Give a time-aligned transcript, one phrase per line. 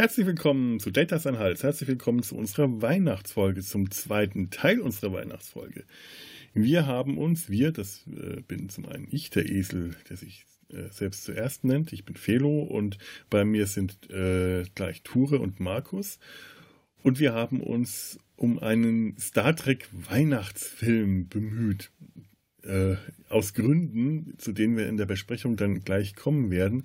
[0.00, 1.62] Herzlich willkommen zu Datas an Hals.
[1.62, 5.84] Herzlich willkommen zu unserer Weihnachtsfolge, zum zweiten Teil unserer Weihnachtsfolge.
[6.54, 10.88] Wir haben uns, wir, das äh, bin zum einen ich, der Esel, der sich äh,
[10.90, 11.92] selbst zuerst nennt.
[11.92, 12.96] Ich bin Felo und
[13.28, 16.18] bei mir sind äh, gleich Ture und Markus.
[17.02, 21.90] Und wir haben uns um einen Star Trek Weihnachtsfilm bemüht.
[22.62, 22.96] Äh,
[23.28, 26.84] aus Gründen, zu denen wir in der Besprechung dann gleich kommen werden,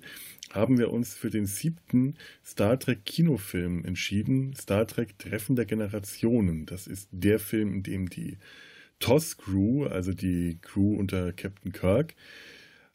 [0.50, 4.54] haben wir uns für den siebten Star Trek Kinofilm entschieden.
[4.54, 6.66] Star Trek Treffen der Generationen.
[6.66, 8.38] Das ist der Film, in dem die
[9.00, 12.14] TOS Crew, also die Crew unter Captain Kirk,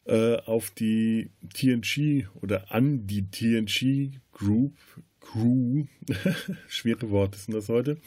[0.04, 4.76] äh, auf die TNG oder an die TNG Group,
[5.20, 5.84] Crew,
[6.68, 7.98] schwere Worte sind das heute,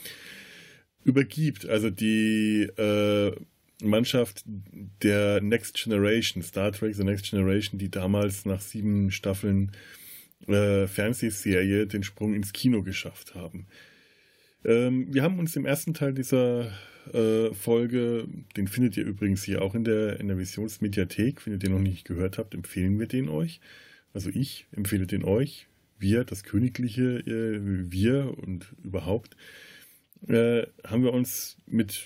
[1.06, 1.66] übergibt.
[1.66, 3.34] Also die äh,
[3.81, 9.72] Mannschaft der Next Generation, Star Trek The Next Generation, die damals nach sieben Staffeln
[10.48, 13.67] äh, Fernsehserie den Sprung ins Kino geschafft haben.
[14.64, 16.72] Ähm, wir haben uns im ersten Teil dieser
[17.14, 21.60] äh, Folge, den findet ihr übrigens hier auch in der, in der Visionsmediathek, wenn ihr
[21.60, 23.60] den noch nicht gehört habt, empfehlen wir den euch.
[24.14, 25.67] Also ich empfehle den euch,
[26.00, 27.60] wir, das königliche äh,
[27.92, 29.36] Wir und überhaupt,
[30.28, 32.06] äh, haben wir uns mit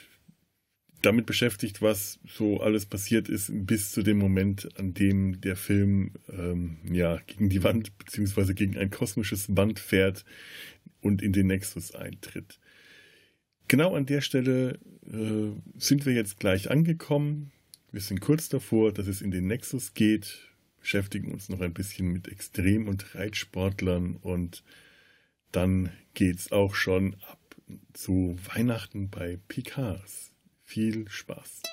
[1.01, 6.11] damit beschäftigt, was so alles passiert ist, bis zu dem Moment, an dem der Film
[6.29, 10.25] ähm, ja gegen die Wand beziehungsweise gegen ein kosmisches Band fährt
[11.01, 12.59] und in den Nexus eintritt.
[13.67, 17.51] Genau an der Stelle äh, sind wir jetzt gleich angekommen.
[17.91, 20.49] Wir sind kurz davor, dass es in den Nexus geht,
[20.79, 24.63] beschäftigen uns noch ein bisschen mit Extrem- und Reitsportlern und
[25.51, 27.39] dann geht's auch schon ab
[27.93, 30.28] zu Weihnachten bei Picards.
[30.69, 31.63] Viel Spaß.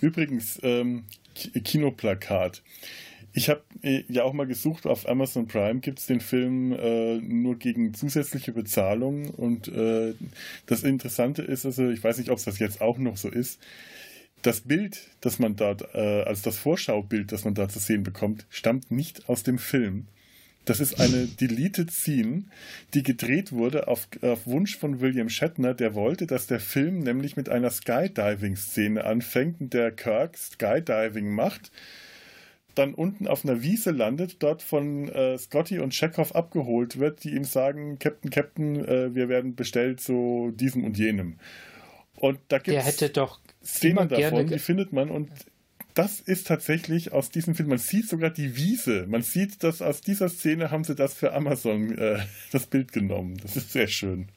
[0.00, 1.04] Übrigens, ähm,
[1.36, 2.64] Kinoplakat.
[3.32, 7.18] Ich habe äh, ja auch mal gesucht, auf Amazon Prime gibt es den Film äh,
[7.18, 9.30] nur gegen zusätzliche Bezahlung.
[9.30, 10.14] Und äh,
[10.66, 13.60] das Interessante ist, also ich weiß nicht, ob es das jetzt auch noch so ist,
[14.42, 18.46] das Bild, das man dort, äh, als das Vorschaubild, das man da zu sehen bekommt,
[18.50, 20.08] stammt nicht aus dem Film.
[20.68, 22.44] Das ist eine Deleted Scene,
[22.92, 27.36] die gedreht wurde auf, auf, Wunsch von William Shatner, der wollte, dass der Film nämlich
[27.36, 31.70] mit einer Skydiving-Szene anfängt, in der Kirk Skydiving macht
[32.74, 37.34] dann unten auf einer Wiese landet, dort von äh, Scotty und Chekhov abgeholt wird, die
[37.34, 41.40] ihm sagen, Captain, Captain, äh, wir werden bestellt zu diesem und jenem.
[42.14, 42.96] Und da gibt es
[43.64, 45.28] Szenen davon, die findet man und
[45.94, 50.00] das ist tatsächlich aus diesem Film, man sieht sogar die Wiese, man sieht, dass aus
[50.00, 52.20] dieser Szene haben sie das für Amazon, äh,
[52.52, 53.36] das Bild genommen.
[53.42, 54.28] Das ist sehr schön.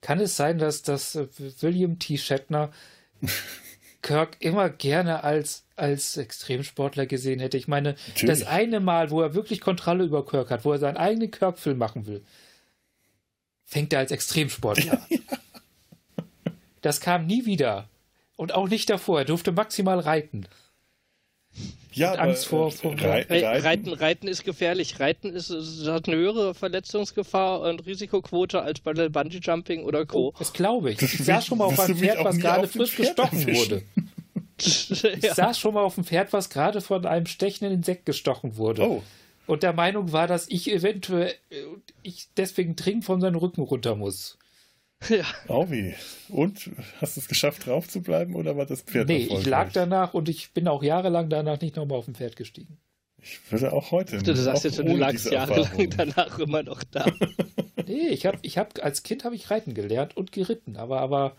[0.00, 1.18] Kann es sein, dass, dass
[1.60, 2.16] William T.
[2.16, 2.70] Shatner
[4.02, 7.56] Kirk immer gerne als, als Extremsportler gesehen hätte.
[7.56, 8.38] Ich meine, Natürlich.
[8.40, 11.76] das eine Mal, wo er wirklich Kontrolle über Kirk hat, wo er seinen eigenen Kirk-Film
[11.76, 12.22] machen will,
[13.64, 15.06] fängt er als Extremsportler an.
[16.82, 17.88] Das kam nie wieder.
[18.36, 19.18] Und auch nicht davor.
[19.18, 20.46] Er durfte maximal reiten.
[21.92, 23.32] Ja, Angst vor, vor Reiten.
[23.32, 23.92] Reiten.
[23.94, 25.00] Reiten ist gefährlich.
[25.00, 25.50] Reiten ist,
[25.86, 30.28] hat eine höhere Verletzungsgefahr und Risikoquote als bei Bungee Jumping oder Co.
[30.28, 31.00] Oh, das glaube ich.
[31.00, 33.82] Ich saß schon mal auf einem Pferd, was gerade frisch gestochen wurde.
[34.58, 38.88] Ich saß schon mal auf dem Pferd, was gerade von einem stechenden Insekt gestochen wurde.
[38.88, 39.02] Oh.
[39.46, 41.34] Und der Meinung war, dass ich eventuell
[42.02, 44.38] ich deswegen dringend von seinem Rücken runter muss.
[45.08, 45.24] Ja.
[45.48, 45.94] Auwi.
[46.28, 46.70] Und
[47.00, 50.14] hast du es geschafft, drauf zu bleiben oder war das Pferd Nee, ich lag danach
[50.14, 52.78] und ich bin auch jahrelang danach nicht nochmal auf dem Pferd gestiegen.
[53.18, 54.22] Ich würde auch heute.
[54.22, 57.06] Du sagst jetzt, du lagst jahrelang danach immer noch da.
[57.86, 61.36] nee, ich habe ich hab, als Kind habe ich reiten gelernt und geritten, aber, aber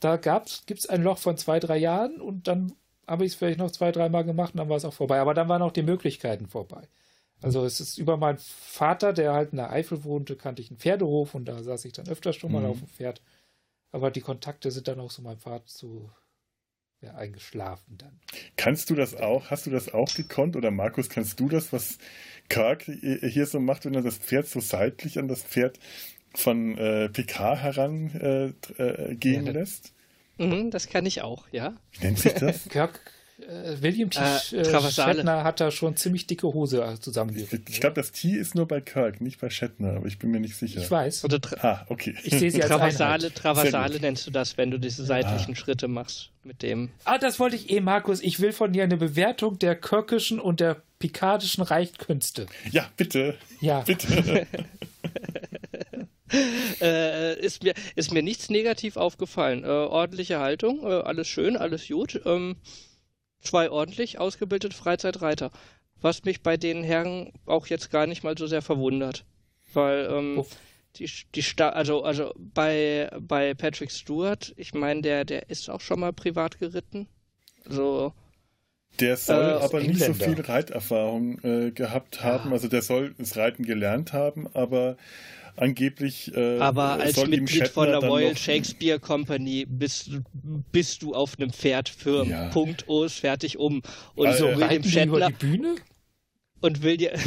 [0.00, 2.72] da gibt es ein Loch von zwei, drei Jahren und dann
[3.06, 5.20] habe ich es vielleicht noch zwei, dreimal gemacht und dann war es auch vorbei.
[5.20, 6.88] Aber dann waren auch die Möglichkeiten vorbei.
[7.44, 10.78] Also es ist über meinen Vater, der halt in der Eifel wohnte, kannte ich einen
[10.78, 12.68] Pferdehof und da saß ich dann öfters schon mal mhm.
[12.68, 13.20] auf dem Pferd.
[13.92, 16.10] Aber die Kontakte sind dann auch so meinem Vater zu
[17.02, 18.18] ja, eingeschlafen dann.
[18.56, 19.50] Kannst du das auch?
[19.50, 20.56] Hast du das auch gekonnt?
[20.56, 21.98] Oder Markus, kannst du das, was
[22.48, 25.78] Kirk hier so macht, wenn er das Pferd so seitlich an das Pferd
[26.34, 29.92] von äh, PK herangehen äh, äh, ja, lässt?
[30.38, 31.76] Mhm, das kann ich auch, ja.
[31.92, 32.64] Wie nennt sich das?
[32.70, 33.00] Kirk
[33.48, 34.20] äh, William T.
[34.20, 37.68] Äh, äh Shatner hat da schon ziemlich dicke Hose äh, zusammengerückt.
[37.68, 40.30] Ich, ich glaube, das T ist nur bei Kirk, nicht bei Shatner, aber ich bin
[40.30, 40.80] mir nicht sicher.
[40.80, 41.24] Ich weiß.
[41.24, 42.14] Oder ah, okay.
[42.22, 45.56] Ich sehe sie als Traversale, Traversale nennst du das, wenn du diese seitlichen ah.
[45.56, 46.90] Schritte machst mit dem.
[47.04, 48.20] Ah, das wollte ich eh, Markus.
[48.20, 52.46] Ich will von dir eine Bewertung der kirkischen und der pikardischen Reichkünste.
[52.70, 53.36] Ja, bitte.
[53.60, 53.80] Ja.
[53.80, 54.46] Bitte.
[56.80, 59.64] äh, ist, mir, ist mir nichts negativ aufgefallen.
[59.64, 62.20] Äh, ordentliche Haltung, äh, alles schön, alles gut.
[62.24, 62.56] Ähm,
[63.44, 65.50] zwei ordentlich ausgebildete Freizeitreiter.
[66.00, 69.24] was mich bei den Herren auch jetzt gar nicht mal so sehr verwundert.
[69.72, 70.44] Weil ähm,
[70.96, 75.80] die, die Sta also, also bei, bei Patrick Stewart, ich meine, der, der ist auch
[75.80, 77.08] schon mal privat geritten.
[77.66, 78.12] So.
[79.00, 82.50] Der soll äh, aber nicht so viel Reiterfahrung äh, gehabt haben.
[82.50, 82.52] Ja.
[82.52, 84.96] Also der soll das Reiten gelernt haben, aber
[85.56, 86.34] angeblich.
[86.34, 90.10] Äh, aber als Mitglied von der Royal Shakespeare Company bist,
[90.72, 92.48] bist du auf einem Pferd für ja.
[92.48, 93.82] Punkt O's fertig um.
[94.14, 95.28] Und also, so William Shatner.
[95.28, 95.74] die Bühne?
[96.64, 97.12] Und will dir.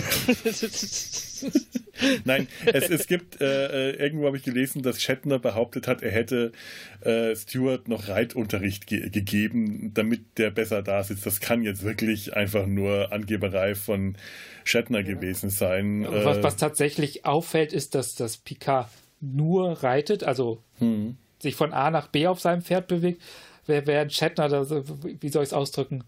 [2.26, 6.10] Nein, es, es gibt, äh, äh, irgendwo habe ich gelesen, dass Shatner behauptet hat, er
[6.10, 6.54] hätte
[7.02, 11.28] äh, Stewart noch Reitunterricht ge gegeben, damit der besser da sitzt.
[11.28, 14.16] Das kann jetzt wirklich einfach nur Angeberei von
[14.64, 16.08] Shatner gewesen sein.
[16.10, 18.90] Was, was, tatsächlich auffällt, ist, dass das Picard
[19.22, 21.16] nur reitet, also hm.
[21.38, 23.22] sich von A nach B auf seinem Pferd bewegt,
[23.68, 26.06] während Shatner, wie soll ich es ausdrücken,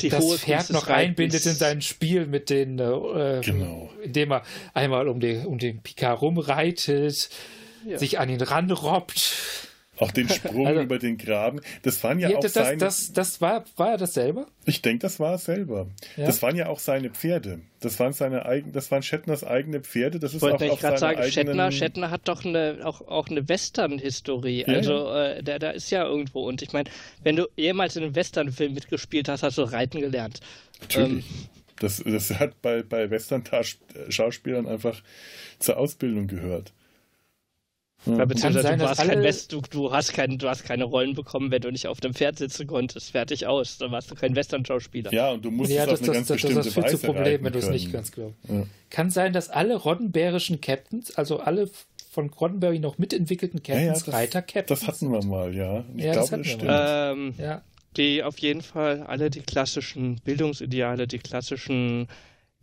[0.00, 3.90] die das Pferd noch einbindet in sein Spiel mit den, äh, genau.
[4.02, 4.42] indem er
[4.72, 7.30] einmal um den, um den Picard rumreitet,
[7.86, 7.98] ja.
[7.98, 9.70] sich an ihn ranrobbt.
[9.98, 11.60] Auch den Sprung also, über den Graben.
[11.82, 12.78] Das waren ja, ja auch das, seine...
[12.78, 14.46] Das, das war, war er das selber?
[14.64, 15.86] Ich denke, das war er selber.
[16.16, 16.26] Ja.
[16.26, 17.60] Das waren ja auch seine Pferde.
[17.80, 20.18] Das waren seine eigenen, das waren Shatners eigene Pferde.
[20.18, 21.32] Das ist Wollte auch ich gerade sagen, eigenen...
[21.32, 24.64] Shatner, Shatner hat doch eine, auch, auch eine Western-Historie.
[24.66, 24.74] Ja.
[24.74, 26.46] Also äh, der, der ist ja irgendwo.
[26.46, 26.90] Und ich meine,
[27.22, 30.40] wenn du jemals in einem Western-Film mitgespielt hast, hast du Reiten gelernt.
[30.80, 31.24] Natürlich.
[31.24, 31.24] Ähm,
[31.80, 35.02] das, das hat bei, bei Western-Schauspielern einfach
[35.58, 36.72] zur Ausbildung gehört.
[38.06, 41.14] Ja, beziehungsweise sein, du, hast kein West, du, du, hast kein, du hast keine Rollen
[41.14, 43.10] bekommen, wenn du nicht auf dem Pferd sitzen konntest.
[43.10, 43.78] Fertig aus.
[43.78, 45.12] Dann warst du kein Western-Schauspieler.
[45.12, 46.98] Ja, und du musst ja, das, auf eine das, ganz das, bestimmte das, das Weise
[47.00, 48.36] zu Problem, wenn du es nicht ganz glaubst.
[48.48, 48.66] Ja.
[48.90, 51.70] Kann sein, dass alle Roddenberrischen Captains, also alle
[52.10, 54.80] von Roddenberry noch mitentwickelten Captains, ja, ja, Reiter Captains.
[54.80, 55.84] Das hatten wir mal, ja.
[55.96, 56.64] Ich ja, glaube, das, stimmt.
[56.68, 57.62] Ähm, ja.
[57.96, 62.08] Die auf jeden Fall alle die klassischen Bildungsideale, die klassischen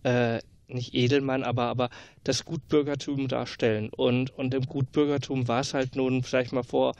[0.03, 0.39] äh,
[0.73, 1.89] nicht Edelmann, aber, aber
[2.23, 3.89] das Gutbürgertum darstellen.
[3.89, 6.93] Und, und im Gutbürgertum war es halt nun, sag ich mal, vor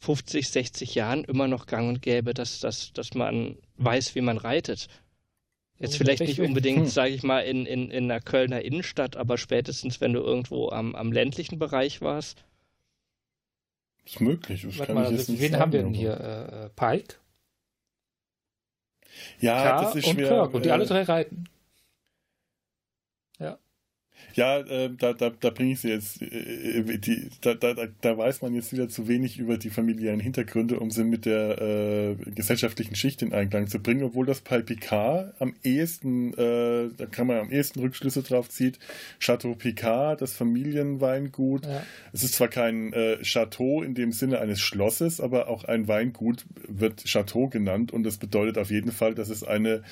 [0.00, 4.38] 50, 60 Jahren immer noch gang und gäbe, dass, dass, dass man weiß, wie man
[4.38, 4.88] reitet.
[5.78, 6.86] Jetzt vielleicht nicht unbedingt, hm.
[6.86, 10.94] sage ich mal, in, in, in einer Kölner Innenstadt, aber spätestens, wenn du irgendwo am,
[10.94, 12.44] am ländlichen Bereich warst.
[14.04, 14.62] Ist möglich.
[14.62, 16.20] Das kann mal, also, wen sagen, haben wir denn hier?
[16.20, 17.16] Äh, äh, Pike?
[19.40, 20.28] Ja, K das ist und schwer.
[20.28, 20.54] Kirk.
[20.54, 21.44] Und die äh, alle drei reiten.
[24.34, 28.42] Ja, äh, da, da, da bringe ich sie jetzt, äh, die, da, da, da weiß
[28.42, 32.96] man jetzt wieder zu wenig über die familiären Hintergründe, um sie mit der äh, gesellschaftlichen
[32.96, 37.38] Schicht in Einklang zu bringen, obwohl das bei Picard am ehesten, äh, da kann man
[37.38, 38.78] am ehesten Rückschlüsse drauf zieht,
[39.20, 41.66] Chateau Picard, das Familienweingut.
[41.66, 41.82] Ja.
[42.12, 46.44] Es ist zwar kein äh, Chateau in dem Sinne eines Schlosses, aber auch ein Weingut
[46.66, 49.82] wird Chateau genannt und das bedeutet auf jeden Fall, dass es eine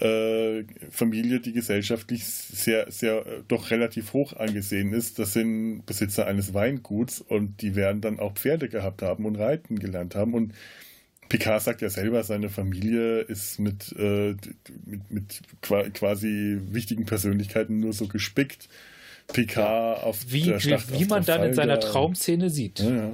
[0.00, 5.18] äh, Familie, die gesellschaftlich sehr, sehr äh, doch relativ hoch angesehen ist.
[5.18, 9.78] Das sind Besitzer eines Weinguts und die werden dann auch Pferde gehabt haben und reiten
[9.78, 10.34] gelernt haben.
[10.34, 10.52] Und
[11.28, 14.36] Picard sagt ja selber, seine Familie ist mit, äh,
[14.84, 18.68] mit, mit quasi wichtigen Persönlichkeiten nur so gespickt.
[19.32, 22.80] Picard auf wie, der Schlacht Wie, wie man dann in seiner Traumszene sieht.
[22.80, 23.10] Ja, ja.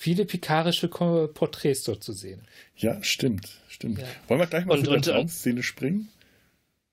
[0.00, 2.42] Viele pikarische Porträts dort zu sehen.
[2.76, 3.98] Ja, stimmt stimmt.
[3.98, 4.06] Ja.
[4.28, 6.08] Wollen wir gleich mal und, zu der Traumszene springen?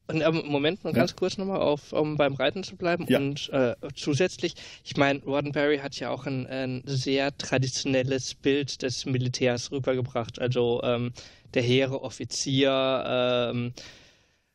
[0.08, 1.00] Und ähm, Moment, mal ja.
[1.00, 3.06] ganz kurz nochmal auf, um beim Reiten zu bleiben.
[3.10, 3.18] Ja.
[3.18, 9.06] Und äh, zusätzlich, ich meine, Roddenberry hat ja auch ein, ein, sehr traditionelles Bild des
[9.06, 10.40] Militärs rübergebracht.
[10.40, 11.12] Also ähm,
[11.54, 13.74] der hehre Offizier, ähm,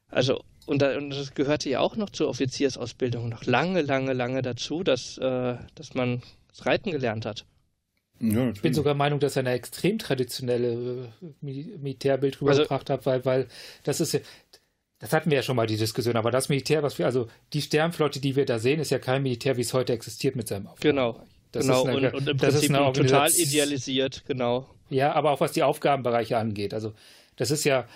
[0.09, 4.41] also und, da, und, das gehörte ja auch noch zur Offiziersausbildung noch lange, lange, lange
[4.41, 7.45] dazu, dass, äh, dass man das Reiten gelernt hat.
[8.23, 12.93] Ja, ich bin sogar der Meinung, dass er eine extrem traditionelle äh, Militärbild rübergebracht also,
[12.93, 13.49] hat, weil, weil
[13.83, 14.21] das ist ja,
[15.01, 17.61] das hatten wir ja schon mal die Diskussion, aber das Militär, was wir, also die
[17.61, 20.69] Sternflotte, die wir da sehen, ist ja kein Militär, wie es heute existiert mit seinem
[20.69, 20.97] Aufgaben.
[20.97, 21.27] Genau.
[21.51, 24.69] Das genau, eine, und, und, im das Prinzip ist total idealisiert, genau.
[24.89, 26.73] Ja, aber auch was die Aufgabenbereiche angeht.
[26.73, 26.95] Also
[27.37, 27.87] das ist ja,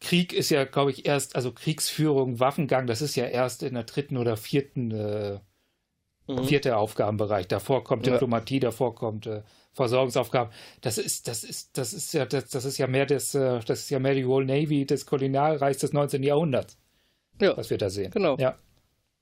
[0.00, 3.84] Krieg ist ja, glaube ich, erst, also Kriegsführung, Waffengang, das ist ja erst in der
[3.84, 5.38] dritten oder vierten, äh,
[6.26, 6.44] mhm.
[6.44, 7.48] vierte Aufgabenbereich.
[7.48, 8.14] Davor kommt ja.
[8.14, 9.42] Diplomatie, davor kommt äh,
[9.78, 10.52] Versorgungsaufgaben.
[10.82, 13.80] Das ist, das ist, das ist ja, das, das ist ja mehr das, äh, das
[13.80, 16.22] ist ja mehr die Royal Navy des Kolonialreichs des 19.
[16.22, 16.76] Jahrhunderts.
[17.40, 17.56] Ja.
[17.56, 18.10] Was wir da sehen.
[18.10, 18.36] Genau.
[18.38, 18.56] Ja.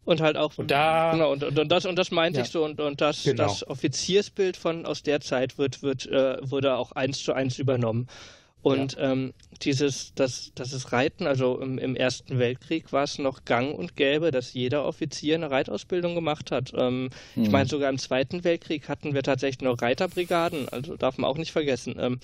[0.07, 0.57] Und halt auch.
[0.57, 1.13] Und da.
[1.13, 2.45] Genau, und, und, und das, und das meinte ja.
[2.45, 3.43] ich so, und, und das, genau.
[3.45, 8.07] das Offiziersbild von aus der Zeit wird, wird, äh, wurde auch eins zu eins übernommen.
[8.63, 9.13] Und ja.
[9.13, 9.33] ähm,
[9.63, 13.97] dieses, das, das ist Reiten, also im, im, Ersten Weltkrieg war es noch gang und
[13.97, 16.73] gäbe, dass jeder Offizier eine Reitausbildung gemacht hat.
[16.77, 17.43] Ähm, mhm.
[17.45, 21.39] Ich meine, sogar im Zweiten Weltkrieg hatten wir tatsächlich noch Reiterbrigaden, also darf man auch
[21.39, 21.97] nicht vergessen.
[21.99, 22.19] Ähm,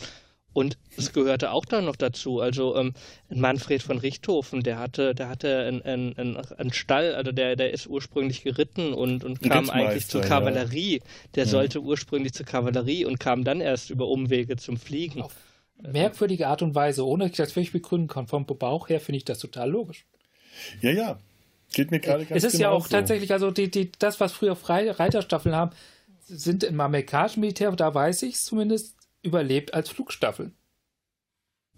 [0.52, 2.40] Und es gehörte auch dann noch dazu.
[2.40, 2.92] Also ähm,
[3.30, 7.86] Manfred von Richthofen, der hatte, der hatte einen, einen, einen Stall, also der, der ist
[7.86, 10.98] ursprünglich geritten und, und kam eigentlich zur Kavallerie.
[10.98, 11.04] Ja.
[11.36, 11.50] Der ja.
[11.50, 15.22] sollte ursprünglich zur Kavallerie und kam dann erst über Umwege zum Fliegen.
[15.22, 15.32] Auf
[15.82, 18.26] merkwürdige Art und Weise, ohne dass ich das wirklich begründen kann.
[18.26, 20.06] Vom Bauch her finde ich das total logisch.
[20.80, 21.18] Ja, ja.
[21.72, 22.90] Geht mir gerade ganz Es ist ja auch so.
[22.90, 25.70] tatsächlich, also die, die, das, was früher Reiterstaffeln haben,
[26.20, 30.54] sind im amerikanischen Militär, da weiß ich es zumindest, überlebt als Flugstaffeln.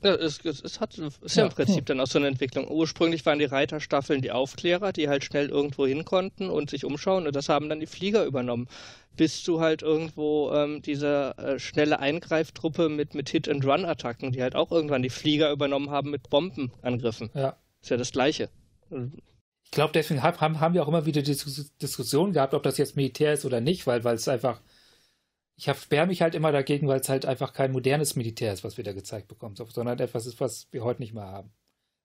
[0.05, 1.85] Ja, es, es, es hat, ist ja, im Prinzip hm.
[1.87, 2.71] dann auch so eine Entwicklung.
[2.71, 7.27] Ursprünglich waren die Reiterstaffeln die Aufklärer, die halt schnell irgendwo hin konnten und sich umschauen
[7.27, 8.69] und das haben dann die Flieger übernommen.
[9.17, 14.71] Bis zu halt irgendwo ähm, diese äh, schnelle Eingreiftruppe mit, mit Hit-and-Run-Attacken, die halt auch
[14.71, 17.31] irgendwann die Flieger übernommen haben mit Bombenangriffen.
[17.33, 17.57] Ja.
[17.81, 18.51] Ist ja das Gleiche.
[18.91, 23.33] Ich glaube, deswegen haben, haben wir auch immer wieder Diskussionen gehabt, ob das jetzt Militär
[23.33, 24.61] ist oder nicht, weil es einfach
[25.57, 28.77] ich sperre mich halt immer dagegen, weil es halt einfach kein modernes Militär ist, was
[28.77, 31.53] wir da gezeigt bekommen, sondern etwas ist, was wir heute nicht mehr haben.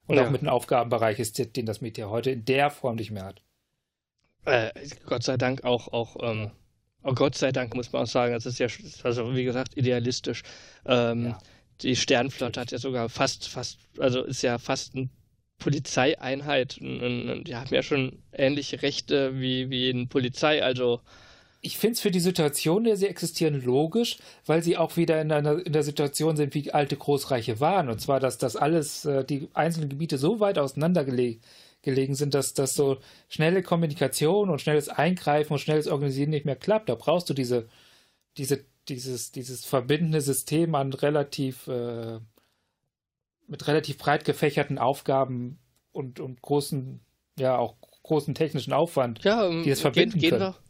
[0.05, 0.25] Und ja.
[0.25, 3.41] auch mit einem Aufgabenbereich ist, den das Militär heute in der Form nicht mehr hat.
[4.45, 4.71] Äh,
[5.05, 6.51] Gott sei Dank auch, auch ähm,
[7.03, 8.67] oh Gott sei Dank muss man auch sagen, das ist ja,
[9.03, 10.43] also wie gesagt, idealistisch.
[10.85, 11.39] Ähm, ja.
[11.81, 15.09] Die Sternflotte hat ja sogar fast, fast, also ist ja fast eine
[15.59, 21.01] Polizeieinheit und, und die haben ja schon ähnliche Rechte wie, wie eine Polizei, also
[21.61, 25.21] ich finde es für die Situation, in der sie existieren, logisch, weil sie auch wieder
[25.21, 27.89] in, einer, in der Situation sind, wie alte Großreiche waren.
[27.89, 31.43] Und zwar, dass das alles, äh, die einzelnen Gebiete so weit auseinandergelegt
[31.81, 32.97] gelegen sind, dass das so
[33.29, 36.89] schnelle Kommunikation und schnelles Eingreifen und schnelles Organisieren nicht mehr klappt.
[36.89, 37.67] Da brauchst du diese,
[38.37, 42.19] diese, dieses, dieses verbindende System an relativ äh,
[43.47, 45.59] mit relativ breit gefächerten Aufgaben
[45.91, 46.99] und, und großen,
[47.37, 50.53] ja, auch großen technischen Aufwand, ja, die es verbinden gehen, gehen können.
[50.53, 50.68] Wir,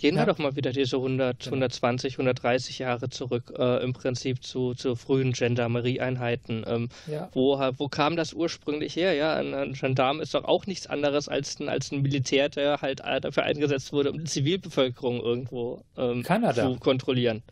[0.00, 0.22] Gehen ja.
[0.22, 4.96] wir doch mal wieder diese 100, 120, 130 Jahre zurück, äh, im Prinzip zu, zu
[4.96, 6.64] frühen Gendarmerieeinheiten.
[6.66, 7.28] Ähm, ja.
[7.34, 9.12] wo, wo kam das ursprünglich her?
[9.12, 12.80] Ja, ein, ein Gendarm ist doch auch nichts anderes als ein, als ein Militär, der
[12.80, 17.42] halt äh, dafür eingesetzt wurde, um die Zivilbevölkerung irgendwo ähm, zu kontrollieren.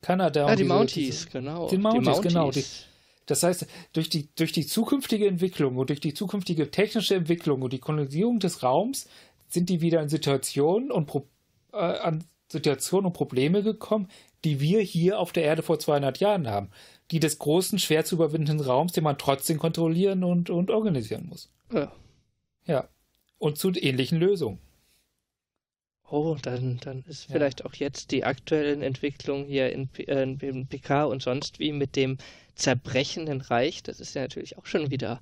[0.00, 0.48] Kanada.
[0.48, 1.68] Ja, die diese, Mounties, diese, genau.
[1.68, 2.32] Die Mounties, die Mounties.
[2.32, 2.50] genau.
[2.50, 2.64] Die,
[3.26, 7.74] das heißt, durch die, durch die zukünftige Entwicklung und durch die zukünftige technische Entwicklung und
[7.74, 9.06] die Kolonisierung des Raums
[9.48, 11.33] sind die wieder in Situationen und Probleme
[11.74, 14.08] äh, an Situationen und Probleme gekommen,
[14.44, 16.70] die wir hier auf der Erde vor 200 Jahren haben.
[17.10, 21.50] Die des großen, schwer zu überwindenden Raums, den man trotzdem kontrollieren und, und organisieren muss.
[21.72, 21.92] Ja.
[22.66, 22.88] Ja.
[23.38, 24.58] Und zu ähnlichen Lösungen.
[26.08, 27.32] Oh, dann, dann ist ja.
[27.32, 31.96] vielleicht auch jetzt die aktuellen Entwicklungen hier in, äh, in PK und sonst wie mit
[31.96, 32.18] dem
[32.54, 35.20] zerbrechenden Reich, das ist ja natürlich auch schon wieder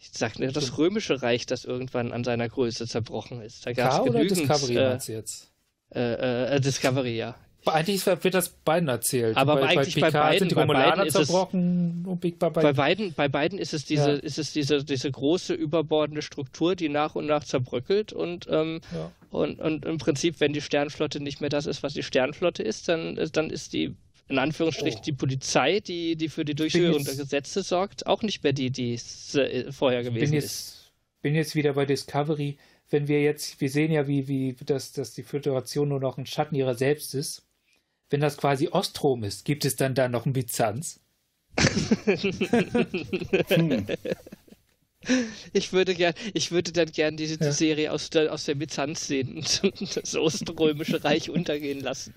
[0.00, 3.66] ich sag nicht, das römische Reich, das irgendwann an seiner Größe zerbrochen ist.
[3.66, 4.30] Da gab es genügend.
[4.30, 5.49] Discovery äh, jetzt?
[5.94, 7.34] Äh, äh, Discovery, ja.
[7.66, 9.36] Eigentlich wird das beiden erzählt.
[9.36, 12.72] Aber bei, eigentlich bei, bei beiden, sind die beiden ist es, und Big bei, bei
[12.72, 14.16] beiden, bei beiden ist es diese, ja.
[14.16, 19.10] ist es diese, diese große überbordende Struktur, die nach und nach zerbröckelt und, ähm, ja.
[19.30, 22.88] und, und im Prinzip, wenn die Sternflotte nicht mehr das ist, was die Sternflotte ist,
[22.88, 23.94] dann, dann ist die
[24.28, 25.04] in Anführungsstrichen oh.
[25.04, 28.94] die Polizei, die, die für die Durchführung der Gesetze sorgt, auch nicht mehr die, die
[28.94, 30.92] es äh, vorher gewesen bin jetzt, ist.
[31.20, 32.56] Bin jetzt wieder bei Discovery
[32.90, 36.26] wenn wir jetzt, wir sehen ja, wie, wie dass, dass die Föderation nur noch ein
[36.26, 37.46] Schatten ihrer selbst ist.
[38.10, 41.00] Wenn das quasi Ostrom ist, gibt es dann da noch ein Byzanz?
[43.48, 43.86] hm.
[45.54, 47.52] Ich würde gern, ich würde dann gern diese ja.
[47.52, 52.12] Serie aus der, aus der Byzanz sehen und das Oströmische Reich untergehen lassen.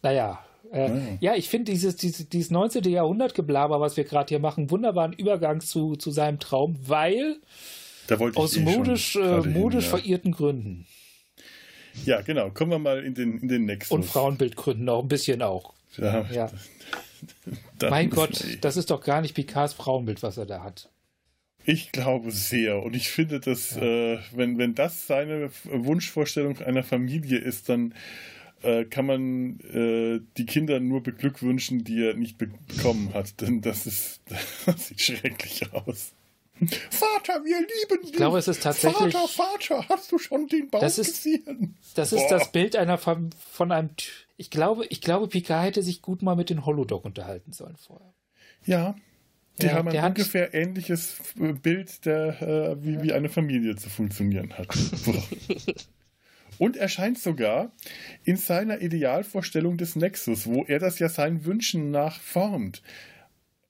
[0.00, 1.18] Naja, äh, ja.
[1.20, 2.84] ja, ich finde dieses, dieses, dieses 19.
[2.84, 7.40] Jahrhundert-Geblaber, was wir gerade hier machen, wunderbaren Übergang zu, zu seinem Traum, weil
[8.10, 9.98] aus eh modisch, äh, modisch hin, ja.
[9.98, 10.86] verirrten Gründen.
[12.04, 12.50] Ja, genau.
[12.50, 13.94] Kommen wir mal in den, in den nächsten.
[13.94, 15.74] Und Frauenbildgründen auch ein bisschen auch.
[15.96, 16.26] Ja.
[16.30, 16.50] ja.
[17.90, 20.90] mein Gott, das ist doch gar nicht Picards Frauenbild, was er da hat.
[21.64, 22.82] Ich glaube sehr.
[22.82, 23.82] Und ich finde, dass, ja.
[23.82, 27.92] äh, wenn, wenn das seine Wunschvorstellung einer Familie ist, dann
[28.62, 33.40] äh, kann man äh, die Kinder nur beglückwünschen, die er nicht bekommen hat.
[33.40, 34.20] Denn das ist,
[34.66, 36.12] das sieht schrecklich aus.
[36.90, 38.12] Vater, wir lieben dich.
[38.12, 39.12] Ich glaube, es ist tatsächlich.
[39.12, 41.76] Vater, Vater, hast du schon den Baum das ist, gesehen?
[41.94, 42.38] Das ist Boah.
[42.38, 43.90] das Bild einer von, von einem.
[44.36, 48.14] Ich glaube, ich glaube, Picard hätte sich gut mal mit den Holodoc unterhalten sollen vorher.
[48.64, 48.94] Ja.
[49.60, 51.16] Die ja, haben ein ungefähr hat, ähnliches
[51.62, 53.02] Bild, der, äh, wie, ja.
[53.02, 54.68] wie eine Familie zu funktionieren hat.
[56.58, 57.72] Und er scheint sogar
[58.24, 62.82] in seiner Idealvorstellung des Nexus, wo er das ja seinen Wünschen nach formt,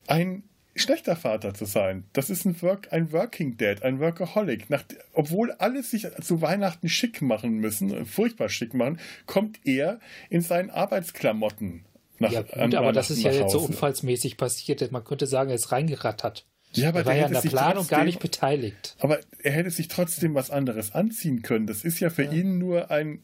[0.07, 0.45] ein
[0.77, 2.05] schlechter Vater zu sein.
[2.13, 4.71] Das ist ein, Work, ein Working Dad, ein Workaholic.
[4.71, 10.41] Nach, obwohl alle sich zu Weihnachten schick machen müssen, furchtbar schick machen, kommt er in
[10.41, 11.85] seinen Arbeitsklamotten
[12.19, 14.91] Nach, ja, gut, aber das ist ja jetzt so unfallsmäßig passiert.
[14.93, 16.47] Man könnte sagen, er ist reingerattert.
[16.73, 18.97] Ja, aber er war ja an der Planung trotzdem, gar nicht beteiligt.
[19.01, 21.67] Aber er hätte sich trotzdem was anderes anziehen können.
[21.67, 22.33] Das ist ja für ja.
[22.33, 23.21] ihn nur ein,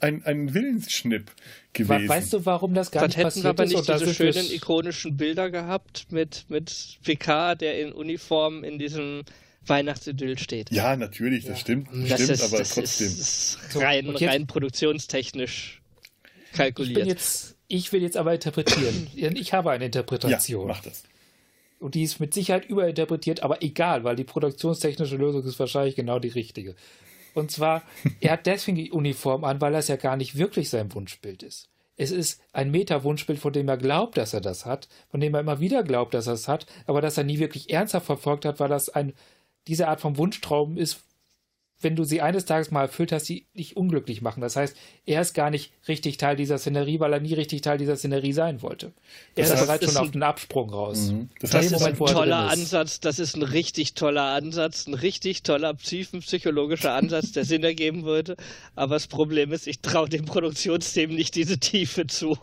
[0.00, 1.30] ein, ein Willensschnipp
[1.72, 2.08] gewesen.
[2.08, 3.72] Weißt du, warum das gar Dann nicht hätten passiert wir aber ist?
[3.74, 9.22] nicht diese schönen ikonischen Bilder gehabt mit, mit Picard, der in Uniform in diesem
[9.66, 10.70] Weihnachtsidyll steht.
[10.70, 11.56] Ja, natürlich, das ja.
[11.56, 11.88] stimmt.
[11.92, 13.06] Das stimmt, ist, aber das trotzdem.
[13.06, 15.80] Ist rein, so, rein produktionstechnisch
[16.52, 16.98] kalkuliert.
[16.98, 19.08] Ich, bin jetzt, ich will jetzt aber interpretieren.
[19.14, 20.68] ich habe eine Interpretation.
[20.68, 21.04] Ja, mach das.
[21.80, 26.18] Und die ist mit Sicherheit überinterpretiert, aber egal, weil die produktionstechnische Lösung ist wahrscheinlich genau
[26.18, 26.76] die richtige.
[27.34, 27.82] Und zwar,
[28.20, 31.68] er hat deswegen die Uniform an, weil das ja gar nicht wirklich sein Wunschbild ist.
[31.96, 35.40] Es ist ein Meta-Wunschbild, von dem er glaubt, dass er das hat, von dem er
[35.40, 38.58] immer wieder glaubt, dass er es hat, aber dass er nie wirklich ernsthaft verfolgt hat,
[38.58, 39.12] weil das ein,
[39.68, 41.04] diese Art von Wunschtraum ist,
[41.80, 44.40] wenn du sie eines Tages mal erfüllt hast, sie nicht unglücklich machen.
[44.40, 44.76] Das heißt,
[45.06, 48.32] er ist gar nicht richtig Teil dieser Szenerie, weil er nie richtig Teil dieser Szenerie
[48.32, 48.92] sein wollte.
[49.34, 51.10] Er das ist bereits schon auf den Absprung raus.
[51.12, 51.28] Mhm.
[51.40, 55.42] Das, das ist Moment, ein toller Ansatz, das ist ein richtig toller Ansatz, ein richtig
[55.42, 58.36] toller psychologischer Ansatz, der Sinn ergeben würde.
[58.74, 62.38] Aber das Problem ist, ich traue dem Produktionsteam nicht diese Tiefe zu.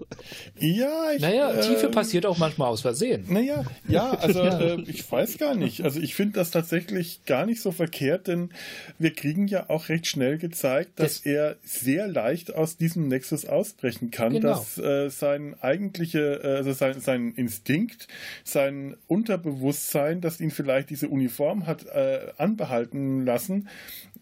[0.60, 3.26] Ja, ich, Naja, äh, Tiefe passiert auch manchmal aus Versehen.
[3.28, 4.60] Naja, ja, also ja.
[4.60, 5.82] Äh, ich weiß gar nicht.
[5.82, 8.52] Also ich finde das tatsächlich gar nicht so verkehrt, denn
[9.00, 13.46] wir kriegen ja auch recht schnell gezeigt, dass das er sehr leicht aus diesem Nexus
[13.46, 14.50] ausbrechen kann, genau.
[14.50, 18.08] dass äh, sein eigentliche, äh, also sein, sein Instinkt,
[18.44, 23.70] sein Unterbewusstsein, das ihn vielleicht diese Uniform hat äh, anbehalten lassen,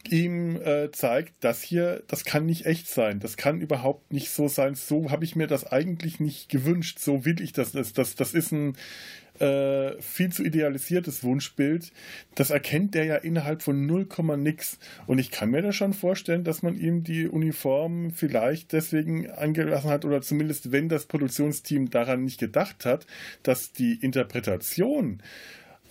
[0.09, 4.49] ihm äh, zeigt, das hier, das kann nicht echt sein, das kann überhaupt nicht so
[4.49, 8.15] sein, so habe ich mir das eigentlich nicht gewünscht, so will ich das, das, das,
[8.15, 8.75] das ist ein
[9.39, 11.91] äh, viel zu idealisiertes Wunschbild,
[12.35, 14.79] das erkennt der ja innerhalb von 0, nix.
[15.07, 19.89] Und ich kann mir da schon vorstellen, dass man ihm die Uniform vielleicht deswegen angelassen
[19.89, 23.05] hat oder zumindest wenn das Produktionsteam daran nicht gedacht hat,
[23.43, 25.21] dass die Interpretation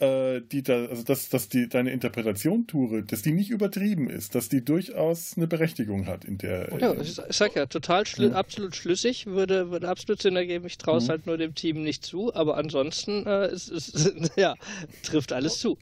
[0.01, 4.35] äh, die da, also dass, dass die deine Interpretation, Ture, dass die nicht übertrieben ist,
[4.35, 6.69] dass die durchaus eine Berechtigung hat in der.
[6.81, 8.33] Ja, ich sag ja, total schl ja.
[8.33, 10.67] absolut schlüssig, würde, würde absolut Sinn ergeben.
[10.67, 11.11] Ich traue es mhm.
[11.11, 14.55] halt nur dem Team nicht zu, aber ansonsten äh, ist, ist, ja,
[15.03, 15.79] trifft alles zu.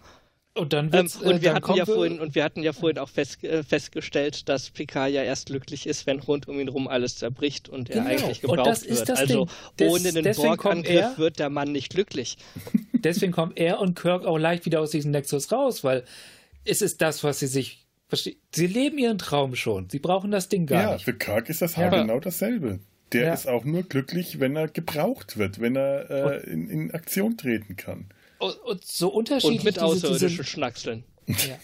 [0.57, 3.11] Und dann ähm, und äh, wir hatten ja vorhin und wir hatten ja vorhin auch
[3.11, 7.17] fest, äh, festgestellt, dass Picard ja erst glücklich ist, wenn rund um ihn rum alles
[7.17, 8.11] zerbricht und er genau.
[8.11, 9.11] eigentlich gebraucht wird.
[9.11, 12.39] also Des, ohne einen Borg-Angriff wird der Mann nicht glücklich.
[12.95, 16.05] Deswegen kommen er und Kirk auch leicht wieder aus diesem Nexus raus, weil
[16.65, 17.87] es ist das, was sie sich
[18.53, 19.91] Sie leben ihren Traum schon.
[19.91, 21.07] Sie brauchen das Ding gar ja, nicht.
[21.07, 21.91] Ja, für Kirk ist das ja.
[21.91, 22.79] genau dasselbe.
[23.13, 23.35] Der ja.
[23.35, 27.77] ist auch nur glücklich, wenn er gebraucht wird, wenn er äh, in, in Aktion treten
[27.77, 28.07] kann.
[28.39, 29.61] Und, und so unterschiedlich.
[29.61, 31.05] Und mit außerirdischen Schnackseln.
[31.27, 31.59] Ja.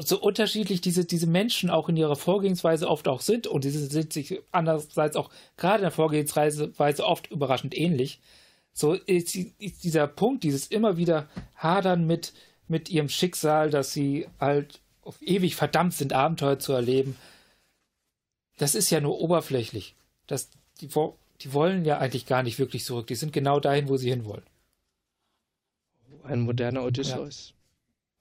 [0.00, 4.12] so unterschiedlich diese, diese Menschen auch in ihrer Vorgehensweise oft auch sind und diese sind
[4.12, 6.72] sich andererseits auch gerade in der Vorgehensweise
[7.04, 8.20] oft überraschend ähnlich.
[8.72, 12.32] So ist, ist dieser Punkt, dieses immer wieder Hadern mit,
[12.66, 17.16] mit ihrem Schicksal, dass sie halt auf ewig verdammt sind, Abenteuer zu erleben.
[18.58, 19.94] Das ist ja nur oberflächlich.
[20.26, 20.88] Das, die,
[21.40, 23.06] die wollen ja eigentlich gar nicht wirklich zurück.
[23.06, 24.44] Die sind genau dahin, wo sie hinwollen.
[26.24, 27.54] Ein moderner Odysseus.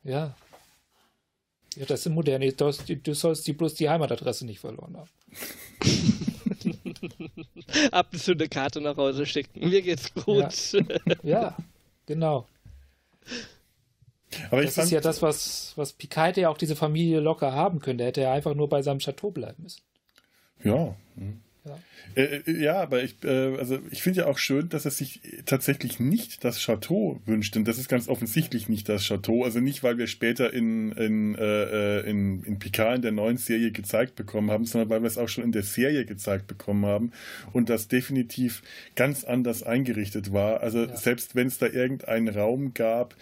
[0.04, 0.12] Ja.
[0.12, 0.36] ja.
[1.76, 5.10] Ja, das sind moderne Odysseus, die bloß die Heimatadresse nicht verloren haben.
[7.92, 9.68] Ab und zu eine Karte nach Hause schicken.
[9.68, 10.74] Mir geht's gut.
[10.74, 11.58] Ja, ja
[12.06, 12.48] genau.
[14.50, 18.04] Aber das ist ja das, was, was Picard ja auch diese Familie locker haben könnte.
[18.04, 19.82] Hätte er einfach nur bei seinem Chateau bleiben müssen.
[20.64, 20.96] Ja.
[21.16, 21.42] Hm.
[21.66, 21.80] Ja.
[22.16, 25.22] Äh, äh, ja, aber ich, äh, also ich finde ja auch schön, dass er sich
[25.46, 29.44] tatsächlich nicht das Chateau wünscht, denn das ist ganz offensichtlich nicht das Chateau.
[29.46, 33.38] Also nicht, weil wir später in, in, äh, äh, in, in Picard in der neuen
[33.38, 36.86] Serie gezeigt bekommen haben, sondern weil wir es auch schon in der Serie gezeigt bekommen
[36.86, 37.12] haben
[37.54, 38.62] und das definitiv
[38.96, 40.60] ganz anders eingerichtet war.
[40.62, 40.98] Also ja.
[40.98, 43.16] selbst wenn es da irgendeinen Raum gab,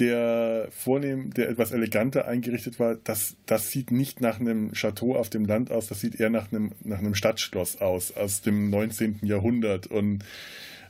[0.00, 5.30] der vornehm, der etwas eleganter eingerichtet war, das, das sieht nicht nach einem Chateau auf
[5.30, 9.20] dem Land aus, das sieht eher nach einem, nach einem Stadtschloss aus, aus dem 19.
[9.22, 9.86] Jahrhundert.
[9.86, 10.24] Und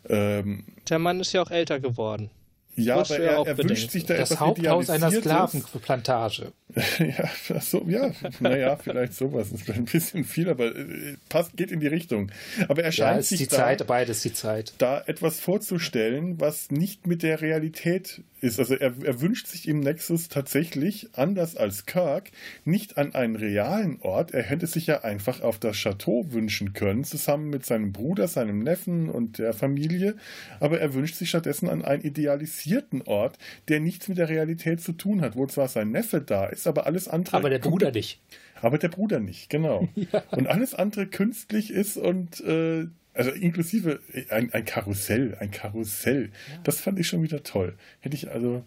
[0.09, 2.31] ähm, der Mann ist ja auch älter geworden.
[2.77, 6.53] Ja, aber er, er wünscht sich da das etwas Haupthaus einer Sklavenplantage.
[6.99, 8.11] ja, so, ja,
[8.41, 9.51] naja, vielleicht sowas.
[9.51, 12.33] Das ist ein bisschen viel, aber äh, passt, geht in die Richtung.
[12.67, 14.73] Aber er scheint ja, ist sich die da, Zeit, beides die Zeit.
[14.79, 18.59] da etwas vorzustellen, was nicht mit der Realität ist.
[18.59, 22.33] Also er, er wünscht sich im Nexus tatsächlich, anders als Kirk,
[22.65, 24.33] nicht an einen realen Ort.
[24.33, 28.59] Er hätte sich ja einfach auf das Chateau wünschen können, zusammen mit seinem Bruder, seinem
[28.59, 30.17] Neffen und der Familie.
[30.59, 32.64] Aber er wünscht sich stattdessen an einen idealisierten
[33.07, 36.67] Ort, der nichts mit der Realität zu tun hat, wo zwar sein Neffe da ist,
[36.67, 37.37] aber alles andere.
[37.37, 38.21] Aber der Bruder nicht.
[38.61, 39.89] Aber der Bruder nicht, genau.
[39.95, 40.23] ja.
[40.31, 44.01] Und alles andere künstlich ist und äh, Also inklusive
[44.31, 46.31] ein, ein Karussell, ein Karussell.
[46.51, 46.59] Ja.
[46.65, 47.77] Das fand ich schon wieder toll.
[48.01, 48.65] Hätte ich also.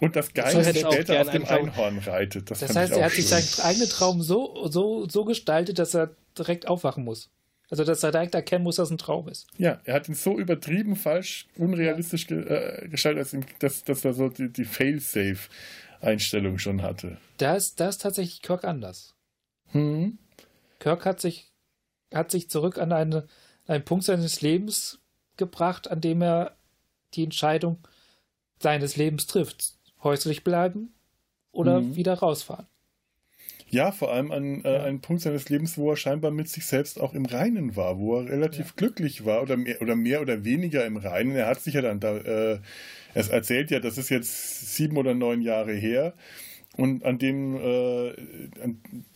[0.00, 2.50] Und das Geile, dass er später auf dem Einhorn reitet.
[2.50, 6.16] Das, das heißt, er hat sich seinen eigenen Traum so, so, so gestaltet, dass er
[6.36, 7.30] direkt aufwachen muss.
[7.74, 9.48] Also, dass er direkt erkennen muss, dass es ein Traum ist.
[9.58, 14.28] Ja, er hat ihn so übertrieben falsch, unrealistisch ge äh, gestaltet, dass, dass er so
[14.28, 17.16] die, die Fail-Safe-Einstellung schon hatte.
[17.38, 19.16] Da ist, da ist tatsächlich Kirk anders.
[19.72, 20.18] Hm?
[20.78, 21.50] Kirk hat sich,
[22.14, 23.26] hat sich zurück an eine,
[23.66, 25.00] einen Punkt seines Lebens
[25.36, 26.54] gebracht, an dem er
[27.14, 27.78] die Entscheidung
[28.60, 29.74] seines Lebens trifft.
[30.04, 30.94] Häuslich bleiben
[31.50, 31.96] oder mhm.
[31.96, 32.68] wieder rausfahren.
[33.74, 37.00] Ja, vor allem an äh, einem Punkt seines Lebens, wo er scheinbar mit sich selbst
[37.00, 38.72] auch im Reinen war, wo er relativ ja.
[38.76, 41.34] glücklich war oder mehr, oder mehr oder weniger im Reinen.
[41.34, 42.60] Er hat sich ja dann da, äh,
[43.14, 46.14] er erzählt ja, das ist jetzt sieben oder neun Jahre her.
[46.76, 48.14] Und an dem, äh,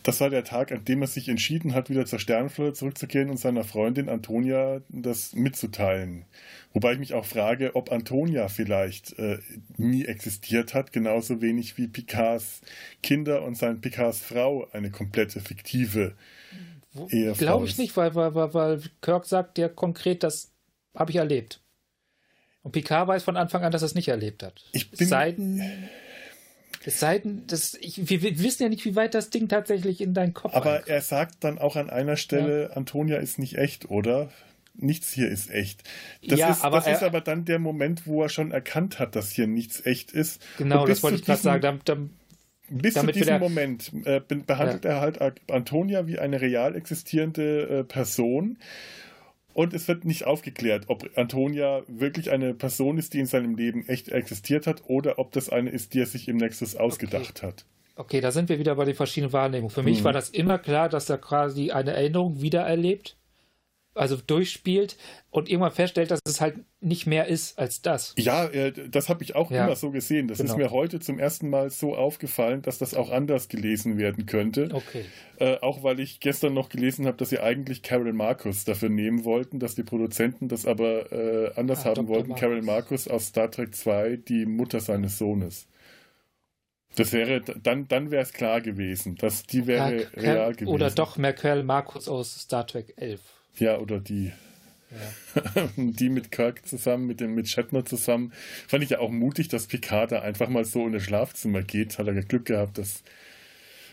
[0.03, 3.37] das war der Tag, an dem er sich entschieden hat, wieder zur Sternenflotte zurückzukehren und
[3.37, 6.25] seiner Freundin Antonia das mitzuteilen.
[6.73, 9.39] Wobei ich mich auch frage, ob Antonia vielleicht äh,
[9.77, 12.61] nie existiert hat, genauso wenig wie Picards
[13.03, 16.15] Kinder und sein Picards Frau eine komplette fiktive
[17.09, 20.51] Ehefrau Glaube ich nicht, weil, weil, weil, weil Kirk sagt ja konkret, das
[20.95, 21.61] habe ich erlebt.
[22.61, 24.65] Und Picard weiß von Anfang an, dass er es nicht erlebt hat.
[24.73, 25.63] Ich bin, Seiden
[26.85, 30.01] es sei denn, das, ich, wir, wir, wissen ja nicht, wie weit das Ding tatsächlich
[30.01, 30.89] in deinen Kopf Aber reinkommt.
[30.89, 32.69] er sagt dann auch an einer Stelle, ja.
[32.71, 34.29] Antonia ist nicht echt, oder?
[34.75, 35.83] Nichts hier ist echt.
[36.25, 38.97] Das, ja, ist, aber das er, ist aber dann der Moment, wo er schon erkannt
[38.97, 40.41] hat, dass hier nichts echt ist.
[40.57, 41.61] Genau, das wollte ich gerade sagen.
[41.61, 42.09] Dann, dann,
[42.69, 44.91] bis zu diesem Moment äh, behandelt ja.
[44.91, 45.19] er halt
[45.51, 48.57] Antonia wie eine real existierende äh, Person
[49.59, 53.85] und es wird nicht aufgeklärt, ob Antonia wirklich eine Person ist, die in seinem Leben
[53.89, 57.47] echt existiert hat, oder ob das eine ist, die er sich im Nexus ausgedacht okay.
[57.47, 57.65] hat.
[57.97, 59.69] Okay, da sind wir wieder bei den verschiedenen Wahrnehmungen.
[59.69, 60.03] Für mich mhm.
[60.05, 63.17] war das immer klar, dass er quasi eine Erinnerung wiedererlebt
[63.99, 64.97] also durchspielt
[65.29, 68.15] und irgendwann feststellt, dass es halt nicht mehr ist als das.
[68.17, 69.65] Ja, äh, das habe ich auch ja.
[69.65, 70.27] immer so gesehen.
[70.27, 70.51] Das genau.
[70.51, 74.69] ist mir heute zum ersten Mal so aufgefallen, dass das auch anders gelesen werden könnte.
[74.71, 75.05] Okay.
[75.37, 79.25] Äh, auch weil ich gestern noch gelesen habe, dass sie eigentlich Carol Marcus dafür nehmen
[79.25, 82.07] wollten, dass die Produzenten das aber äh, anders ah, haben Dr.
[82.07, 82.29] wollten.
[82.29, 82.41] Marcus.
[82.41, 85.67] Carol Marcus aus Star Trek 2, die Mutter seines Sohnes.
[86.95, 90.73] Das wäre, dann, dann wäre es klar gewesen, dass die wäre ja, real gewesen.
[90.73, 93.21] Oder doch Merkel Marcus aus Star Trek 11.
[93.59, 94.31] Ja, oder die.
[95.35, 95.69] Ja.
[95.75, 98.33] die mit Kirk zusammen, mit dem mit Shatner zusammen.
[98.67, 101.99] Fand ich ja auch mutig, dass Picard da einfach mal so in das Schlafzimmer geht.
[101.99, 103.03] Hat er ja Glück gehabt, dass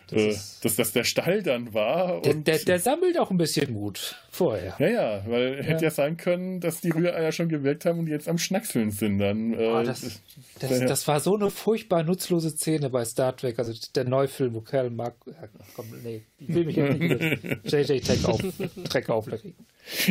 [0.08, 2.22] das äh, dass das der Stall dann war.
[2.22, 4.76] Der, der, der, sammelt auch ein bisschen Mut vorher.
[4.78, 5.62] Ja, ja, weil ja.
[5.64, 9.18] hätte ja sein können, dass die Rühreier schon gewirkt haben und jetzt am Schnackseln sind.
[9.18, 10.22] Dann, äh, oh, das,
[10.60, 14.60] das, das, war so eine furchtbar nutzlose Szene bei Star Trek, also der Neufilm, wo
[14.60, 15.14] Kerl mag.
[15.26, 17.98] Ja, komm, nee, ich will mich jetzt nicht JJ
[18.88, 19.42] Trek auf, Trek.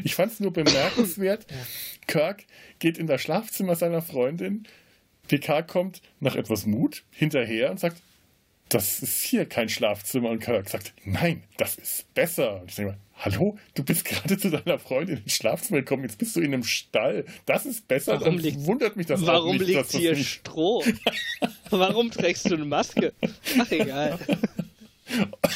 [0.04, 1.46] Ich fand es nur bemerkenswert.
[1.50, 1.58] ja.
[2.08, 2.44] Kirk
[2.80, 4.68] geht in das Schlafzimmer seiner Freundin.
[5.28, 8.02] PK kommt nach etwas Mut hinterher und sagt,
[8.76, 10.30] das ist hier kein Schlafzimmer.
[10.30, 12.62] Und Kirk sagt, nein, das ist besser.
[12.62, 16.18] Und ich denke mal, hallo, du bist gerade zu deiner Freundin ins Schlafzimmer gekommen, jetzt
[16.18, 17.24] bist du in einem Stall.
[17.46, 18.20] Das ist besser.
[18.20, 20.28] Warum liegt, wundert mich das Warum nicht, liegt hier nicht...
[20.28, 20.84] Stroh?
[21.70, 23.14] warum trägst du eine Maske?
[23.58, 24.20] Ach, egal.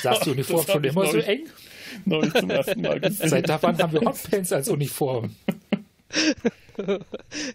[0.02, 1.50] Saß die Uniform schon immer so eng?
[2.06, 3.30] Neulich zum ersten Mal gesehen.
[3.30, 5.36] Seit wann haben wir Hotpants als Uniform?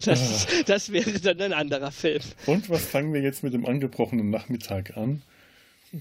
[0.04, 2.20] Das, das wäre dann ein anderer Film.
[2.44, 5.22] Und was fangen wir jetzt mit dem angebrochenen Nachmittag an?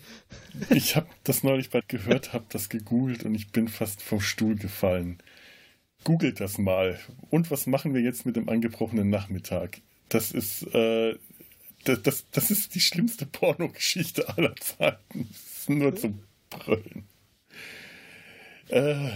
[0.70, 4.56] Ich habe das neulich bald gehört, habe das gegoogelt und ich bin fast vom Stuhl
[4.56, 5.18] gefallen.
[6.04, 7.00] Googelt das mal.
[7.30, 9.82] Und was machen wir jetzt mit dem angebrochenen Nachmittag?
[10.10, 11.16] Das ist, äh,
[11.86, 15.30] das, das, das ist die schlimmste Pornogeschichte aller Zeiten.
[15.30, 17.06] Das ist nur zum Brüllen.
[18.70, 19.12] Äh,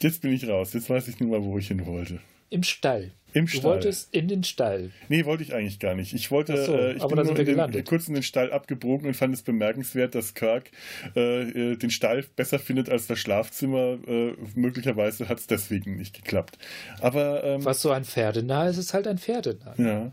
[0.00, 0.72] jetzt bin ich raus.
[0.72, 2.20] Jetzt weiß ich nicht mal, wo ich hin wollte.
[2.50, 3.12] Im Stall.
[3.36, 3.64] Im du Stall.
[3.64, 4.92] wolltest in den Stall.
[5.10, 6.14] Nee, wollte ich eigentlich gar nicht.
[6.14, 9.14] Ich wollte, so, äh, ich bin nur in den, kurz in den Stall abgebogen und
[9.14, 10.70] fand es bemerkenswert, dass Kirk
[11.14, 13.98] äh, äh, den Stall besser findet als das Schlafzimmer.
[14.08, 16.56] Äh, möglicherweise hat es deswegen nicht geklappt.
[17.02, 19.74] Aber ähm, was so ein Pferdenah ist, ist halt ein Pferdenah.
[19.76, 20.12] Ja,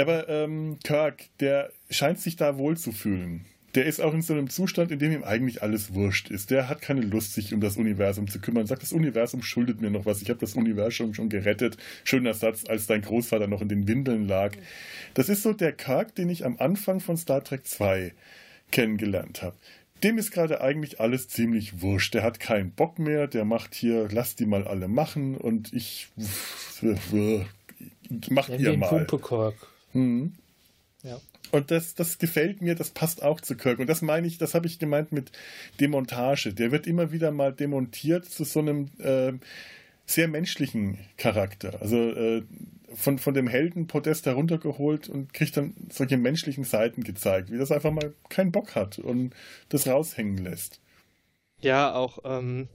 [0.00, 3.44] aber ähm, Kirk, der scheint sich da wohl zu fühlen
[3.74, 6.50] der ist auch in so einem Zustand, in dem ihm eigentlich alles wurscht ist.
[6.50, 8.66] Der hat keine Lust, sich um das Universum zu kümmern.
[8.66, 10.22] Sagt, das Universum schuldet mir noch was.
[10.22, 11.76] Ich habe das Universum schon gerettet.
[12.04, 14.52] Schöner Satz, als dein Großvater noch in den Windeln lag.
[15.14, 18.12] Das ist so der Kirk, den ich am Anfang von Star Trek 2
[18.70, 19.56] kennengelernt habe.
[20.04, 22.14] Dem ist gerade eigentlich alles ziemlich wurscht.
[22.14, 23.26] Der hat keinen Bock mehr.
[23.26, 26.08] Der macht hier, lass die mal alle machen und ich
[28.30, 28.88] mach ihr mal.
[29.92, 30.34] Hm.
[31.02, 31.18] Ja.
[31.54, 33.78] Und das, das gefällt mir, das passt auch zu Kirk.
[33.78, 35.30] Und das meine ich, das habe ich gemeint mit
[35.78, 36.52] Demontage.
[36.52, 39.34] Der wird immer wieder mal demontiert zu so einem äh,
[40.04, 41.80] sehr menschlichen Charakter.
[41.80, 42.42] Also äh,
[42.92, 47.92] von, von dem Heldenpodest heruntergeholt und kriegt dann solche menschlichen Seiten gezeigt, wie das einfach
[47.92, 49.32] mal keinen Bock hat und
[49.68, 50.80] das raushängen lässt.
[51.60, 52.66] Ja, auch ähm,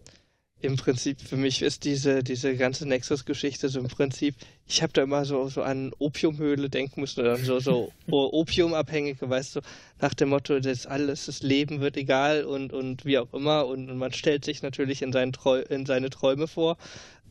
[0.61, 4.35] im Prinzip für mich ist diese, diese ganze Nexus-Geschichte so im Prinzip,
[4.67, 9.57] ich habe da immer so, so an Opiumhöhle denken müssen oder so, so Opiumabhängige, weißt
[9.57, 9.61] du,
[10.01, 13.89] nach dem Motto, das alles, das Leben wird egal und, und wie auch immer und,
[13.89, 16.77] und man stellt sich natürlich in, seinen Treu in seine Träume vor.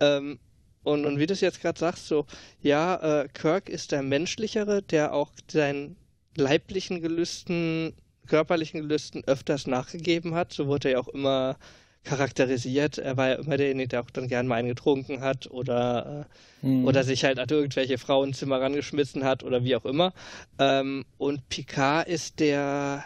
[0.01, 0.39] Ähm,
[0.83, 2.25] und, und wie du es jetzt gerade sagst, so,
[2.63, 5.97] ja, äh, Kirk ist der menschlichere, der auch seinen
[6.35, 7.93] leiblichen Gelüsten,
[8.27, 10.55] körperlichen Gelüsten öfters nachgegeben hat.
[10.55, 11.59] So wurde er ja auch immer
[12.05, 12.99] charakterisiert.
[12.99, 16.27] Er war ja immer derjenige, der auch dann gern mal einen getrunken hat oder,
[16.63, 16.85] mhm.
[16.85, 20.13] oder sich halt an irgendwelche Frauenzimmer rangeschmissen hat oder wie auch immer.
[20.59, 23.05] Ähm, und Picard ist der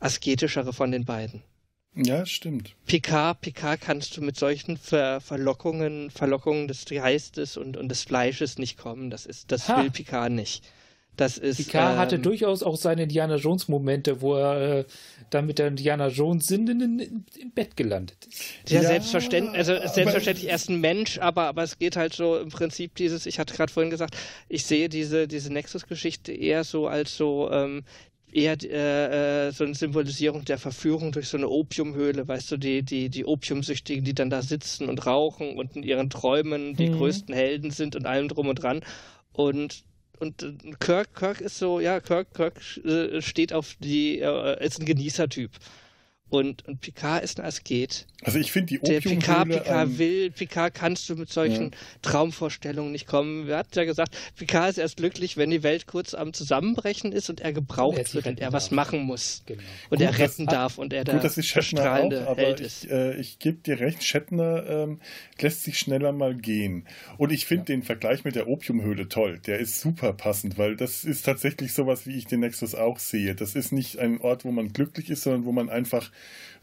[0.00, 1.42] asketischere von den beiden.
[1.96, 2.74] Ja, stimmt.
[2.86, 8.58] Picard, Picard kannst du mit solchen Ver Verlockungen, Verlockungen des Geistes und, und des Fleisches
[8.58, 9.10] nicht kommen.
[9.10, 9.80] Das ist, das ha.
[9.80, 10.64] will Picard nicht.
[11.16, 14.84] Das ist, Picard ähm, hatte durchaus auch seine Indiana Jones Momente, wo er äh,
[15.30, 18.70] dann mit der Indiana Jones Sinnen im Bett gelandet ist.
[18.70, 22.38] Ja, ja selbstverständlich, also selbstverständlich er ist ein Mensch, aber, aber es geht halt so
[22.38, 24.16] im Prinzip dieses, ich hatte gerade vorhin gesagt,
[24.48, 27.84] ich sehe diese, diese Nexus-Geschichte eher so als so ähm,
[28.34, 32.82] eher äh, äh, so eine Symbolisierung der Verführung durch so eine Opiumhöhle, weißt du, die,
[32.82, 36.96] die, die Opiumsüchtigen, die dann da sitzen und rauchen und in ihren Träumen die mhm.
[36.98, 38.82] größten Helden sind und allem drum und dran.
[39.32, 39.84] Und
[40.24, 44.80] und äh, Kirk, Kirk ist so, ja, Kirk, Kirk äh, steht auf die, äh, ist
[44.80, 45.50] ein Genießertyp.
[46.30, 48.06] Und, und Picard ist ein Asket.
[48.22, 49.20] Also ich finde die Opiumhöhle...
[49.20, 51.78] Picard, Picard ähm, will, Picard kannst du mit solchen ja.
[52.02, 53.46] Traumvorstellungen nicht kommen.
[53.46, 57.28] Wir hatten ja gesagt, Picard ist erst glücklich, wenn die Welt kurz am Zusammenbrechen ist
[57.28, 59.42] und er gebraucht und er wird und er was machen muss.
[59.46, 59.60] Genau.
[59.90, 62.90] Und gut, er retten das, darf und er gut, der strahlende auch, Held ich, ist.
[62.90, 65.00] Äh, ich gebe dir recht, Shatner ähm,
[65.40, 66.86] lässt sich schneller mal gehen.
[67.18, 67.76] Und ich finde ja.
[67.76, 69.40] den Vergleich mit der Opiumhöhle toll.
[69.46, 73.34] Der ist super passend, weil das ist tatsächlich sowas, wie ich den Nexus auch sehe.
[73.34, 76.10] Das ist nicht ein Ort, wo man glücklich ist, sondern wo man einfach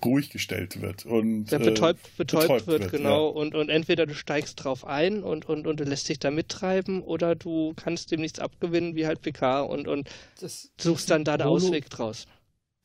[0.03, 1.05] ruhig gestellt wird.
[1.05, 3.27] Und, ja, betäubt, äh, betäubt, betäubt wird, wird, genau.
[3.27, 3.35] Ja.
[3.35, 7.01] Und, und entweder du steigst drauf ein und, und, und du lässt dich da mittreiben
[7.01, 10.09] oder du kannst dem nichts abgewinnen, wie halt PK und, und
[10.39, 12.25] das suchst dann da einen Ausweg draus.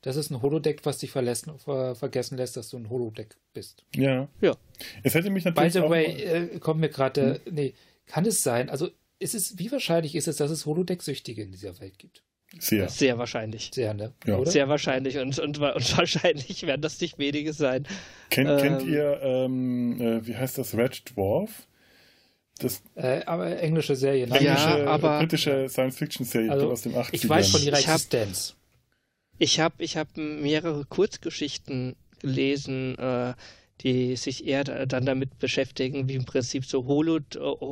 [0.02, 3.84] Das ist ein Holodeck, was dich verlässt, ver vergessen lässt, dass du ein Holodeck bist.
[3.94, 4.28] Ja.
[4.40, 4.56] Ja.
[5.02, 5.72] Es hätte mich natürlich.
[5.72, 7.40] By the way, äh, kommt mir gerade.
[7.44, 7.54] Hm?
[7.54, 7.74] Nee,
[8.06, 8.70] kann es sein?
[8.70, 12.22] Also, ist es, wie wahrscheinlich ist es, dass es Holodeck-Süchtige in dieser Welt gibt?
[12.58, 12.88] Sehr.
[12.88, 13.70] Sehr wahrscheinlich.
[13.74, 14.12] Sehr, ne?
[14.24, 14.44] Ja.
[14.44, 15.18] Sehr wahrscheinlich.
[15.18, 15.62] Und, und, und,
[15.98, 17.86] wahrscheinlich werden das nicht wenige sein.
[18.30, 21.66] Kennt, ähm, kennt ihr, ähm, äh, wie heißt das, Red Dwarf?
[22.58, 24.38] Das äh, aber englische Serie, ne?
[24.38, 28.56] Englische, ja, aber, britische Science-Fiction-Serie also, aus dem 80 Ich weiß von ihrer Existenz.
[29.38, 33.34] Ich habe ich hab mehrere Kurzgeschichten gelesen, äh,
[33.82, 37.20] die sich eher dann damit beschäftigen, wie im Prinzip so Holo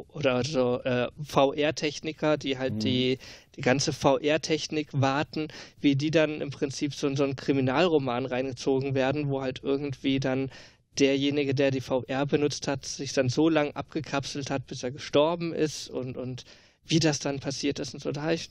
[0.08, 2.78] oder so äh, VR-Techniker, die halt mhm.
[2.80, 3.18] die,
[3.56, 5.48] die ganze VR-Technik warten,
[5.80, 10.20] wie die dann im Prinzip so in so einen Kriminalroman reingezogen werden, wo halt irgendwie
[10.20, 10.50] dann
[10.98, 15.52] derjenige, der die VR benutzt hat, sich dann so lang abgekapselt hat, bis er gestorben
[15.52, 16.44] ist und, und
[16.84, 18.12] wie das dann passiert ist und so.
[18.12, 18.50] Da habe ich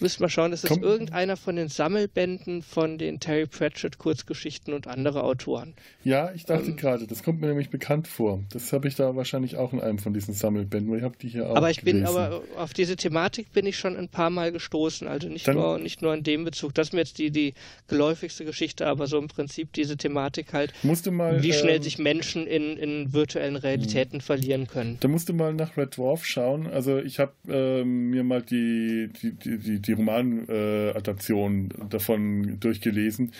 [0.00, 4.86] Müssen wir schauen, ist es irgendeiner von den Sammelbänden von den Terry Pratchett Kurzgeschichten und
[4.86, 5.74] andere Autoren?
[6.02, 8.42] Ja, ich dachte ähm, gerade, das kommt mir nämlich bekannt vor.
[8.52, 11.28] Das habe ich da wahrscheinlich auch in einem von diesen Sammelbänden, weil ich habe die
[11.28, 12.00] hier auch Aber ich gelesen.
[12.00, 15.56] bin aber auf diese Thematik bin ich schon ein paar Mal gestoßen, also nicht Dann,
[15.56, 16.74] nur nicht nur in dem Bezug.
[16.74, 17.54] Das ist mir jetzt die die
[17.88, 21.82] geläufigste Geschichte, aber so im Prinzip diese Thematik halt, musst du mal, wie schnell ähm,
[21.82, 24.24] sich Menschen in, in virtuellen Realitäten mh.
[24.24, 24.98] verlieren können.
[25.00, 26.66] Da musst du mal nach Red Dwarf schauen.
[26.66, 33.32] Also ich habe ähm, mir mal die die, die, die die Romanadaption äh, davon durchgelesen.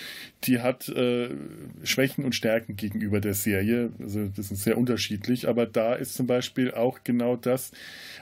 [0.45, 1.31] Die hat äh,
[1.83, 3.91] Schwächen und Stärken gegenüber der Serie.
[3.99, 5.49] Also das ist sehr unterschiedlich.
[5.49, 7.73] Aber da ist zum Beispiel auch genau das.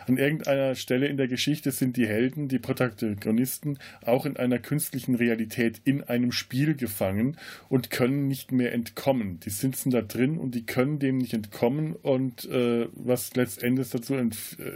[0.07, 5.15] An irgendeiner Stelle in der Geschichte sind die Helden, die Protagonisten, auch in einer künstlichen
[5.15, 7.37] Realität in einem Spiel gefangen
[7.69, 9.41] und können nicht mehr entkommen.
[9.41, 14.15] Die sitzen da drin und die können dem nicht entkommen und äh, was letztendlich dazu
[14.15, 14.31] äh,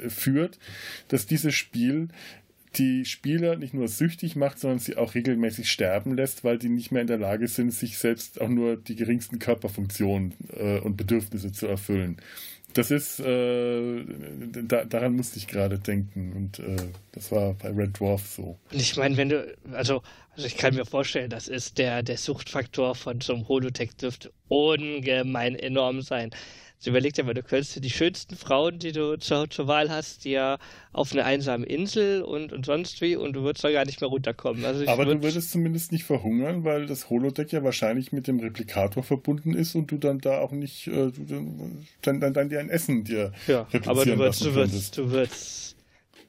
[0.08, 0.58] führt,
[1.08, 2.08] dass dieses Spiel
[2.78, 6.92] die Spieler nicht nur süchtig macht, sondern sie auch regelmäßig sterben lässt, weil die nicht
[6.92, 11.52] mehr in der Lage sind, sich selbst auch nur die geringsten Körperfunktionen äh, und Bedürfnisse
[11.52, 12.16] zu erfüllen.
[12.74, 14.04] Das ist, äh,
[14.64, 16.76] da, daran musste ich gerade denken und äh,
[17.12, 18.58] das war bei Red Dwarf so.
[18.70, 20.02] Ich meine, wenn du, also,
[20.34, 24.30] also ich kann mir vorstellen, das ist der, der Suchtfaktor von so einem Holodeck dürfte
[24.48, 26.30] ungemein enorm sein
[26.78, 30.26] Also überleg dir mal, du könntest die schönsten Frauen, die du zur, zur Wahl hast,
[30.26, 30.58] ja
[30.92, 34.10] auf einer einsamen Insel und, und sonst wie und du würdest da gar nicht mehr
[34.10, 34.64] runterkommen.
[34.64, 38.40] Also Aber würd, du würdest zumindest nicht verhungern, weil das Holodeck ja wahrscheinlich mit dem
[38.40, 41.10] Replikator verbunden ist und du dann da auch nicht äh,
[42.02, 45.76] dann, dann, dann dir ein Essen dir ja, aber du würdest, du würdest, du würdest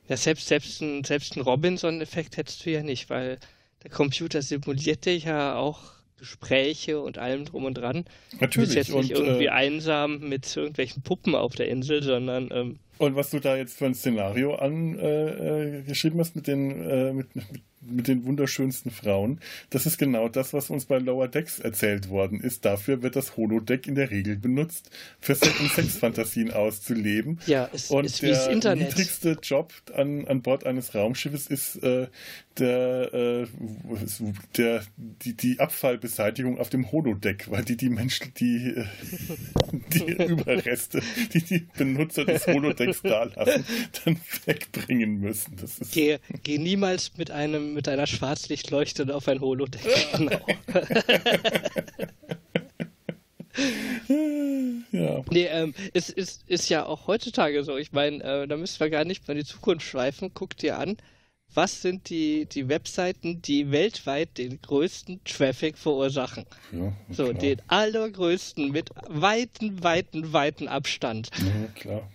[0.07, 3.37] ja selbst selbst ein, selbst ein Robinson-Effekt hättest du ja nicht, weil
[3.83, 8.05] der Computer simulierte ja auch Gespräche und allem drum und dran.
[8.39, 8.53] Natürlich.
[8.53, 12.49] Du bist jetzt nicht und, irgendwie äh, einsam mit irgendwelchen Puppen auf der Insel, sondern
[12.51, 16.81] ähm, und was du da jetzt für ein Szenario angeschrieben äh, äh hast mit den,
[16.81, 17.45] äh, mit, mit,
[17.89, 22.39] mit, den wunderschönsten Frauen, das ist genau das, was uns bei Lower Decks erzählt worden
[22.39, 22.65] ist.
[22.65, 27.39] Dafür wird das Holodeck in der Regel benutzt, für Sex-Fantasien auszuleben.
[27.45, 28.89] Ja, es Und ist der wie das Internet.
[28.89, 32.07] niedrigste Job an, an Bord eines Raumschiffes ist äh,
[32.59, 33.47] der, äh,
[34.55, 38.85] der, die, die Abfallbeseitigung auf dem Holodeck, weil die die Menschen, die, äh,
[39.93, 41.01] die Überreste,
[41.33, 43.65] die die Benutzer des Holodecks da lassen,
[44.03, 45.55] dann wegbringen müssen.
[45.59, 49.83] Das ist geh, geh niemals mit einem mit einer Schwarzlichtleuchte auf ein Holodeck.
[50.17, 50.41] Genau.
[54.91, 55.23] ja.
[55.29, 57.77] Nee, ähm, es ist, ist ja auch heutzutage so.
[57.77, 60.31] Ich meine, äh, da müssen wir gar nicht mehr in die Zukunft schweifen.
[60.33, 60.97] Guck dir an,
[61.53, 66.45] was sind die, die Webseiten, die weltweit den größten Traffic verursachen.
[66.71, 67.35] Ja, so, klar.
[67.35, 71.29] den allergrößten mit weiten, weiten, weiten Abstand.
[71.37, 72.09] Ja, klar.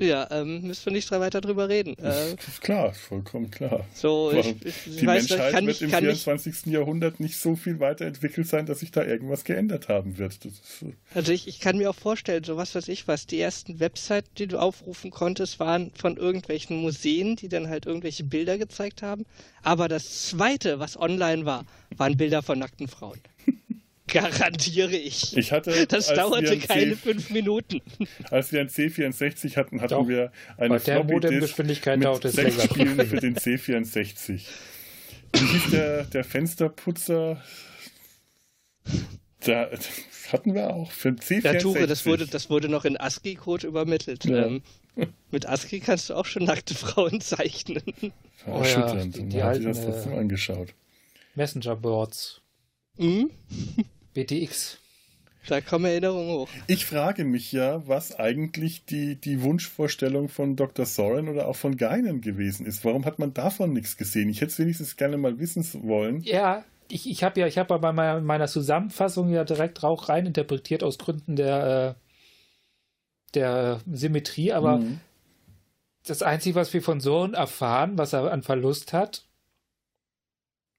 [0.00, 1.94] Ja, ähm, müssen wir nicht weiter drüber reden.
[1.98, 3.84] Äh, klar, vollkommen klar.
[3.92, 6.64] So, ich, ich, die weiß, Menschheit wird mich, im 24.
[6.64, 10.42] Mich, Jahrhundert nicht so viel weiterentwickelt sein, dass sich da irgendwas geändert haben wird.
[10.46, 13.38] Ist, äh, also ich, ich kann mir auch vorstellen, so was weiß ich was, die
[13.38, 18.56] ersten Webseiten, die du aufrufen konntest, waren von irgendwelchen Museen, die dann halt irgendwelche Bilder
[18.56, 19.26] gezeigt haben.
[19.62, 23.20] Aber das zweite, was online war, waren Bilder von nackten Frauen.
[24.10, 25.36] Garantiere ich.
[25.36, 27.80] ich hatte, das dauerte keine C fünf Minuten.
[28.30, 30.08] Als wir ein C64 hatten, hatten Doch.
[30.08, 34.42] wir eine Bei der Modemgeschwindigkeit mit sechs Spielen für den C64.
[35.32, 37.42] Wie hieß der, der Fensterputzer?
[39.40, 39.70] Da
[40.32, 41.44] hatten wir auch für den C64.
[41.44, 44.24] Ja, Ture, das wurde, das wurde noch in ASCII-Code übermittelt.
[44.24, 44.46] Ja.
[44.46, 44.62] Ähm,
[45.30, 47.82] mit ASCII kannst du auch schon nackte Frauen zeichnen.
[48.46, 50.74] Oh ja, die, die, die das trotzdem äh, angeschaut.
[51.36, 52.40] Messenger-Boards.
[52.98, 53.30] Mhm.
[54.14, 54.78] BTX.
[55.48, 56.48] Da kommen Erinnerungen hoch.
[56.66, 60.84] Ich frage mich ja, was eigentlich die, die Wunschvorstellung von Dr.
[60.84, 62.84] Soren oder auch von Geinen gewesen ist.
[62.84, 64.28] Warum hat man davon nichts gesehen?
[64.28, 66.20] Ich hätte es wenigstens gerne mal wissen wollen.
[66.22, 70.82] Ja, ich, ich habe ja, ich habe bei meiner, meiner, Zusammenfassung ja direkt auch reininterpretiert
[70.82, 75.00] aus Gründen der, äh, der Symmetrie, aber mhm.
[76.06, 79.24] das Einzige, was wir von Soren erfahren, was er an Verlust hat,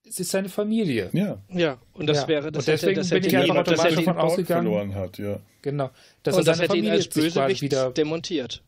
[0.08, 1.10] es ist seine Familie.
[1.14, 1.42] Ja.
[1.50, 2.28] Ja, und das ja.
[2.28, 4.64] wäre das und deswegen hätte, das bin ich einfach automatisch davon ausgegangen.
[4.64, 5.40] verloren hat, ja.
[5.62, 5.92] Genau.
[6.24, 8.64] Dass und das hätte Familie ihn als Bösewicht wieder demontiert.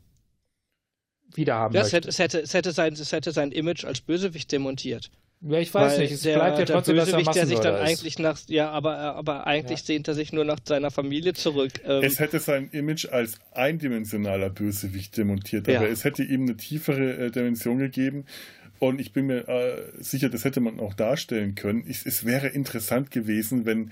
[1.36, 4.02] Wieder haben ja, es hätte, es, hätte, es, hätte sein, es hätte sein Image als
[4.02, 5.10] Bösewicht demontiert.
[5.46, 6.12] Ja, ich weiß Weil nicht.
[6.14, 8.70] Es der, bleibt ja trotzdem, der Bösewicht, dass er der sich dann eigentlich nach, ja,
[8.70, 9.86] aber, aber eigentlich ja.
[9.86, 11.74] sehnt er sich nur nach seiner Familie zurück.
[11.86, 15.92] Ähm, es hätte sein Image als eindimensionaler Bösewicht demontiert, aber ja.
[15.92, 18.26] es hätte ihm eine tiefere äh, Dimension gegeben,
[18.88, 21.86] und ich bin mir äh, sicher, das hätte man auch darstellen können.
[21.88, 23.92] Ich, es wäre interessant gewesen, wenn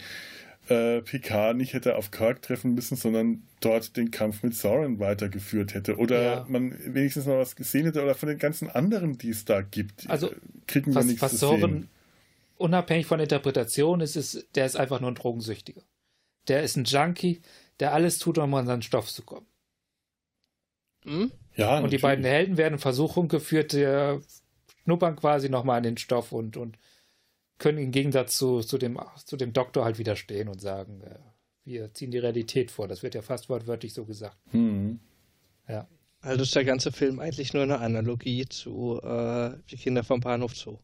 [0.67, 5.73] äh, Picard nicht hätte auf Kirk treffen müssen, sondern dort den Kampf mit Soren weitergeführt
[5.75, 5.95] hätte.
[5.95, 6.45] Oder ja.
[6.49, 10.09] man wenigstens mal was gesehen hätte oder von den ganzen anderen, die es da gibt.
[10.09, 10.35] Also äh,
[10.67, 11.89] kriegen was, wir nichts was zu Soren, sehen.
[12.57, 15.83] unabhängig von Interpretation ist, ist, der ist einfach nur ein Drogensüchtiger.
[16.49, 17.41] Der ist ein Junkie,
[17.79, 19.47] der alles tut, um an seinen Stoff zu kommen.
[21.05, 21.31] Hm?
[21.55, 21.91] Ja, und natürlich.
[21.91, 23.73] die beiden Helden werden in Versuchung geführt,
[24.83, 26.77] schnuppern quasi nochmal an den Stoff und, und
[27.57, 31.19] können im Gegensatz zu, zu, dem, zu dem Doktor halt widerstehen und sagen, äh,
[31.63, 32.87] wir ziehen die Realität vor.
[32.87, 34.37] Das wird ja fast wortwörtlich so gesagt.
[34.53, 34.99] Mhm.
[35.67, 35.87] Ja.
[36.21, 40.55] Also ist der ganze Film eigentlich nur eine Analogie zu äh, Die Kinder vom Bahnhof
[40.55, 40.77] Zoo.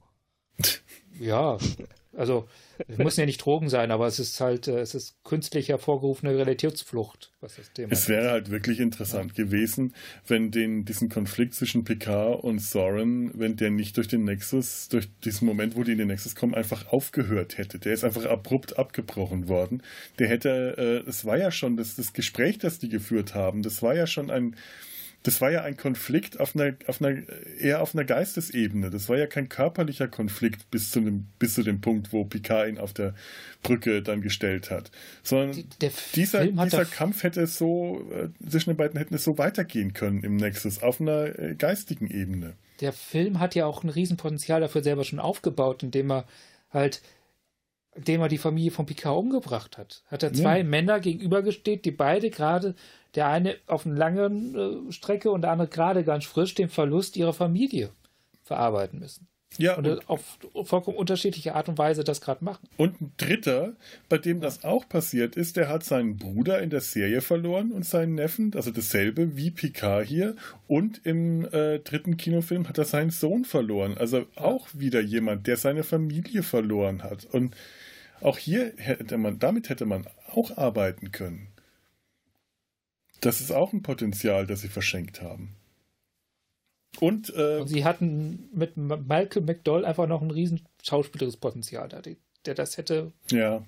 [1.20, 1.58] Ja,
[2.18, 2.48] also
[2.88, 6.36] es müssen ja nicht Drogen sein, aber es ist halt, äh, es ist künstlich hervorgerufene
[6.36, 9.44] Realitätsflucht, was das Thema Es wäre halt wirklich interessant ja.
[9.44, 9.94] gewesen,
[10.26, 15.08] wenn den, diesen Konflikt zwischen Picard und Soren, wenn der nicht durch den Nexus, durch
[15.24, 17.78] diesen Moment, wo die in den Nexus kommen, einfach aufgehört hätte.
[17.78, 19.84] Der ist einfach abrupt abgebrochen worden.
[20.18, 23.84] Der hätte, äh, es war ja schon das, das Gespräch, das die geführt haben, das
[23.84, 24.56] war ja schon ein,
[25.28, 27.22] das war ja ein Konflikt auf einer, auf einer,
[27.60, 28.90] eher auf einer Geistesebene.
[28.90, 32.70] Das war ja kein körperlicher Konflikt bis zu dem, bis zu dem Punkt, wo Picard
[32.70, 33.14] ihn auf der
[33.62, 34.90] Brücke dann gestellt hat.
[35.24, 39.38] Sondern der dieser, dieser Kampf hätte es so, äh, zwischen den beiden hätten es so
[39.38, 42.54] weitergehen können im Nexus, auf einer äh, geistigen Ebene.
[42.80, 46.26] Der Film hat ja auch ein Riesenpotenzial dafür selber schon aufgebaut, indem er
[46.70, 47.02] halt
[47.96, 50.04] indem er die Familie von Picard umgebracht hat.
[50.06, 50.64] Hat er zwei ja.
[50.64, 52.76] Männer gegenübergestellt, die beide gerade
[53.18, 57.18] der eine auf einer langen äh, Strecke und der andere gerade ganz frisch den Verlust
[57.18, 57.90] ihrer Familie
[58.44, 59.28] verarbeiten müssen.
[59.58, 62.68] Ja, und, und auf vollkommen unterschiedliche Art und Weise das gerade machen.
[62.78, 63.74] Und ein dritter,
[64.08, 67.86] bei dem das auch passiert ist, der hat seinen Bruder in der Serie verloren und
[67.86, 70.36] seinen Neffen, also dasselbe wie Picard hier.
[70.68, 73.98] Und im äh, dritten Kinofilm hat er seinen Sohn verloren.
[73.98, 77.26] Also auch wieder jemand, der seine Familie verloren hat.
[77.26, 77.56] Und
[78.22, 81.48] auch hier hätte man, damit hätte man auch arbeiten können.
[83.22, 85.56] Das ist auch ein Potenzial, das sie verschenkt haben.
[87.00, 92.02] Und, äh, und sie hatten mit Malcolm McDowell einfach noch ein riesen schauspielerisches Potenzial, der,
[92.46, 93.12] der das hätte.
[93.32, 93.64] Ja.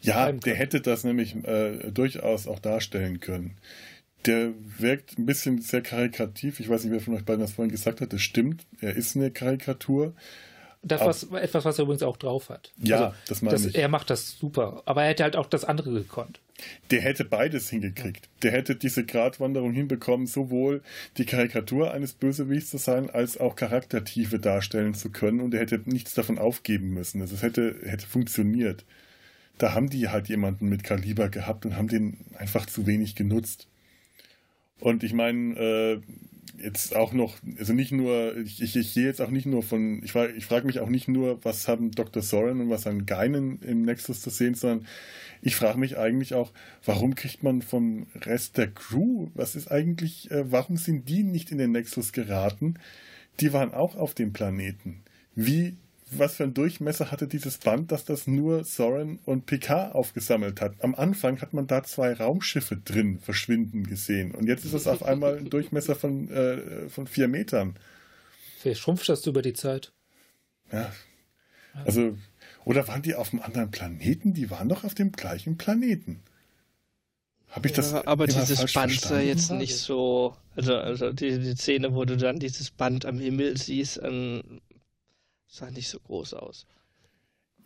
[0.00, 3.56] Ja, der hätte das nämlich äh, durchaus auch darstellen können.
[4.26, 6.60] Der wirkt ein bisschen sehr karikativ.
[6.60, 8.12] Ich weiß nicht, wer von euch beiden das vorhin gesagt hat.
[8.12, 8.66] Das stimmt.
[8.80, 10.14] Er ist eine Karikatur.
[10.82, 12.72] Das was, etwas, was er übrigens auch drauf hat.
[12.78, 13.74] Ja, also, das meine das, ich.
[13.76, 14.82] Er macht das super.
[14.84, 16.40] Aber er hätte halt auch das andere gekonnt.
[16.90, 18.28] Der hätte beides hingekriegt.
[18.42, 20.82] Der hätte diese Gratwanderung hinbekommen, sowohl
[21.18, 25.40] die Karikatur eines Bösewichts zu sein, als auch Charaktertiefe darstellen zu können.
[25.40, 27.20] Und er hätte nichts davon aufgeben müssen.
[27.20, 28.84] Also es hätte, hätte funktioniert.
[29.58, 33.68] Da haben die halt jemanden mit Kaliber gehabt und haben den einfach zu wenig genutzt.
[34.80, 36.00] Und ich meine, äh,
[36.62, 40.02] jetzt auch noch, also nicht nur, ich, ich, ich gehe jetzt auch nicht nur von,
[40.02, 42.22] ich, ich frage mich auch nicht nur, was haben Dr.
[42.22, 44.86] Soren und was haben Geinen im Nexus zu sehen, sondern
[45.42, 46.52] ich frage mich eigentlich auch,
[46.84, 51.50] warum kriegt man vom Rest der Crew, was ist eigentlich, äh, warum sind die nicht
[51.50, 52.74] in den Nexus geraten?
[53.40, 55.02] Die waren auch auf dem Planeten.
[55.34, 55.76] Wie
[56.10, 60.74] was für ein Durchmesser hatte dieses Band, dass das nur Soren und Picard aufgesammelt hat.
[60.80, 65.02] Am Anfang hat man da zwei Raumschiffe drin verschwinden gesehen und jetzt ist es auf
[65.02, 67.76] einmal ein Durchmesser von, äh, von vier Metern.
[68.58, 69.92] Vielleicht schrumpft das über die Zeit.
[70.72, 70.92] Ja.
[71.84, 72.16] Also,
[72.64, 74.32] oder waren die auf einem anderen Planeten?
[74.32, 76.22] Die waren doch auf dem gleichen Planeten.
[77.48, 77.92] Habe ich das?
[77.92, 80.36] Ja, aber dieses Band sah jetzt nicht so.
[80.56, 84.60] Also, also die, die Szene, wo du dann dieses Band am Himmel siehst, an,
[85.46, 86.66] sah nicht so groß aus.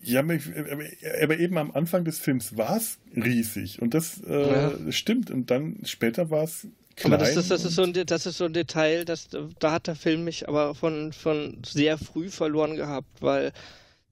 [0.02, 4.92] Ja, aber eben am Anfang des Films war es riesig und das äh, ja.
[4.92, 5.30] stimmt.
[5.30, 6.66] Und dann später war es
[6.96, 7.12] klein.
[7.12, 9.28] Aber das, das, das, ist so ein, das ist so ein Detail, das,
[9.58, 13.52] da hat der Film mich aber von, von sehr früh verloren gehabt, weil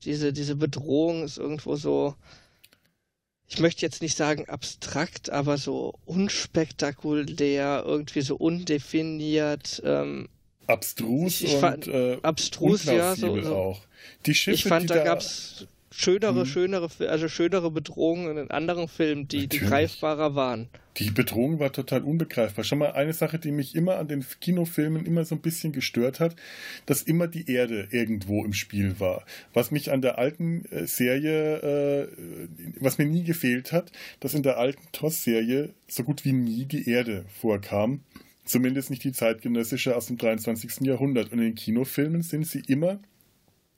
[0.05, 2.15] diese, diese Bedrohung ist irgendwo so,
[3.47, 9.81] ich möchte jetzt nicht sagen abstrakt, aber so unspektakulär, irgendwie so undefiniert.
[9.85, 10.29] Ähm,
[10.69, 13.55] abstrus ich, ich fand, und äh, abstrus, ja, so, so.
[13.55, 13.81] auch.
[14.27, 16.47] Die Schiffe, ich fand, da, da gab's schönere, hm.
[16.47, 20.69] schönere, also schönere Bedrohungen in anderen Filmen, die, die greifbarer waren.
[20.99, 22.65] Die Bedrohung war total unbegreifbar.
[22.65, 26.19] Schon mal eine Sache, die mich immer an den Kinofilmen immer so ein bisschen gestört
[26.19, 26.35] hat,
[26.87, 29.25] dass immer die Erde irgendwo im Spiel war.
[29.55, 32.09] Was mich an der alten äh, Serie, äh,
[32.81, 36.91] was mir nie gefehlt hat, dass in der alten TOS-Serie so gut wie nie die
[36.91, 38.01] Erde vorkam.
[38.49, 40.81] Zumindest nicht die zeitgenössische aus dem 23.
[40.87, 41.33] Jahrhundert.
[41.33, 42.99] Und in den Kinofilmen sind sie immer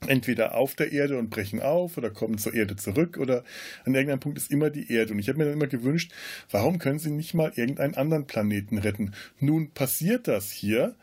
[0.07, 3.43] entweder auf der Erde und brechen auf oder kommen zur Erde zurück oder
[3.85, 5.13] an irgendeinem Punkt ist immer die Erde.
[5.13, 6.13] Und ich habe mir dann immer gewünscht,
[6.49, 9.13] warum können sie nicht mal irgendeinen anderen Planeten retten?
[9.39, 10.95] Nun passiert das hier.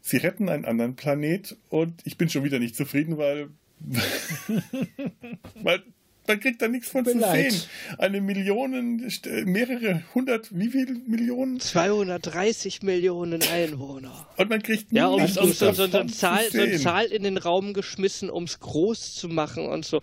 [0.00, 3.48] Sie retten einen anderen Planet und ich bin schon wieder nicht zufrieden, weil,
[5.62, 5.82] weil
[6.28, 7.54] man kriegt da nichts von zu sehen.
[7.98, 9.10] Eine Million,
[9.44, 11.60] mehrere hundert, wie viele Millionen?
[11.60, 14.26] 230 Millionen Einwohner.
[14.36, 17.22] Und man kriegt ja, um, um so, so, so, eine Zahl, so eine Zahl in
[17.22, 20.00] den Raum geschmissen, um es groß zu machen und so.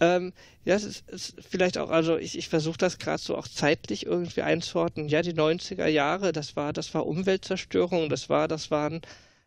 [0.00, 0.32] Ähm,
[0.64, 4.06] ja, es ist, ist, vielleicht auch, also ich, ich versuche das gerade so auch zeitlich
[4.06, 5.08] irgendwie einzuordnen.
[5.08, 9.00] Ja, die 90er Jahre, das war, das war Umweltzerstörung, das war, das waren,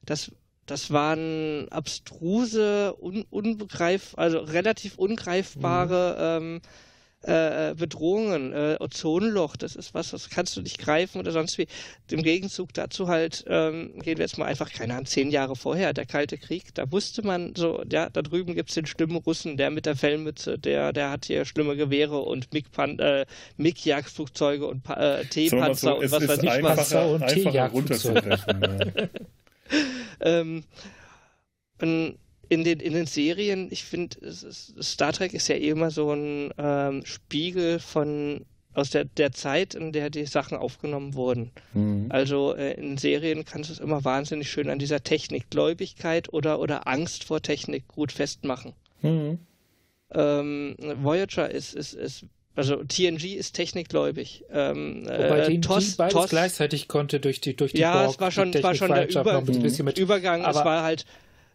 [0.05, 0.32] das
[0.66, 6.45] das waren abstruse, un, unbegreif, also relativ ungreifbare mhm.
[6.45, 6.61] ähm,
[7.24, 8.53] äh, Bedrohungen.
[8.53, 11.68] Äh, Ozonloch, das ist was, das kannst du nicht greifen oder sonst wie.
[12.11, 15.93] Im Gegenzug dazu halt, ähm, gehen wir jetzt mal einfach, keine Ahnung, zehn Jahre vorher,
[15.93, 19.72] der Kalte Krieg, da wusste man so, ja, da drüben gibt's den schlimmen Russen, der
[19.72, 25.91] mit der Fellmütze, der, der hat hier schlimme Gewehre und MiG-Jagdflugzeuge äh, und äh, T-Panzer
[25.91, 26.93] so, und was weiß ich was.
[26.93, 28.61] Und einfacher runterzubrechen.
[28.61, 29.09] ja.
[30.22, 30.64] ähm,
[31.80, 37.05] in den, in den Serien, ich finde, Star Trek ist ja immer so ein ähm,
[37.05, 41.51] Spiegel von aus der, der Zeit, in der die Sachen aufgenommen wurden.
[41.74, 42.07] Mhm.
[42.09, 46.88] Also äh, in Serien kannst du es immer wahnsinnig schön an dieser Technikgläubigkeit oder, oder
[46.88, 48.74] Angst vor Technik gut festmachen.
[49.01, 49.39] Mhm.
[50.11, 52.26] Ähm, Voyager ist, ist, ist
[52.56, 54.43] also TNG ist technikgläubig.
[54.51, 58.12] Ähm, Wobei äh, TNG TOS, beides TOS, gleichzeitig konnte durch die durch die Ja, Borg,
[58.16, 59.43] es war schon, war schon der Über,
[59.97, 60.45] Übergang.
[60.45, 61.06] Aber es war halt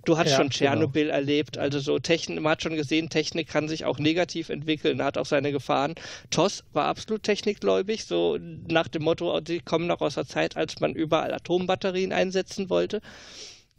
[0.05, 0.55] Du hast Ja, schon genau.
[0.55, 5.03] Tschernobyl erlebt, also so Technik, man hat schon gesehen, Technik kann sich auch negativ entwickeln,
[5.03, 5.97] hat auch seine Gefahren.
[6.31, 8.39] TOS war absolut technikgläubig, so
[8.69, 13.01] nach dem Motto, die kommen noch aus der Zeit, als man überall Atombatterien einsetzen wollte.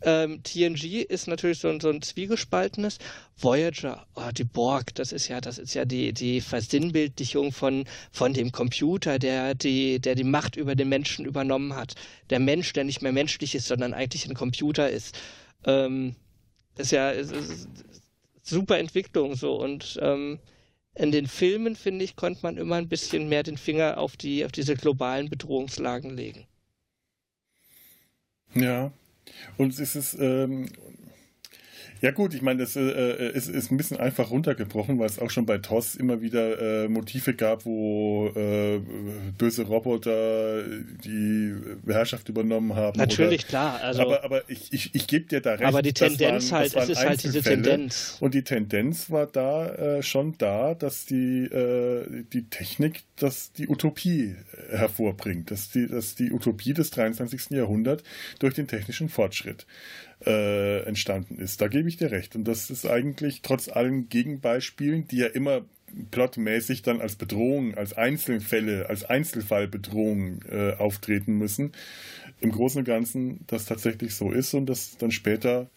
[0.01, 2.97] Ähm, TNG ist natürlich so ein, so ein zwiegespaltenes.
[3.37, 8.33] Voyager, oh, die Borg, das ist ja, das ist ja die, die Versinnbildlichung von, von
[8.33, 11.95] dem Computer, der die, der die Macht über den Menschen übernommen hat.
[12.29, 15.17] Der Mensch, der nicht mehr menschlich ist, sondern eigentlich ein Computer ist.
[15.65, 16.15] Ähm,
[16.77, 17.67] ist ja ist, ist
[18.43, 20.39] super Entwicklung so und ähm,
[20.95, 24.43] in den Filmen, finde ich, konnte man immer ein bisschen mehr den Finger auf die,
[24.43, 26.45] auf diese globalen Bedrohungslagen legen.
[28.53, 28.91] Ja.
[29.57, 30.67] Und es ist, ähm,
[32.01, 35.19] ja gut, ich meine, das äh, äh, ist, ist ein bisschen einfach runtergebrochen, weil es
[35.19, 38.79] auch schon bei TOS immer wieder äh, Motive gab, wo äh,
[39.37, 40.63] böse Roboter
[41.03, 41.53] die
[41.85, 42.97] Herrschaft übernommen haben.
[42.97, 43.81] Natürlich, oder, klar.
[43.81, 45.63] Also, aber aber ich, ich, ich gebe dir da recht.
[45.65, 47.41] aber die Tendenz waren, halt, es ist halt diese.
[47.41, 48.17] Tendenz.
[48.21, 53.67] Und die Tendenz war da äh, schon da, dass die, äh, die Technik, dass die
[53.67, 54.35] Utopie
[54.69, 57.51] äh, hervorbringt, dass die, dass die Utopie des 23.
[57.51, 58.03] Jahrhunderts
[58.39, 59.65] durch den technischen Fortschritt
[60.25, 61.61] äh, entstanden ist.
[61.61, 62.35] Da gebe ich dir recht.
[62.35, 65.61] Und das ist eigentlich trotz allen Gegenbeispielen, die ja immer
[66.11, 71.71] plotmäßig dann als Bedrohung, als Einzelfälle, als Einzelfallbedrohung äh, auftreten müssen,
[72.41, 75.69] im Großen und Ganzen das tatsächlich so ist und das dann später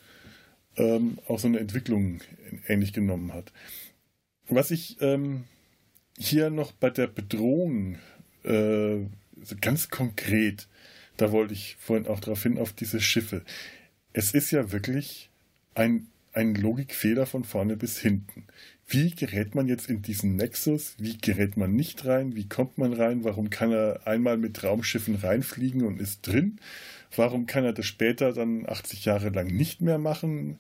[0.76, 2.20] ähm, auch so eine Entwicklung
[2.66, 3.52] ähnlich genommen hat.
[4.48, 5.44] Was ich ähm,
[6.22, 7.98] hier noch bei der Bedrohung
[8.44, 8.98] äh,
[9.60, 10.68] ganz konkret,
[11.16, 13.42] da wollte ich vorhin auch darauf hin, auf diese Schiffe.
[14.12, 15.30] Es ist ja wirklich
[15.74, 18.44] ein, ein Logikfehler von vorne bis hinten.
[18.86, 20.94] Wie gerät man jetzt in diesen Nexus?
[20.98, 22.36] Wie gerät man nicht rein?
[22.36, 23.24] Wie kommt man rein?
[23.24, 26.58] Warum kann er einmal mit Raumschiffen reinfliegen und ist drin?
[27.14, 30.58] Warum kann er das später dann 80 Jahre lang nicht mehr machen?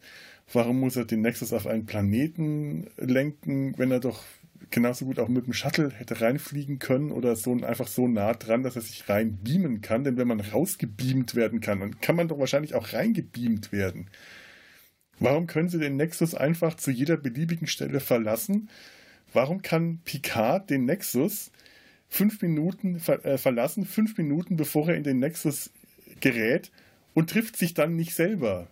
[0.52, 4.22] Warum muss er den Nexus auf einen Planeten lenken, wenn er doch
[4.70, 8.62] genauso gut auch mit dem Shuttle hätte reinfliegen können oder so einfach so nah dran,
[8.62, 10.04] dass er sich rein beamen kann?
[10.04, 14.08] Denn wenn man rausgebeamt werden kann, dann kann man doch wahrscheinlich auch reingebeamt werden.
[15.18, 18.68] Warum können sie den Nexus einfach zu jeder beliebigen Stelle verlassen?
[19.32, 21.52] Warum kann Picard den Nexus
[22.08, 25.70] fünf Minuten ver äh, verlassen, fünf Minuten bevor er in den Nexus
[26.20, 26.70] gerät
[27.14, 28.68] und trifft sich dann nicht selber?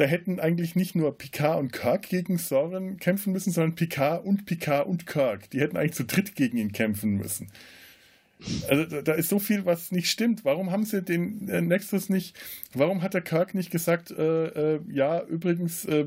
[0.00, 4.46] Da hätten eigentlich nicht nur Picard und Kirk gegen Soren kämpfen müssen, sondern Picard und
[4.46, 5.50] Picard und Kirk.
[5.50, 7.48] Die hätten eigentlich zu dritt gegen ihn kämpfen müssen.
[8.66, 10.46] Also da, ist so viel, was nicht stimmt.
[10.46, 12.34] Warum haben sie den äh, Nexus nicht,
[12.72, 16.06] warum hat der Kirk nicht gesagt, äh, äh, ja, übrigens, äh,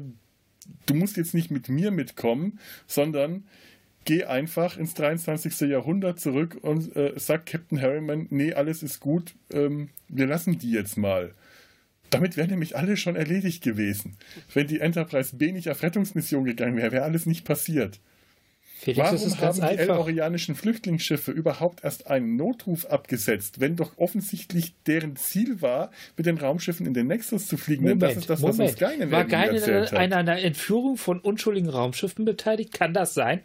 [0.88, 3.44] du musst jetzt nicht mit mir mitkommen, sondern
[4.06, 5.70] geh einfach ins 23.
[5.70, 10.72] Jahrhundert zurück und äh, sag Captain Harriman, nee, alles ist gut, ähm, wir lassen die
[10.72, 11.36] jetzt mal.
[12.14, 14.18] Damit wären nämlich alle schon erledigt gewesen.
[14.54, 18.00] Wenn die Enterprise B nicht auf Rettungsmission gegangen wäre, wäre alles nicht passiert.
[18.84, 25.16] Felix, Warum haben die elorianischen Flüchtlingsschiffe überhaupt erst einen Notruf abgesetzt, wenn doch offensichtlich deren
[25.16, 27.86] Ziel war, mit den Raumschiffen in den Nexus zu fliegen?
[27.86, 29.94] Denn das ist das, was uns Geinen War Geinen hat.
[29.94, 32.74] an einer Entführung von unschuldigen Raumschiffen beteiligt?
[32.74, 33.42] Kann das sein?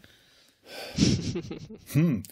[1.93, 2.25] Hm.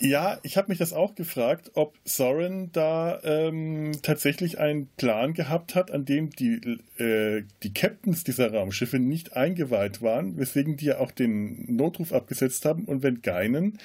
[0.00, 5.74] Ja, ich habe mich das auch gefragt, ob Soren da ähm, tatsächlich einen Plan gehabt
[5.74, 10.98] hat, an dem die, äh, die Captains dieser Raumschiffe nicht eingeweiht waren, weswegen die ja
[10.98, 13.78] auch den Notruf abgesetzt haben und wenn Geinen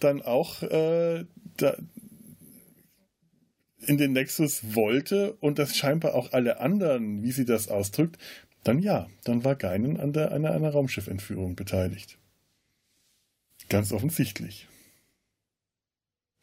[0.00, 1.24] dann auch äh,
[1.56, 1.76] da
[3.86, 8.18] in den Nexus wollte und das scheinbar auch alle anderen, wie sie das ausdrückt,
[8.64, 12.18] dann ja, dann war Geinen an der, einer, einer Raumschiffentführung beteiligt.
[13.68, 14.66] Ganz offensichtlich.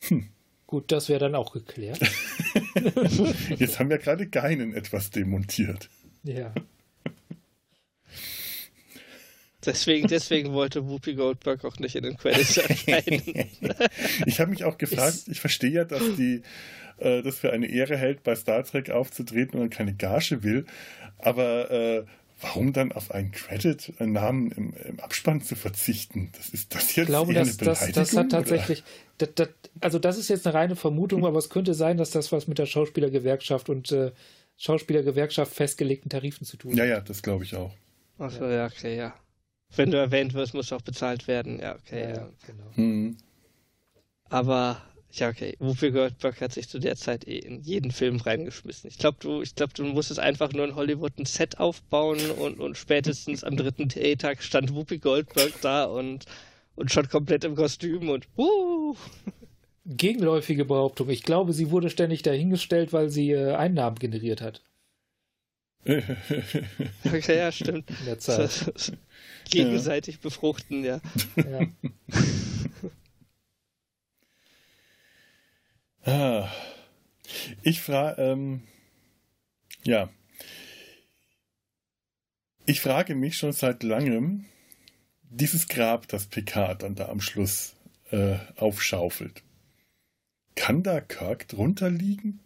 [0.08, 0.30] Hm.
[0.68, 1.99] Gut, das wäre dann auch geklärt.
[3.58, 5.89] Jetzt haben wir gerade Geinen etwas demontiert.
[6.24, 6.53] ja.
[9.66, 13.24] Deswegen, deswegen wollte Whoopi Goldberg auch nicht in den Credits erscheinen.
[14.28, 16.43] Ich habe mich auch gefragt, ich verstehe ja, dass die
[16.97, 20.66] äh, das für eine Ehre hält, bei Star Trek aufzutreten und keine Gage will,
[21.18, 22.06] aber äh,
[22.46, 26.30] warum dann auf einen Credit, einen Namen im, im Abspann zu verzichten?
[26.38, 28.04] Das ist das jetzt Ich glaube, eher das, eine das, Beleidigung?
[28.04, 28.84] das hat tatsächlich,
[29.18, 29.50] das, das,
[29.82, 32.58] also das ist jetzt eine reine Vermutung, aber es könnte sein, dass das was mit
[32.60, 34.12] der Schauspielergewerkschaft und äh,
[34.58, 36.89] Schauspielergewerkschaft festgelegten Tarifen zu tun Ja, hat.
[36.89, 37.74] ja, das glaube ich auch.
[38.20, 39.14] Achso, ja, okay, ja.
[39.76, 41.60] Wenn du erwähnt wirst, muss auch bezahlt werden.
[41.60, 42.30] Ja, okay, Ja, ja.
[42.46, 42.72] genau.
[42.76, 43.18] Hm.
[44.30, 44.82] Aber,
[45.20, 45.55] ja, okay.
[45.59, 48.89] Whoopi Goldberg hat sich zu der Zeit eh in jeden Film reingeschmissen.
[48.89, 52.59] Ich glaube, du, ich glaub, du musstest einfach nur in Hollywood ein Set aufbauen und,
[52.59, 56.26] und spätestens am dritten Drehtag stand Whoopi Goldberg da und,
[56.76, 58.95] und schon komplett im Kostüm und uh,
[59.86, 61.09] Gegenläufige Behauptung.
[61.09, 64.63] Ich glaube, sie wurde ständig dahingestellt, weil sie äh, Einnahmen generiert hat.
[65.86, 67.91] okay, ja, stimmt.
[67.91, 68.74] In der Zeit.
[69.51, 70.99] Gegenseitig befruchten, ja.
[71.36, 71.68] Ja.
[76.06, 76.51] Ah.
[77.64, 78.62] Ich frage, ähm,
[79.84, 80.10] ja.
[82.68, 84.45] Ich frage mich schon seit langem,
[85.24, 87.76] dieses Grab, das Picard dann da am Schluss
[88.12, 89.43] äh, aufschaufelt,
[90.56, 92.39] kann da Kirk drunter liegen?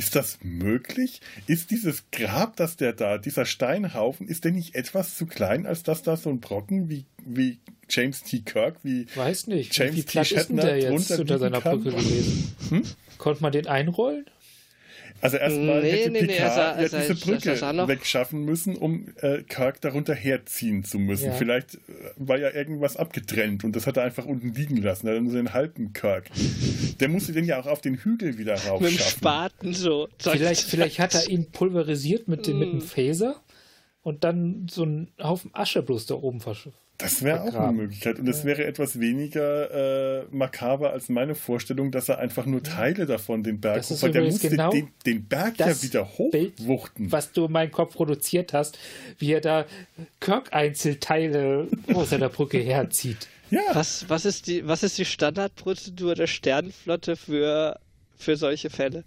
[0.00, 1.20] Ist das möglich?
[1.46, 5.82] Ist dieses Grab, das der da, dieser Steinhaufen, ist der nicht etwas zu klein, als
[5.82, 7.58] dass da so ein Brocken wie, wie
[7.90, 8.38] James T.
[8.40, 9.76] Kirk, wie Weiß nicht.
[9.76, 10.06] James Wie T.
[10.06, 11.82] platt ist der Shatner jetzt unter seiner kann?
[11.82, 12.56] Brücke gewesen?
[12.70, 12.82] Hm?
[13.18, 14.24] Konnte man den einrollen?
[15.22, 17.74] Also erstmal Nee, hätte nee, nee, Picard er sah- ja er sah- diese er Brücke
[17.74, 21.26] noch- wegschaffen müssen, um äh, Kirk darunter herziehen zu müssen.
[21.26, 21.32] Ja.
[21.32, 21.78] Vielleicht äh,
[22.16, 25.06] war ja irgendwas abgetrennt und das hat er einfach unten liegen lassen.
[25.08, 26.30] Er hat nur den halben Kirk.
[27.00, 29.18] Der musste den ja auch auf den Hügel wieder Mit dem raufschaffen.
[29.18, 30.08] Spaten so.
[30.18, 33.36] Vielleicht, vielleicht hat er ihn pulverisiert mit dem, mit dem Phaser
[34.02, 36.78] und dann so einen Haufen Asche bloß da oben verschifft.
[37.00, 37.72] Das wäre auch eine.
[37.72, 38.18] Möglichkeit.
[38.18, 43.06] Und es wäre etwas weniger äh, makaber als meine Vorstellung, dass er einfach nur Teile
[43.06, 46.10] davon den Berg Das ist hoch, weil der musste genau den, den Berg ja wieder
[46.30, 47.10] Bild, hochwuchten.
[47.10, 48.78] was du in meinem Kopf produziert hast,
[49.18, 49.64] wie er da
[50.20, 53.28] Kirk-Einzelteile aus seiner Brücke herzieht.
[53.50, 57.80] Ja, Was, was, ist die, was ist die Standardprozedur der Sternenflotte für,
[58.16, 59.04] für solche Fälle?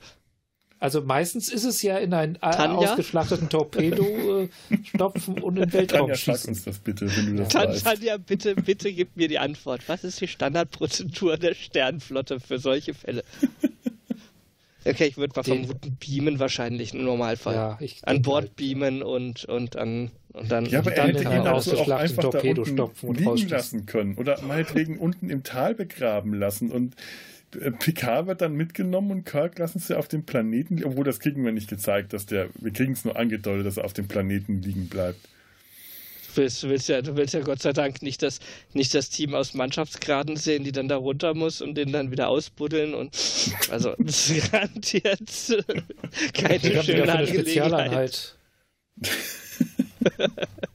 [0.83, 2.89] Also meistens ist es ja in einen äh, Tanja?
[2.89, 4.03] ausgeschlachteten Torpedo
[4.43, 4.49] äh,
[4.83, 6.49] stopfen und in den Weltraum Tanja, sag schießen.
[6.49, 7.85] uns das bitte, wenn du das Tan weißt.
[7.85, 9.81] Tanja, bitte, bitte gib mir die Antwort.
[9.87, 13.23] Was ist die Standardprozedur der Sternenflotte für solche Fälle?
[14.85, 17.55] Okay, ich würde mal Den- vermuten, beamen wahrscheinlich im Normalfall.
[17.55, 18.55] Ja, ich an Bord halt.
[18.57, 20.65] beamen und, und, an, und dann.
[20.65, 22.73] Ja, aber Und er dann hätte in ihn dazu auch ausgeschlachteten einfach da Torpedo unten
[22.75, 23.49] stopfen und liegen rausschießen.
[23.49, 24.15] lassen können.
[24.15, 26.69] Oder meinetwegen unten im Tal begraben lassen.
[26.69, 26.97] Und
[27.79, 31.51] Picard wird dann mitgenommen und Kirk lassen sie auf dem Planeten, obwohl das kriegen wir
[31.51, 34.87] nicht gezeigt, dass der, wir kriegen es nur angedeutet, dass er auf dem Planeten liegen
[34.89, 35.19] bleibt.
[36.35, 38.39] Du willst, willst ja, du willst ja Gott sei Dank nicht das,
[38.73, 42.27] nicht das Team aus Mannschaftsgraden sehen, die dann da runter muss und den dann wieder
[42.29, 43.15] ausbuddeln und
[43.69, 45.19] also das ist garantiert
[46.33, 47.29] keine Ich schöne Angelegenheit.
[47.29, 48.35] Spezialeinheit.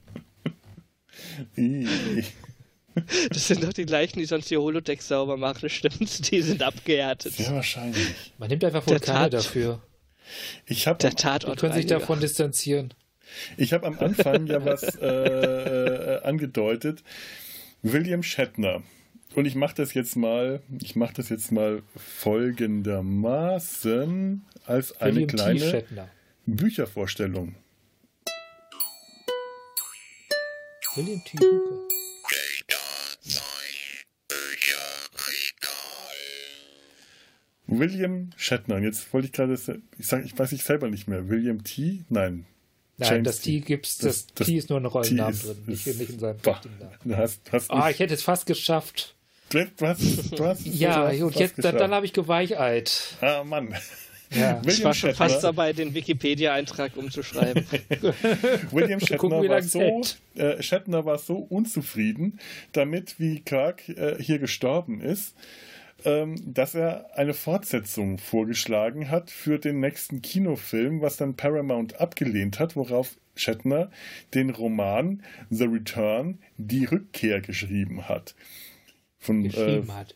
[3.29, 6.21] Das sind doch die gleichen, die sonst die Holodecks sauber machen, stimmt's?
[6.21, 7.33] Die sind abgehärtet.
[7.33, 8.33] Sehr wahrscheinlich.
[8.37, 9.81] Man nimmt einfach Der Vulkane Tat- dafür.
[10.65, 11.59] Ich habe Der Die Tatort.
[11.59, 12.93] können sich davon distanzieren.
[13.57, 17.03] Ich habe am Anfang ja was äh, äh, angedeutet.
[17.81, 18.83] William Shatner.
[19.35, 25.27] Und ich mache das jetzt mal, ich mache das jetzt mal folgendermaßen als eine William
[25.29, 25.83] kleine.
[26.47, 27.53] Büchervorstellung.
[30.95, 31.37] William T.
[31.37, 31.87] Hooker.
[37.69, 38.75] William Shatner.
[38.75, 39.53] Und jetzt wollte ich gerade,
[39.97, 41.29] ich sage, ich weiß ich selber nicht mehr.
[41.29, 42.03] William T.
[42.09, 42.45] Nein.
[42.97, 45.87] Nein, James das T gibt's, das, Das- T ist nur ein Rollennamen ist- drin, nicht,
[45.87, 49.15] ist- nicht in seinem du hast, hast Ah, nicht- ich hätte es fast geschafft.
[49.49, 50.01] du hast,
[50.37, 51.91] du hast, du Ja, hast und jetzt, dann, dann geschafft.
[51.93, 53.15] habe ich geweiheit.
[53.21, 53.73] Ah, Mann.
[54.31, 54.61] Ja.
[54.67, 57.65] Ich war schon fast dabei, den Wikipedia-Eintrag umzuschreiben.
[58.71, 60.01] William Shatner Gucken, war, so,
[60.35, 62.39] äh, Shatner war so unzufrieden
[62.73, 65.33] damit, wie Kirk äh, hier gestorben ist,
[66.03, 72.75] dass er eine Fortsetzung vorgeschlagen hat für den nächsten Kinofilm, was dann Paramount abgelehnt hat,
[72.75, 73.89] worauf Shatner
[74.33, 78.35] den Roman The Return, die Rückkehr geschrieben hat.
[79.17, 80.15] Von, äh, geschrieben hat.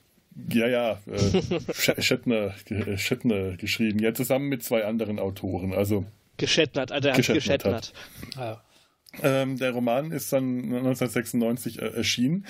[0.49, 5.73] ja, ja, äh, Shatner, äh, Shatner geschrieben, ja, zusammen mit zwei anderen Autoren.
[5.73, 6.05] Also
[6.37, 7.93] Geschettnert, also er hat Geschettert geschettert.
[8.35, 8.63] Ja.
[9.21, 12.45] Ähm, der Roman ist dann 1996 äh, erschienen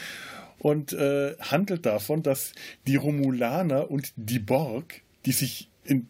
[0.59, 2.53] und äh, handelt davon, dass
[2.87, 6.07] die Romulaner und die Borg, die sich in,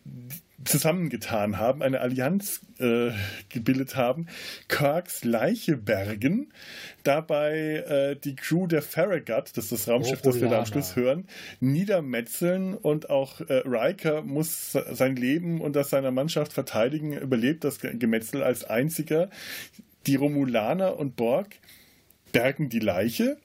[0.65, 3.11] zusammengetan haben, eine Allianz äh,
[3.49, 4.27] gebildet haben,
[4.69, 6.53] Kirks Leiche bergen,
[7.03, 10.65] dabei äh, die Crew der Farragut, das ist das Raumschiff, das wir da am Romulaner.
[10.67, 11.27] Schluss hören,
[11.59, 17.81] niedermetzeln und auch äh, Riker muss sein Leben und das seiner Mannschaft verteidigen, überlebt das
[17.81, 19.29] Ge- Gemetzel als einziger.
[20.07, 21.55] Die Romulaner und Borg
[22.31, 23.37] bergen die Leiche,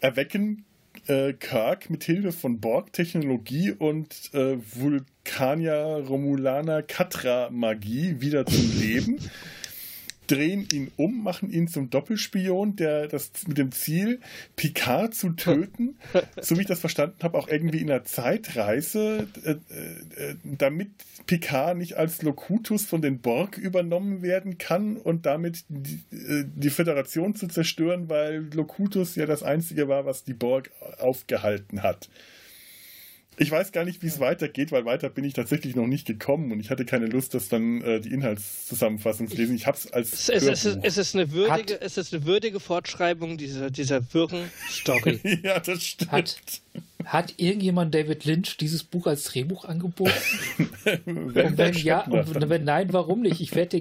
[0.00, 0.64] erwecken
[1.06, 9.18] äh, Kirk mit Hilfe von Borg-Technologie und äh, Vulkanier, Romulaner, Katra-Magie wieder zum Leben,
[10.28, 14.20] drehen ihn um, machen ihn zum Doppelspion, der das mit dem Ziel,
[14.56, 15.98] Picard zu töten,
[16.40, 20.90] so wie ich das verstanden habe, auch irgendwie in einer Zeitreise, äh, äh, damit
[21.26, 26.70] Picard nicht als Locutus von den Borg übernommen werden kann und damit die, äh, die
[26.70, 32.08] Föderation zu zerstören, weil Locutus ja das einzige war, was die Borg aufgehalten hat.
[33.38, 36.52] Ich weiß gar nicht, wie es weitergeht, weil weiter bin ich tatsächlich noch nicht gekommen
[36.52, 39.54] und ich hatte keine Lust, das dann äh, die Inhaltszusammenfassung zu lesen.
[39.54, 40.12] Ich habe es als.
[40.12, 44.12] Es, es, es, ist, es, ist eine würdige, es ist eine würdige Fortschreibung dieser, dieser
[44.12, 45.20] wirren Story.
[45.42, 46.12] ja, das stimmt.
[46.12, 46.36] Hat,
[47.04, 50.12] hat irgendjemand David Lynch dieses Buch als Drehbuch angeboten?
[50.84, 53.40] wenn, und wenn ja, und wenn nein, warum nicht?
[53.40, 53.80] Ich, wette,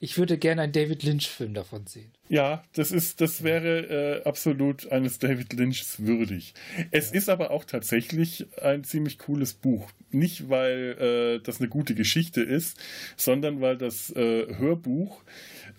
[0.00, 2.10] ich würde gerne einen David Lynch-Film davon sehen.
[2.28, 6.54] Ja, das ist, das wäre äh, absolut eines David Lynchs würdig.
[6.90, 7.16] Es ja.
[7.16, 9.90] ist aber auch tatsächlich ein ziemlich cooles Buch.
[10.10, 12.78] Nicht, weil äh, das eine gute Geschichte ist,
[13.16, 15.22] sondern weil das äh, Hörbuch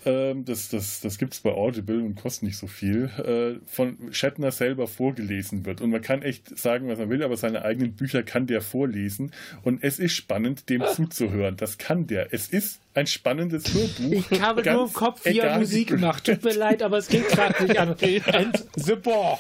[0.06, 3.98] ähm, das, das, das gibt es bei Audible und kostet nicht so viel, äh, von
[4.12, 5.82] Shatner selber vorgelesen wird.
[5.82, 9.32] Und man kann echt sagen, was man will, aber seine eigenen Bücher kann der vorlesen.
[9.64, 11.58] Und es ist spannend, dem zuzuhören.
[11.58, 12.34] Das kann der.
[12.34, 14.32] Es ist ein spannendes Hörbuch.
[14.32, 16.26] Ich habe nur im Kopf, wie er Musik macht.
[16.26, 17.90] Tut mir leid, aber es geht gerade nicht an.
[18.34, 19.40] And the Borg.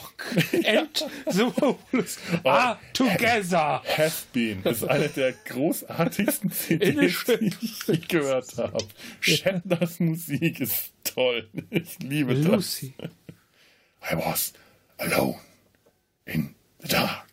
[0.63, 3.81] And the Wolves are together.
[3.97, 4.61] Has been.
[4.63, 7.51] Das ist eine der großartigsten CDs, die
[7.87, 8.77] ich gehört habe.
[9.21, 11.49] Shatners Musik ist toll.
[11.71, 12.93] Ich liebe Lucy.
[12.97, 13.09] das.
[14.11, 14.53] I was
[14.99, 15.39] alone
[16.25, 17.26] in the dark.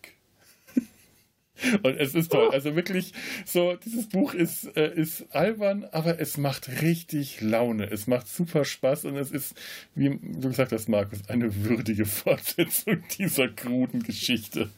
[1.83, 2.51] Und es ist toll.
[2.51, 3.13] Also wirklich
[3.45, 7.91] so, dieses Buch ist, äh, ist albern, aber es macht richtig Laune.
[7.91, 9.55] Es macht super Spaß und es ist,
[9.95, 14.71] wie du gesagt hast, Markus, eine würdige Fortsetzung dieser kruden Geschichte.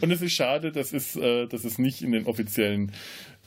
[0.00, 2.92] Und es ist schade, dass es, äh, dass es nicht in den offiziellen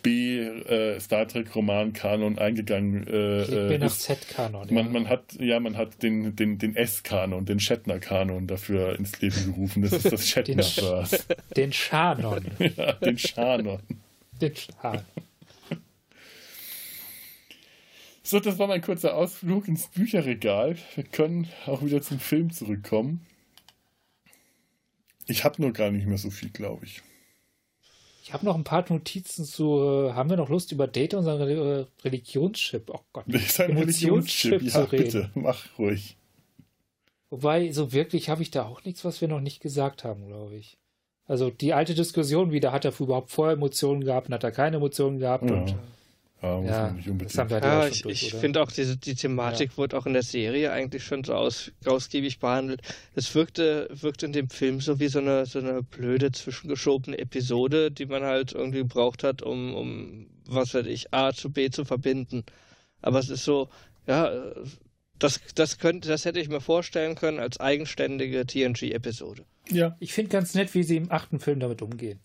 [0.03, 4.67] B äh, Star Trek Roman Kanon eingegangen äh, ich bin nach Z Kanon.
[4.67, 4.73] Ja.
[4.75, 8.99] Man, man hat ja man hat den den den S Kanon, den Shatner Kanon dafür
[8.99, 9.81] ins Leben gerufen.
[9.81, 11.23] Das ist das Shatner Verse.
[11.55, 12.45] Den Schanon.
[12.59, 13.79] ja, den Schanon.
[14.41, 15.03] den Schanon.
[18.25, 20.77] So, das war mein kurzer Ausflug ins Bücherregal.
[20.95, 23.25] Wir können auch wieder zum Film zurückkommen.
[25.27, 27.01] Ich habe nur gar nicht mehr so viel, glaube ich.
[28.25, 29.79] Ich habe noch ein paar Notizen zu.
[29.81, 32.89] Äh, haben wir noch Lust über Data, unseren Re Religionschip?
[32.89, 33.25] Oh Gott.
[33.49, 35.03] Sein Religionschip, ja, zu reden.
[35.03, 36.15] bitte, mach ruhig.
[37.29, 40.55] Wobei, so wirklich habe ich da auch nichts, was wir noch nicht gesagt haben, glaube
[40.55, 40.77] ich.
[41.25, 44.77] Also die alte Diskussion wieder, hat er überhaupt vorher Emotionen gehabt und hat er keine
[44.77, 45.55] Emotionen gehabt ja.
[45.57, 45.75] und
[46.43, 49.77] ja, muss ja, ja, ich, ich finde auch, diese, die Thematik ja.
[49.77, 52.81] wurde auch in der Serie eigentlich schon so aus, ausgiebig behandelt.
[53.15, 57.91] Es wirkte, wirkte in dem Film so wie so eine, so eine blöde, zwischengeschobene Episode,
[57.91, 61.85] die man halt irgendwie gebraucht hat, um, um, was weiß ich, A zu B zu
[61.85, 62.43] verbinden.
[63.01, 63.69] Aber es ist so,
[64.05, 64.29] ja,
[65.19, 69.45] das, das, könnte, das hätte ich mir vorstellen können als eigenständige TNG-Episode.
[69.69, 69.95] Ja.
[70.01, 72.19] Ich finde ganz nett, wie sie im achten Film damit umgehen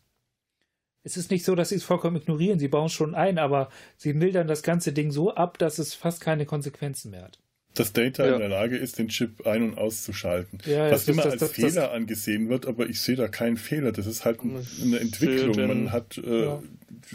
[1.05, 2.59] es ist nicht so, dass sie es vollkommen ignorieren.
[2.59, 5.95] Sie bauen es schon ein, aber sie mildern das ganze Ding so ab, dass es
[5.95, 7.39] fast keine Konsequenzen mehr hat.
[7.75, 8.33] Dass Data ja.
[8.33, 10.59] in der Lage ist, den Chip ein- und auszuschalten.
[10.67, 13.57] Ja, was immer das, als das, Fehler das, angesehen wird, aber ich sehe da keinen
[13.57, 13.93] Fehler.
[13.93, 15.55] Das ist halt eine Entwicklung.
[15.69, 16.63] Man hat äh, ja.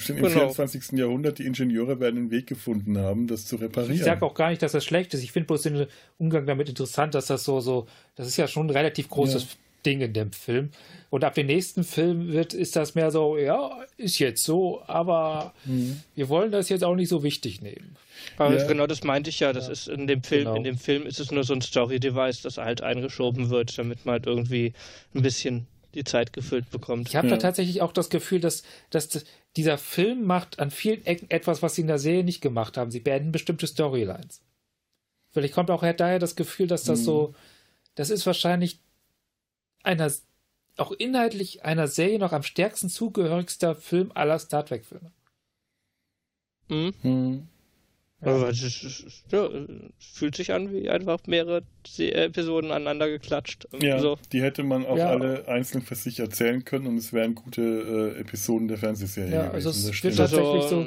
[0.07, 0.29] im genau.
[0.29, 0.93] 24.
[0.93, 3.95] Jahrhundert, die Ingenieure werden einen Weg gefunden haben, das zu reparieren.
[3.95, 5.23] Ich sage auch gar nicht, dass das schlecht ist.
[5.23, 8.67] Ich finde bloß den Umgang damit interessant, dass das so, so, das ist ja schon
[8.67, 10.71] ein relativ großes Ding in dem Film.
[11.09, 15.53] Und ab dem nächsten Film wird, ist das mehr so, ja, ist jetzt so, aber
[15.65, 16.01] mhm.
[16.15, 17.95] wir wollen das jetzt auch nicht so wichtig nehmen.
[18.39, 18.67] Ja.
[18.67, 19.53] Genau, das meinte ich ja.
[19.53, 19.73] Das ja.
[19.73, 20.55] ist in dem Film, genau.
[20.55, 24.13] in dem Film ist es nur so ein Story-Device, das halt eingeschoben wird, damit man
[24.13, 24.73] halt irgendwie
[25.13, 27.09] ein bisschen die Zeit gefüllt bekommt.
[27.09, 27.35] Ich habe ja.
[27.35, 29.25] da tatsächlich auch das Gefühl, dass, dass
[29.55, 32.89] dieser Film macht an vielen Ecken etwas, was sie in der Serie nicht gemacht haben.
[32.89, 34.41] Sie beenden bestimmte Storylines.
[35.31, 37.03] Vielleicht kommt auch daher das Gefühl, dass das mhm.
[37.03, 37.35] so,
[37.95, 38.79] das ist wahrscheinlich
[39.83, 40.11] einer,
[40.77, 45.11] auch inhaltlich einer Serie noch am stärksten zugehörigster Film aller Star Trek-Filme.
[46.69, 46.93] Mhm.
[47.03, 47.47] mhm.
[48.25, 48.47] Ja.
[48.47, 49.49] Es, ja,
[49.99, 51.63] fühlt sich an wie einfach mehrere
[51.97, 53.67] Episoden aneinander geklatscht.
[53.81, 54.17] Ja, so.
[54.31, 55.09] die hätte man auch ja.
[55.09, 59.41] alle einzeln für sich erzählen können und es wären gute äh, Episoden der Fernsehserie ja,
[59.47, 59.55] gewesen.
[59.55, 60.85] Also es wird tatsächlich so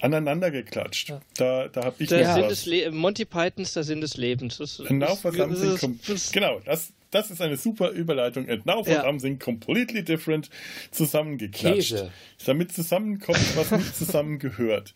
[0.00, 1.10] aneinander geklatscht.
[1.10, 1.20] Ja.
[1.36, 4.58] Da, da habe ich der Sinn des Le Monty Pythons der Sinn des Lebens.
[4.58, 5.98] Das, genau, was haben sie
[6.32, 8.48] genau, das, das ist eine super Überleitung.
[8.48, 9.02] And now for ja.
[9.02, 10.50] something completely different
[10.90, 11.90] zusammengeklatscht.
[11.90, 12.12] Käse.
[12.44, 14.94] Damit zusammenkommt, was nicht zusammengehört.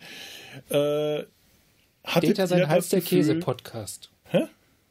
[0.71, 1.25] Äh,
[2.03, 4.11] Data sein Hals der Käse-Podcast.
[4.25, 4.47] Hä?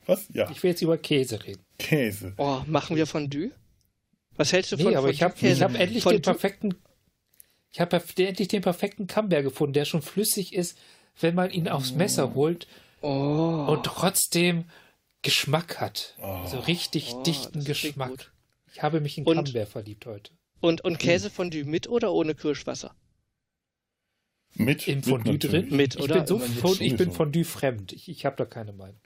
[0.06, 0.28] Was?
[0.34, 0.50] Ja.
[0.52, 1.64] Ich will jetzt über Käse reden.
[1.80, 2.34] Käse.
[2.38, 3.52] Oh, machen wir Fondue?
[4.38, 6.76] Was hältst du von nee, aber ich habe hab endlich den perfekten
[7.72, 10.78] ich habe endlich den perfekten Camembert gefunden, der schon flüssig ist,
[11.20, 12.68] wenn man ihn aufs Messer holt
[13.02, 13.66] oh.
[13.68, 14.66] und trotzdem
[15.26, 16.16] Geschmack hat.
[16.22, 16.46] Oh.
[16.46, 18.32] So richtig oh, dichten Geschmack.
[18.72, 20.32] Ich habe mich in Camembert verliebt heute.
[20.62, 22.96] Und, und Käsefondue mit oder ohne Kirschwasser?
[24.54, 24.88] Mit.
[24.88, 25.68] Im Fondue mit drin?
[25.76, 26.16] Mit, ich oder?
[26.18, 27.92] Bin so von, ich bin Fondue fremd.
[27.92, 29.02] Ich, ich habe da keine Meinung.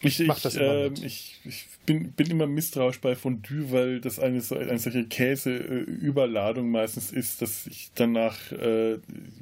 [0.00, 4.18] Ich, ich, das immer äh, ich, ich bin, bin, immer misstrauisch bei Fondue, weil das
[4.18, 8.98] eine, eine solche Käseüberladung meistens ist, dass ich danach äh,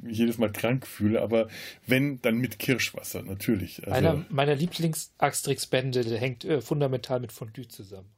[0.07, 1.21] jedes Mal krank fühle.
[1.21, 1.47] Aber
[1.85, 3.85] wenn, dann mit Kirschwasser, natürlich.
[3.85, 8.09] Also, Einer meiner Lieblings-Asterix-Bände hängt äh, fundamental mit Fondue zusammen.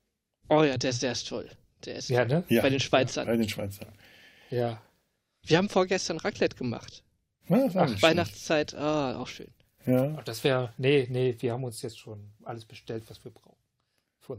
[0.47, 1.49] Oh ja, der, der ist toll.
[1.85, 2.43] Der ist ja, ne?
[2.49, 3.27] bei den Schweizern.
[3.27, 3.89] Ja, bei den Schweizern.
[4.49, 4.81] Ja.
[5.43, 7.03] Wir haben vorgestern Raclette gemacht.
[7.47, 9.51] Ja, Ach, Weihnachtszeit, ah, auch schön.
[9.85, 10.21] Ja.
[10.25, 13.55] Das wäre, nee, nee, wir haben uns jetzt schon alles bestellt, was wir brauchen.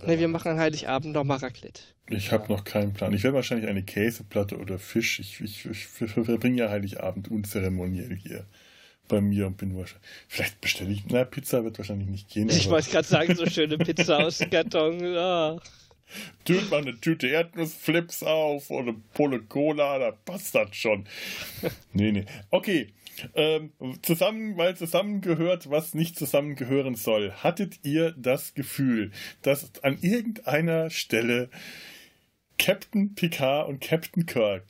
[0.07, 1.83] Nee, wir machen an Heiligabend nochmal Raclette.
[2.09, 2.57] Ich habe ja.
[2.57, 3.13] noch keinen Plan.
[3.13, 5.19] Ich werde wahrscheinlich eine Käseplatte oder Fisch.
[5.19, 8.47] Ich, ich, ich verbringe ja Heiligabend unzeremoniell hier
[9.09, 10.09] bei mir und bin wahrscheinlich.
[10.29, 11.05] Vielleicht bestelle ich.
[11.09, 12.49] Na, Pizza wird wahrscheinlich nicht gehen.
[12.49, 15.17] Ich wollte gerade sagen, so schöne Pizza aus dem Karton.
[15.17, 15.61] Ach.
[16.45, 21.05] Tut mal eine Tüte Erdnussflips auf oder eine Pulle Cola, da passt das schon.
[21.93, 22.27] nee, nee.
[22.51, 22.93] Okay,
[23.35, 27.33] ähm, zusammen, weil zusammengehört, was nicht zusammengehören soll.
[27.33, 29.13] Hattet ihr das Gefühl,
[29.43, 31.51] dass an irgendeiner Stelle
[32.59, 34.65] Captain Picard und Captain Kirk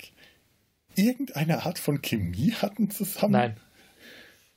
[0.94, 3.32] irgendeine Art von Chemie hatten zusammen?
[3.32, 3.56] Nein.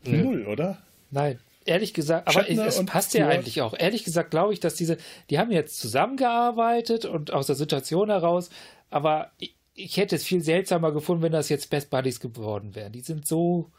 [0.05, 0.81] Null, oder?
[1.11, 1.39] Nein.
[1.65, 3.73] Ehrlich gesagt, aber Shatner es passt ja eigentlich auch.
[3.77, 4.97] Ehrlich gesagt glaube ich, dass diese,
[5.29, 8.49] die haben jetzt zusammengearbeitet und aus der Situation heraus,
[8.89, 12.91] aber ich, ich hätte es viel seltsamer gefunden, wenn das jetzt Best Buddies geworden wären.
[12.91, 13.71] Die sind so,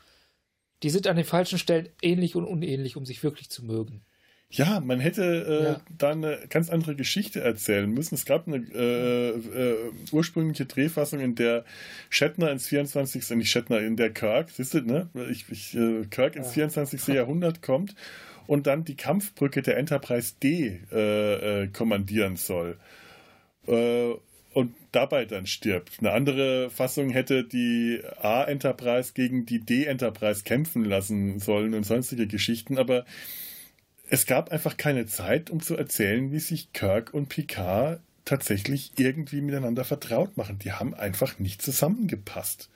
[0.83, 4.05] die sind an den falschen Stellen ähnlich und unähnlich, um sich wirklich zu mögen.
[4.51, 5.81] Ja, man hätte äh, ja.
[5.99, 8.15] da eine ganz andere Geschichte erzählen müssen.
[8.15, 9.77] Es gab eine äh, äh,
[10.13, 11.65] ursprüngliche Drehfassung, in der
[12.09, 13.31] Shatner ins 24.
[13.31, 15.09] nicht Shatner, in der Kirk, siehst du, ne?
[15.29, 16.69] Ich, ich, äh, Kirk ins ja.
[16.69, 17.09] 24.
[17.09, 17.97] Jahrhundert kommt
[18.47, 22.79] und dann die Kampfbrücke der Enterprise D äh, äh, kommandieren soll.
[24.55, 25.99] Und dabei dann stirbt.
[26.01, 32.79] Eine andere Fassung hätte die A-Enterprise gegen die D-Enterprise kämpfen lassen sollen und sonstige Geschichten,
[32.79, 33.05] aber
[34.09, 39.41] es gab einfach keine Zeit, um zu erzählen, wie sich Kirk und Picard tatsächlich irgendwie
[39.41, 40.59] miteinander vertraut machen.
[40.59, 42.69] Die haben einfach nicht zusammengepasst.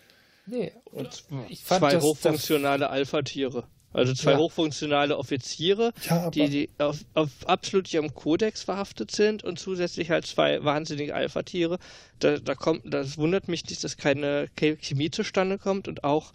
[0.47, 3.65] Nee, und ich fand zwei das, hochfunktionale Alpha-Tiere.
[3.93, 4.39] Also zwei ja.
[4.39, 10.27] hochfunktionale Offiziere, ja, die, die auf, auf, absolut ihrem Kodex verhaftet sind und zusätzlich halt
[10.27, 11.79] zwei wahnsinnige Alpha-Tiere.
[12.19, 16.33] Da, da kommt, das wundert mich nicht, dass keine Chemie zustande kommt und auch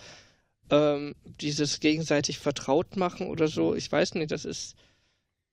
[0.71, 3.75] ähm, dieses gegenseitig vertraut machen oder so.
[3.75, 4.75] Ich weiß nicht, das ist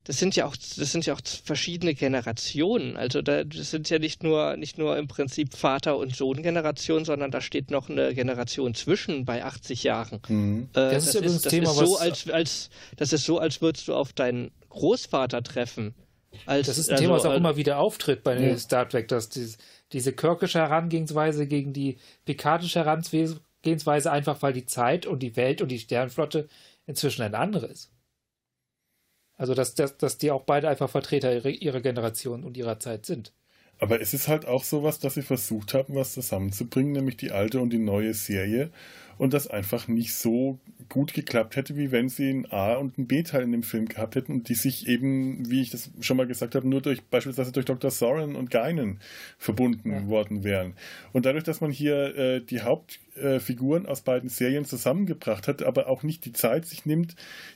[0.05, 2.96] das sind ja auch, das sind ja auch verschiedene Generationen.
[2.96, 7.30] Also da, das sind ja nicht nur, nicht nur im Prinzip Vater- und Sohn-Generation, sondern
[7.30, 10.20] da steht noch eine Generation zwischen bei 80 Jahren.
[10.28, 10.68] Mhm.
[10.72, 13.61] Äh, das, das, ist, ist, das Thema, ist so, als, als, das ist so, als
[13.61, 15.94] würdest du auf deinen Großvater treffen.
[16.46, 18.57] Als, das ist ein also, Thema, was auch immer wieder auftritt bei ja.
[18.57, 19.59] Star Trek, dass diese,
[19.92, 25.68] diese kirkische Herangehensweise gegen die pikardische Herangehensweise einfach, weil die Zeit und die Welt und
[25.68, 26.48] die Sternflotte
[26.86, 27.92] inzwischen eine andere ist.
[29.41, 33.32] Also, dass, dass, dass die auch beide einfach Vertreter ihrer, Generation und ihrer Zeit sind.
[33.78, 37.59] Aber es ist halt auch sowas, dass sie versucht haben, was zusammenzubringen, nämlich die alte
[37.59, 38.70] und die neue Serie
[39.20, 40.58] und das einfach nicht so
[40.88, 44.16] gut geklappt hätte, wie wenn sie einen A- und einen B-Teil in dem Film gehabt
[44.16, 47.52] hätten und die sich eben, wie ich das schon mal gesagt habe, nur durch beispielsweise
[47.52, 47.90] durch Dr.
[47.90, 48.98] Soren und Geinen
[49.36, 50.06] verbunden ja.
[50.06, 50.72] worden wären.
[51.12, 55.88] Und dadurch, dass man hier äh, die Hauptfiguren äh, aus beiden Serien zusammengebracht hat, aber
[55.88, 57.14] auch nicht die Zeit sich nimmt,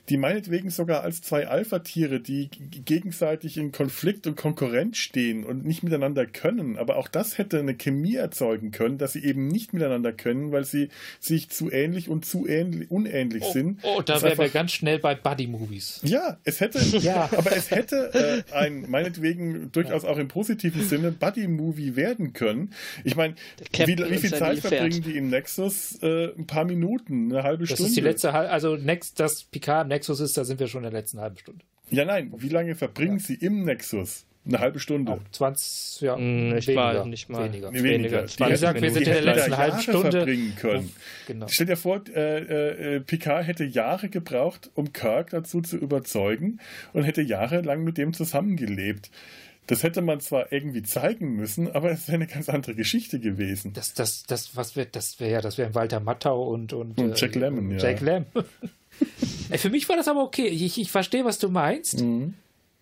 [0.09, 5.81] die meinetwegen sogar als zwei Alpha-Tiere, die gegenseitig in Konflikt und Konkurrenz stehen und nicht
[5.81, 10.13] miteinander können, aber auch das hätte eine Chemie erzeugen können, dass sie eben nicht miteinander
[10.13, 10.89] können, weil sie
[11.19, 13.79] sich zu ähnlich und zu ähnlich, unähnlich oh, sind.
[13.83, 16.01] Oh, da wären wir ganz schnell bei Buddy-Movies.
[16.03, 17.29] Ja, es hätte, ja.
[17.35, 22.73] aber es hätte äh, ein, meinetwegen durchaus auch im positiven Sinne Buddy-Movie werden können.
[23.03, 23.35] Ich meine,
[23.71, 25.99] wie, wie, viel Zeit verbringen die im Nexus?
[26.01, 27.83] Äh, ein paar Minuten, eine halbe Stunde.
[27.83, 30.83] Das ist die letzte, also Next, das Picard im Nexus ist, da sind wir schon
[30.83, 31.63] in der letzten halben Stunde.
[31.89, 33.23] Ja, nein, wie lange verbringen ja.
[33.23, 34.25] sie im Nexus?
[34.47, 35.13] Eine halbe Stunde.
[35.13, 36.17] Auch 20, ja.
[36.17, 37.45] Nicht weniger, mal, nicht mal.
[37.45, 37.71] Weniger.
[37.71, 38.19] Nee, weniger.
[38.19, 38.45] weniger.
[38.45, 40.11] Wie gesagt, wir sind in der letzten halben Stunde.
[40.11, 40.91] verbringen können.
[41.25, 41.47] Genau.
[41.49, 46.59] Stell dir vor, äh, äh, Picard hätte Jahre gebraucht, um Kirk dazu zu überzeugen
[46.93, 49.09] und hätte jahrelang mit dem zusammengelebt.
[49.67, 53.73] Das hätte man zwar irgendwie zeigen müssen, aber es wäre eine ganz andere Geschichte gewesen.
[53.73, 57.19] Das, das, das, was wird, das wäre ja, das wären Walter Matthau und, und, und
[57.19, 57.77] Jack äh, Lemmon, ja.
[57.77, 58.27] Jack Lemmon.
[59.57, 60.45] Für mich war das aber okay.
[60.45, 62.03] Ich, ich verstehe, was du meinst.
[62.03, 62.35] Mhm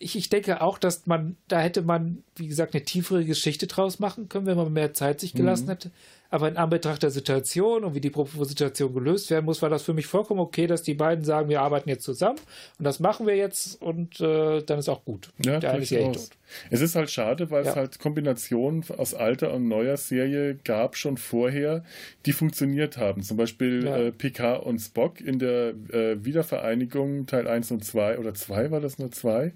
[0.04, 3.99] ich, ich denke auch, dass man, da hätte man, wie gesagt, eine tiefere Geschichte draus
[3.99, 5.72] machen können, wenn man mehr Zeit sich gelassen mhm.
[5.72, 5.91] hätte.
[6.30, 9.93] aber in Anbetracht der Situation und wie die Situation gelöst werden muss, war das für
[9.93, 12.39] mich vollkommen okay, dass die beiden sagen, wir arbeiten jetzt zusammen
[12.80, 15.30] und das machen wir jetzt und äh, dann ist auch gut.
[15.45, 16.30] Ja, der eine ist ja eh tot.
[16.70, 17.72] Es ist halt schade, weil ja.
[17.72, 21.84] es halt Kombinationen aus alter und neuer Serie gab schon vorher,
[22.26, 23.22] die funktioniert haben.
[23.22, 23.97] Zum Beispiel ja.
[23.97, 28.82] äh, Picard und Spock in der äh, Wiedervereinigung Teil 1 und 2 oder 2 war
[28.82, 29.54] das nur 2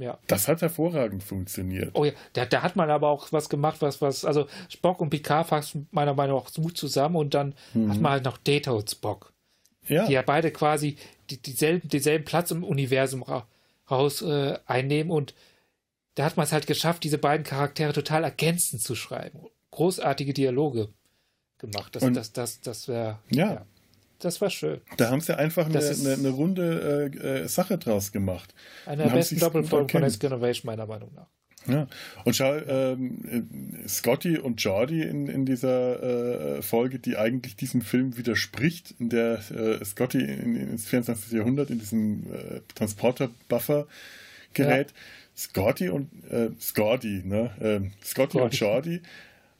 [0.00, 0.18] ja.
[0.26, 1.90] Das hat hervorragend funktioniert.
[1.94, 5.10] Oh ja, da, da, hat man aber auch was gemacht, was, was, also Spock und
[5.10, 7.90] Picard fassen meiner Meinung nach gut zusammen und dann mhm.
[7.90, 9.32] hat man halt noch Data und Spock.
[9.86, 10.06] Ja.
[10.06, 10.96] Die ja beide quasi
[11.30, 13.24] die, dieselben, denselben Platz im Universum
[13.90, 15.34] raus äh, einnehmen und
[16.14, 19.46] da hat man es halt geschafft, diese beiden Charaktere total ergänzend zu schreiben.
[19.70, 20.88] Großartige Dialoge
[21.58, 21.94] gemacht.
[21.94, 23.20] Das, das, das, das wäre.
[23.30, 23.52] Ja.
[23.52, 23.66] ja.
[24.20, 24.80] Das war schön.
[24.96, 28.54] Da haben sie einfach eine, eine, eine, runde äh, äh, Sache draus gemacht.
[28.86, 31.26] Eine der besten Doppelfolgen von Next Generation, meiner Meinung nach.
[31.66, 31.86] Ja,
[32.24, 38.16] und schau, ähm, Scotty und Jordi in, in dieser äh, Folge, die eigentlich diesem Film
[38.16, 41.32] widerspricht, in der äh, Scotty in, in, ins 24.
[41.32, 43.86] Jahrhundert in diesem äh, Transporter-Buffer
[44.54, 44.90] gerät.
[44.90, 44.96] Ja.
[45.36, 47.50] Scotty und äh, Scotty, ne?
[47.60, 49.00] Ähm, Scotty und Jordi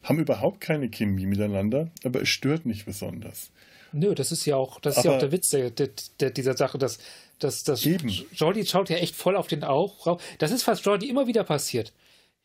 [0.03, 3.51] haben überhaupt keine Chemie miteinander, aber es stört nicht besonders.
[3.93, 5.89] Nö, das ist ja auch, das ist ja auch der Witz der, der,
[6.19, 6.99] der, dieser Sache, dass,
[7.39, 10.19] dass, dass Jordi schaut ja echt voll auf den Auch.
[10.39, 11.93] Das ist fast Jordi immer wieder passiert.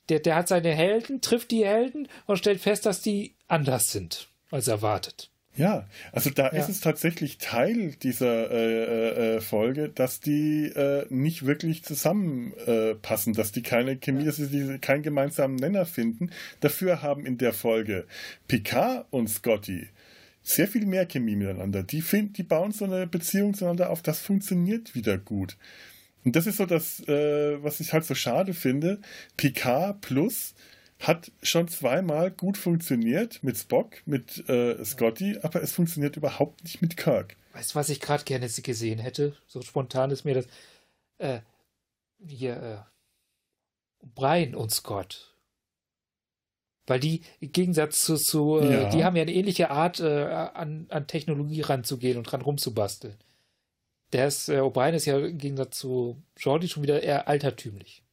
[0.09, 4.29] Der, der hat seine Helden, trifft die Helden und stellt fest, dass die anders sind
[4.51, 5.31] als erwartet.
[5.57, 6.59] Ja, also da ja.
[6.59, 13.53] ist es tatsächlich Teil dieser äh, äh, Folge, dass die äh, nicht wirklich zusammenpassen, dass
[13.53, 16.31] die keine Chemie, dass sie keinen gemeinsamen Nenner finden.
[16.61, 18.07] Dafür haben in der Folge
[18.49, 19.89] Picard und Scotty
[20.47, 21.83] sehr viel mehr Chemie miteinander.
[21.83, 25.57] Die, find, die bauen so eine Beziehung zueinander auf, das funktioniert wieder gut.
[26.25, 29.01] Und das ist so das, äh, was ich halt so schade finde.
[29.37, 30.55] Picard Plus
[31.01, 36.81] hat schon zweimal gut funktioniert mit Spock, mit äh, Scotty, aber es funktioniert überhaupt nicht
[36.81, 37.37] mit Kirk.
[37.53, 39.37] Weißt du, was ich gerade gerne gesehen hätte?
[39.49, 40.47] So spontan ist mir das.
[41.19, 41.41] Äh,
[42.25, 45.36] hier, äh, Brian und Scott.
[46.87, 48.91] Weil die im Gegensatz zu, zu äh, ja.
[48.91, 53.17] die haben ja eine ähnliche Art, äh, an, an Technologie ranzugehen und dran rumzubasteln.
[54.13, 58.05] Der ist, äh, O'Brien ist ja im Gegensatz zu Jordi schon wieder eher altertümlich.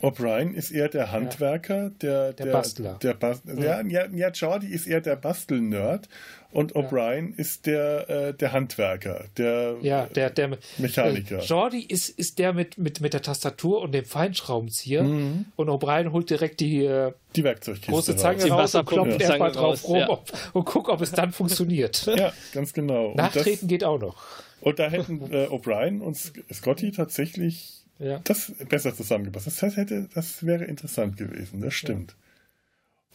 [0.00, 2.98] O'Brien ist eher der Handwerker, der, der, der Bastler.
[3.02, 3.82] Der Bast ja.
[3.82, 6.08] Ja, ja, Jordi ist eher der Bastelnerd
[6.52, 7.36] und O'Brien ja.
[7.36, 11.38] ist der, äh, der Handwerker, der, ja, der, der Mechaniker.
[11.38, 15.46] Äh, Jordi ist, ist der mit, mit, mit der Tastatur und dem Feinschraubenzieher mhm.
[15.56, 19.28] und O'Brien holt direkt die, äh, die Werkzeughkiste große Zange die raus und klopft ja.
[19.28, 22.08] erstmal drauf rum ob, und guckt, ob es dann funktioniert.
[22.18, 23.14] Ja, ganz genau.
[23.14, 24.16] Nachtreten das, geht auch noch.
[24.60, 26.16] Und da hätten äh, O'Brien und
[26.52, 28.20] Scotty tatsächlich ja.
[28.24, 29.46] Das besser zusammengepasst.
[29.46, 32.12] Das hätte, das wäre interessant gewesen, das stimmt.
[32.12, 32.16] Ja.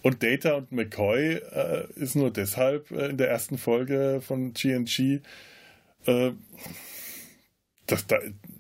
[0.04, 5.22] Und Data und McCoy äh, ist nur deshalb äh, in der ersten Folge von GNG.
[6.06, 6.32] Äh,
[7.88, 8.06] das,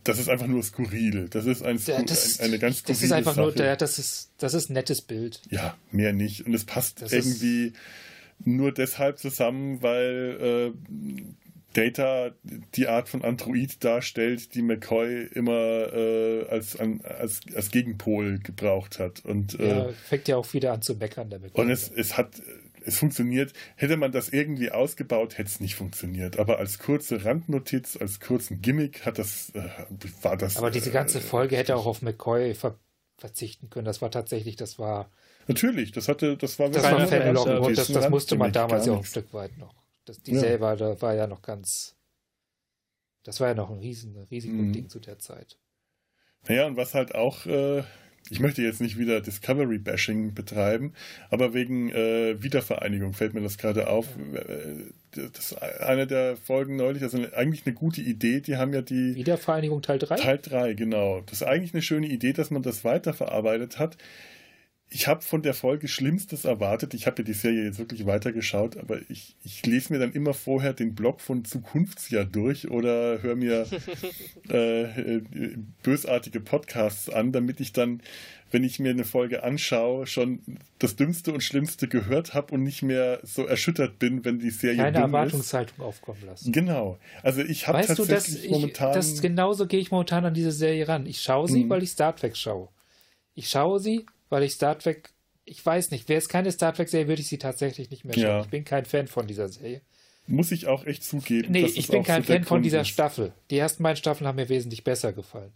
[0.04, 1.28] das ist einfach nur skurril.
[1.30, 3.42] Das ist ein, ja, das, eine ganz skurrile Das ist einfach Sache.
[3.46, 5.42] nur, der, das ist, das ist ein nettes Bild.
[5.50, 6.46] Ja, mehr nicht.
[6.46, 7.74] Und es passt das irgendwie
[8.46, 10.94] nur deshalb zusammen, weil äh,
[11.74, 12.32] Data
[12.76, 19.00] die Art von Android darstellt, die McCoy immer äh, als, an, als, als Gegenpol gebraucht
[19.00, 19.26] hat.
[19.26, 21.66] Und, äh, ja, fängt ja auch wieder an zu meckern, der McCoy.
[21.66, 22.42] Und es, es hat,
[22.86, 23.54] es funktioniert.
[23.76, 26.40] Hätte man das irgendwie ausgebaut, hätte es nicht funktioniert.
[26.40, 29.70] Aber als kurze Randnotiz, als kurzen Gimmick hat das, äh,
[30.22, 30.58] war das.
[30.58, 32.78] Aber diese ganze äh, Folge hätte auch auf McCoy ver
[33.18, 33.86] verzichten können.
[33.86, 35.10] Das war tatsächlich, das war.
[35.48, 36.70] Natürlich, das hatte, das war.
[36.70, 39.83] Das war ein Fanlog das, das musste man damals ja auch ein Stück weit noch.
[40.06, 40.40] Das, die ja.
[40.40, 41.96] selber, da war ja noch ganz.
[43.24, 44.90] Das war ja noch ein riesen Risikoding mhm.
[44.90, 45.58] zu der Zeit.
[46.48, 47.84] Naja, und was halt auch, äh,
[48.30, 50.94] ich möchte jetzt nicht wieder Discovery-Bashing betreiben,
[51.30, 54.08] aber wegen äh, Wiedervereinigung fällt mir das gerade auf.
[54.34, 54.40] Ja.
[54.42, 58.82] Äh, das ist eine der Folgen neulich, also eigentlich eine gute Idee, die haben ja
[58.82, 59.16] die.
[59.16, 60.16] Wiedervereinigung Teil 3?
[60.18, 61.22] Teil 3, genau.
[61.22, 63.98] Das ist eigentlich eine schöne Idee, dass man das weiterverarbeitet hat
[64.94, 66.94] ich habe von der Folge Schlimmstes erwartet.
[66.94, 70.36] Ich habe ja die Serie jetzt wirklich weitergeschaut, aber ich, ich lese mir dann immer
[70.36, 73.66] vorher den Blog von Zukunftsjahr durch oder höre mir
[74.50, 75.22] äh,
[75.82, 78.02] bösartige Podcasts an, damit ich dann,
[78.52, 80.42] wenn ich mir eine Folge anschaue, schon
[80.78, 84.78] das Dümmste und Schlimmste gehört habe und nicht mehr so erschüttert bin, wenn die Serie
[84.78, 85.84] Keine Erwartungshaltung ist.
[85.84, 86.52] aufkommen lassen.
[86.52, 87.00] Genau.
[87.24, 88.94] Also ich habe tatsächlich du, dass ich, momentan...
[88.94, 91.08] Das, genauso gehe ich momentan an diese Serie ran.
[91.08, 91.70] Ich schaue sie, mhm.
[91.70, 92.70] weil ich Star Trek schaue.
[93.34, 95.12] Ich schaue sie, weil ich Star Trek,
[95.46, 98.24] ich weiß nicht, wäre es keine Star Trek-Serie, würde ich sie tatsächlich nicht mehr schauen.
[98.24, 98.42] Ja.
[98.42, 99.82] Ich bin kein Fan von dieser Serie.
[100.26, 101.52] Muss ich auch echt zugeben.
[101.52, 102.88] Nee, ich bin kein so Fan von dieser ist.
[102.88, 103.32] Staffel.
[103.52, 105.52] Die ersten beiden Staffeln haben mir wesentlich besser gefallen.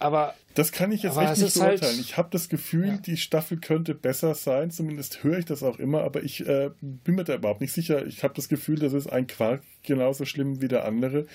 [0.00, 2.00] Aber das kann ich jetzt echt nicht halt- beurteilen.
[2.00, 2.96] ich habe das Gefühl, Ja.
[2.98, 4.70] die Staffel könnte besser sein.
[4.70, 8.06] Zumindest höre ich das auch immer, aber ich äh, bin mir da überhaupt nicht sicher.
[8.06, 11.26] Ich habe das Gefühl, das ist ein Quark genauso schlimm wie der andere.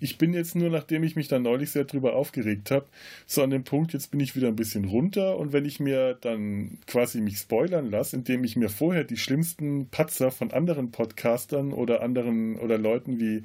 [0.00, 2.86] Ich bin jetzt nur, nachdem ich mich da neulich sehr drüber aufgeregt habe,
[3.26, 6.14] so an dem Punkt, jetzt bin ich wieder ein bisschen runter und wenn ich mir
[6.20, 11.72] dann quasi mich spoilern lasse, indem ich mir vorher die schlimmsten Patzer von anderen Podcastern
[11.72, 13.42] oder anderen oder Leuten wie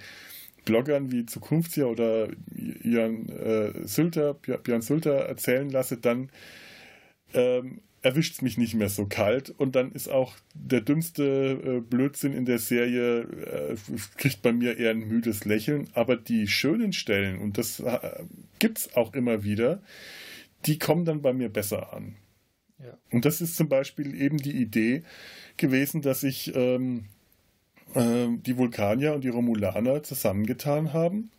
[0.68, 2.28] Bloggern wie Zukunftsjahr oder
[2.84, 6.30] Jan äh, Sülter, Björn Sülter erzählen lasse, dann
[7.34, 11.80] ähm, erwischt es mich nicht mehr so kalt und dann ist auch der dümmste äh,
[11.80, 13.76] Blödsinn in der Serie, äh,
[14.18, 18.24] kriegt bei mir eher ein müdes Lächeln, aber die schönen Stellen, und das äh,
[18.60, 19.82] gibt es auch immer wieder,
[20.66, 22.18] die kommen dann bei mir besser an.
[22.80, 22.98] Ja.
[23.10, 25.04] Und das ist zum Beispiel eben die Idee
[25.56, 27.06] gewesen, dass ich ähm,
[27.96, 31.32] ähm, die Vulkanier und die Romulaner zusammengetan haben,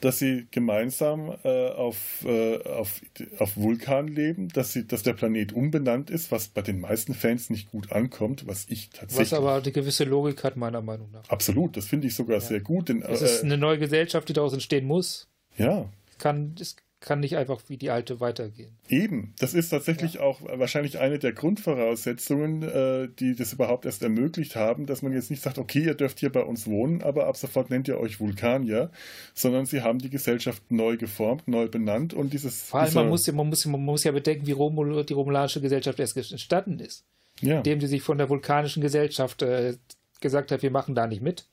[0.00, 3.00] dass sie gemeinsam äh, auf, äh, auf,
[3.38, 7.50] auf Vulkan leben, dass, sie, dass der Planet umbenannt ist, was bei den meisten Fans
[7.50, 9.32] nicht gut ankommt, was ich tatsächlich.
[9.32, 11.28] was aber eine gewisse Logik hat, meiner Meinung nach.
[11.28, 12.88] Absolut, das finde ich sogar sehr gut.
[12.88, 15.28] Denn, Es ist äh, eine neue Gesellschaft, die daraus entstehen muss.
[15.56, 18.76] ja, kann, es kann nicht einfach wie die alte weitergehen.
[18.88, 24.56] Eben, das ist tatsächlich auch wahrscheinlich eine der Grundvoraussetzungen, äh, die das überhaupt erst ermöglicht
[24.56, 27.36] haben, dass man jetzt nicht sagt, okay, ihr dürft hier bei uns wohnen, aber ab
[27.36, 28.90] sofort nennt ihr euch Vulkanier,
[29.32, 32.62] sondern sie haben die Gesellschaft neu geformt, neu benannt und dieses.
[32.62, 35.60] Vor allem, man muss, ja, man, muss, man muss ja bedenken, wie Romul, die romulanische
[35.60, 37.04] Gesellschaft erst entstanden ist.
[37.40, 39.76] ja, Indem sie sich von der vulkanischen Gesellschaft äh,
[40.20, 41.46] gesagt hat, wir machen da nicht mit.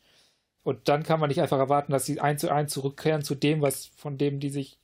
[0.64, 3.62] Und dann kann man nicht einfach erwarten, dass sie eins zu eins zurückkehren zu dem,
[3.62, 4.80] was von dem die sich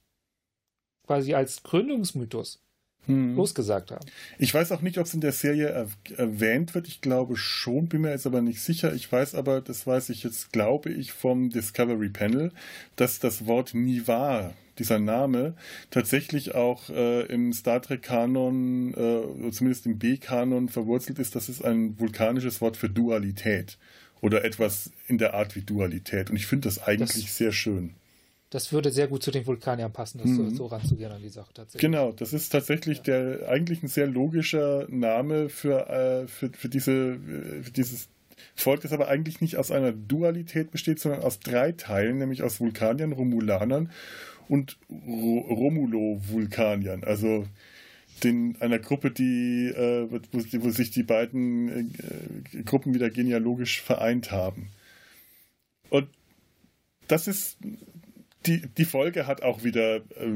[1.11, 2.61] quasi als Gründungsmythos
[3.05, 3.35] hm.
[3.35, 4.05] losgesagt haben.
[4.39, 6.87] Ich weiß auch nicht, ob es in der Serie er erwähnt wird.
[6.87, 8.93] Ich glaube schon, bin mir jetzt aber nicht sicher.
[8.93, 12.53] Ich weiß aber, das weiß ich jetzt, glaube ich, vom Discovery Panel,
[12.95, 15.53] dass das Wort Nivar, dieser Name,
[15.89, 21.35] tatsächlich auch äh, im Star Trek-Kanon, äh, zumindest im B-Kanon verwurzelt ist.
[21.35, 23.77] Das ist ein vulkanisches Wort für Dualität.
[24.21, 26.29] Oder etwas in der Art wie Dualität.
[26.29, 27.95] Und ich finde das eigentlich Das- sehr schön.
[28.51, 30.55] Das würde sehr gut zu den Vulkaniern passen, das so, Mhm.
[30.55, 31.81] so ranzugehen an die Sache tatsächlich.
[31.81, 36.91] Genau, das ist tatsächlich der eigentlich ein sehr logischer Name für, äh, für, für, diese,
[36.91, 38.09] äh, für dieses
[38.53, 42.59] Volk, das aber eigentlich nicht aus einer Dualität besteht, sondern aus drei Teilen, nämlich aus
[42.59, 43.89] Vulkaniern, Romulanern
[44.49, 47.05] und Ro Romulo-Vulkaniern.
[47.05, 47.45] Also
[48.25, 51.89] den, einer Gruppe, die, äh, wo, wo sich die beiden
[52.53, 54.67] äh, Gruppen wieder genealogisch vereint haben.
[55.89, 56.09] Und
[57.07, 57.57] das ist
[58.45, 60.31] die, die Folge hat auch wieder, äh,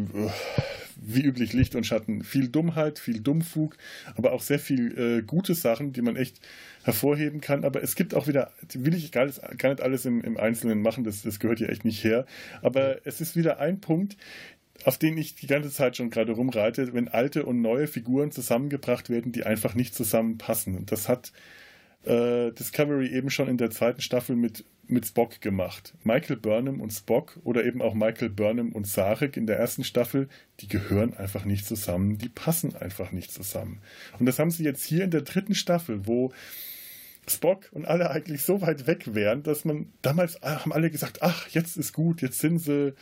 [0.95, 2.23] wie üblich, Licht und Schatten.
[2.23, 3.77] Viel Dummheit, viel Dummfug,
[4.15, 6.39] aber auch sehr viel äh, gute Sachen, die man echt
[6.83, 7.63] hervorheben kann.
[7.63, 10.81] Aber es gibt auch wieder, will ich gar nicht, gar nicht alles im, im Einzelnen
[10.81, 12.25] machen, das, das gehört ja echt nicht her.
[12.61, 14.17] Aber es ist wieder ein Punkt,
[14.83, 19.09] auf den ich die ganze Zeit schon gerade rumreite, wenn alte und neue Figuren zusammengebracht
[19.09, 20.77] werden, die einfach nicht zusammenpassen.
[20.77, 21.31] Und das hat
[22.03, 25.93] äh, Discovery eben schon in der zweiten Staffel mit, mit Spock gemacht.
[26.03, 30.27] Michael Burnham und Spock oder eben auch Michael Burnham und Sarek in der ersten Staffel,
[30.59, 33.81] die gehören einfach nicht zusammen, die passen einfach nicht zusammen.
[34.19, 36.31] Und das haben sie jetzt hier in der dritten Staffel, wo
[37.27, 41.47] Spock und alle eigentlich so weit weg wären, dass man damals haben alle gesagt, ach,
[41.49, 42.93] jetzt ist gut, jetzt sind sie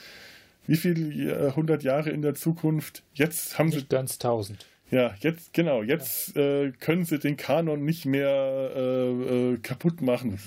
[0.65, 4.65] wie viele hundert Jahre in der Zukunft, jetzt haben sie Nicht ganz tausend.
[4.91, 10.39] ja, jetzt, genau, jetzt äh, können sie den Kanon nicht mehr äh, äh, kaputt machen.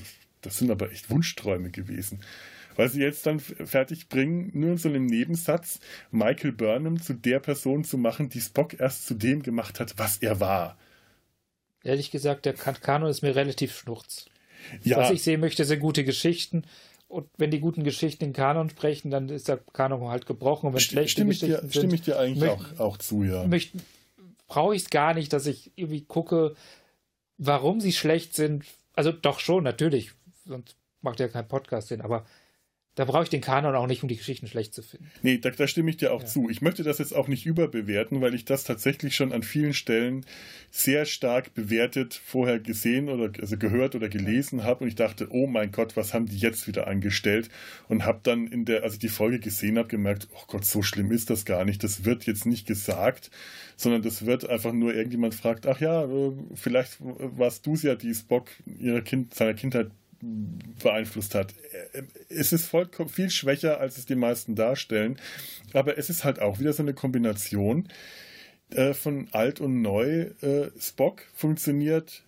[0.42, 2.20] Das sind aber echt Wunschträume gewesen.
[2.76, 5.80] Weil sie jetzt dann fertig bringen, nur in so einem Nebensatz
[6.10, 10.18] Michael Burnham zu der Person zu machen, die Spock erst zu dem gemacht hat, was
[10.18, 10.76] er war.
[11.82, 14.26] Ehrlich gesagt, der Kan- Kanon ist mir relativ schnurz.
[14.82, 16.64] Ja, Was ich sehen möchte, sind gute Geschichten.
[17.08, 20.66] Und wenn die guten Geschichten den Kanon sprechen, dann ist der Kanon halt gebrochen.
[20.66, 22.96] Und wenn st schlechte stimme ich dir, Geschichten stimme ich sind, dir eigentlich auch, auch
[22.98, 23.48] zu, ja.
[24.48, 26.56] brauche ich es gar nicht, dass ich irgendwie gucke,
[27.38, 28.64] warum sie schlecht sind.
[28.94, 30.12] Also doch schon, natürlich.
[30.46, 32.00] Sonst macht ja kein Podcast Sinn.
[32.00, 32.24] Aber
[32.94, 35.10] da brauche ich den Kanon auch nicht, um die Geschichten schlecht zu finden.
[35.20, 36.26] Nee, da, da stimme ich dir auch Ja.
[36.26, 36.48] zu.
[36.48, 40.24] Ich möchte das jetzt auch nicht überbewerten, weil ich das tatsächlich schon an vielen Stellen
[40.70, 45.46] sehr stark bewertet vorher gesehen oder also gehört oder gelesen habe und ich dachte, oh
[45.46, 47.50] mein Gott, was haben die jetzt wieder angestellt?
[47.90, 50.80] Und habe dann in der, als ich die Folge gesehen habe, gemerkt, oh Gott, so
[50.80, 51.84] schlimm ist das gar nicht.
[51.84, 53.30] Das wird jetzt nicht gesagt,
[53.76, 57.94] sondern das wird einfach nur irgendjemand fragt, ach ja, äh, vielleicht warst du es ja,
[57.94, 59.90] die Spock ihrer kind, seiner Kindheit
[60.82, 61.54] beeinflusst hat.
[61.92, 65.18] Äh, Es ist vollkommen viel schwächer, als es die meisten darstellen,
[65.72, 67.88] aber es ist halt auch wieder so eine Kombination
[68.70, 70.30] äh, von alt und neu.
[70.42, 72.24] Äh, Spock funktioniert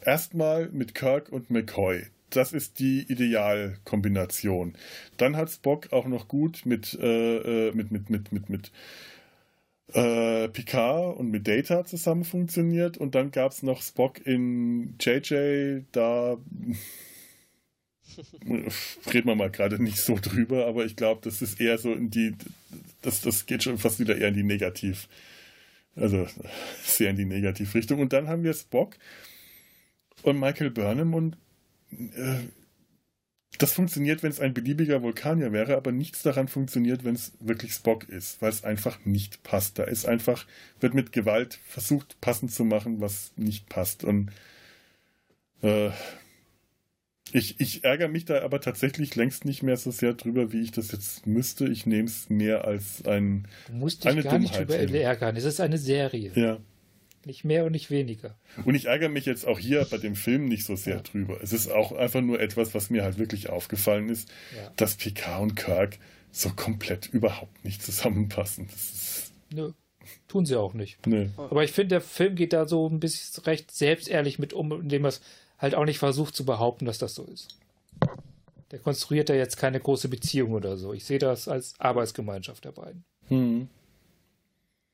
[0.00, 2.06] erstmal mit Kirk und McCoy.
[2.30, 4.74] Das ist die Idealkombination.
[5.16, 8.70] Dann hat Spock auch noch gut mit, äh, mit, mit, mit, mit, mit
[9.94, 15.84] äh, Picard und mit Data zusammen funktioniert und dann gab es noch Spock in JJ,
[15.92, 16.36] da
[19.12, 22.10] reden wir mal gerade nicht so drüber, aber ich glaube, das ist eher so in
[22.10, 22.34] die,
[23.02, 25.08] das, das geht schon fast wieder eher in die Negativ,
[25.96, 26.26] also
[26.82, 28.00] sehr in die Negativrichtung.
[28.00, 28.96] Und dann haben wir Spock
[30.22, 31.36] und Michael Burnham und
[31.90, 32.38] äh,
[33.58, 37.72] das funktioniert, wenn es ein beliebiger Vulkanier wäre, aber nichts daran funktioniert, wenn es wirklich
[37.72, 39.78] Spock ist, weil es einfach nicht passt.
[39.78, 40.46] Da ist einfach,
[40.80, 44.04] wird mit Gewalt versucht, passend zu machen, was nicht passt.
[44.04, 44.30] Und
[45.62, 45.90] äh,
[47.32, 50.72] ich, ich ärgere mich da aber tatsächlich längst nicht mehr so sehr drüber, wie ich
[50.72, 51.66] das jetzt müsste.
[51.68, 53.46] Ich nehme es mehr als ein.
[53.66, 55.36] Du musst dich gar Dummheit nicht drüber ärgern.
[55.36, 56.32] Es ist eine Serie.
[56.34, 56.58] Ja.
[57.24, 58.38] Nicht mehr und nicht weniger.
[58.64, 61.02] Und ich ärgere mich jetzt auch hier bei dem Film nicht so sehr ja.
[61.02, 61.38] drüber.
[61.42, 64.70] Es ist auch einfach nur etwas, was mir halt wirklich aufgefallen ist, ja.
[64.76, 65.98] dass Picard und Kirk
[66.30, 68.68] so komplett überhaupt nicht zusammenpassen.
[69.52, 69.72] Nö,
[70.28, 71.04] tun sie auch nicht.
[71.06, 71.28] Nö.
[71.36, 75.04] Aber ich finde, der Film geht da so ein bisschen recht selbstehrlich mit um, indem
[75.04, 75.20] er es
[75.58, 77.58] halt auch nicht versucht zu behaupten, dass das so ist.
[78.70, 80.92] Der konstruiert da jetzt keine große Beziehung oder so.
[80.92, 83.04] Ich sehe das als Arbeitsgemeinschaft der beiden.
[83.28, 83.68] Hm.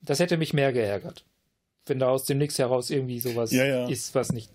[0.01, 1.25] Das hätte mich mehr geärgert
[1.87, 3.89] wenn da aus dem Nix heraus irgendwie sowas ja, ja.
[3.89, 4.51] ist, was nicht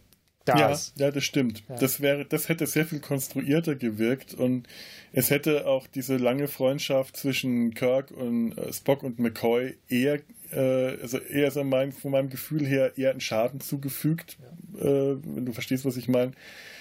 [0.47, 0.99] ja, ist.
[0.99, 1.63] Ja, das stimmt.
[1.69, 1.75] Ja.
[1.75, 4.67] Das wäre, das hätte sehr viel konstruierter gewirkt und
[5.11, 10.19] es hätte auch diese lange Freundschaft zwischen Kirk und äh, Spock und McCoy eher,
[10.51, 14.37] äh, also eher so mein, von meinem Gefühl her eher einen Schaden zugefügt,
[14.79, 14.85] ja.
[14.85, 16.31] äh, wenn du verstehst, was ich meine.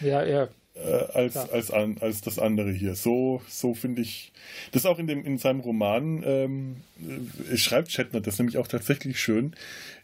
[0.00, 0.48] Ja, eher
[0.84, 2.94] äh, als, als, an, als das andere hier.
[2.94, 4.32] So, so finde ich.
[4.72, 6.76] Das auch in, dem, in seinem Roman ähm,
[7.50, 9.54] äh, schreibt Shatner das nämlich auch tatsächlich schön.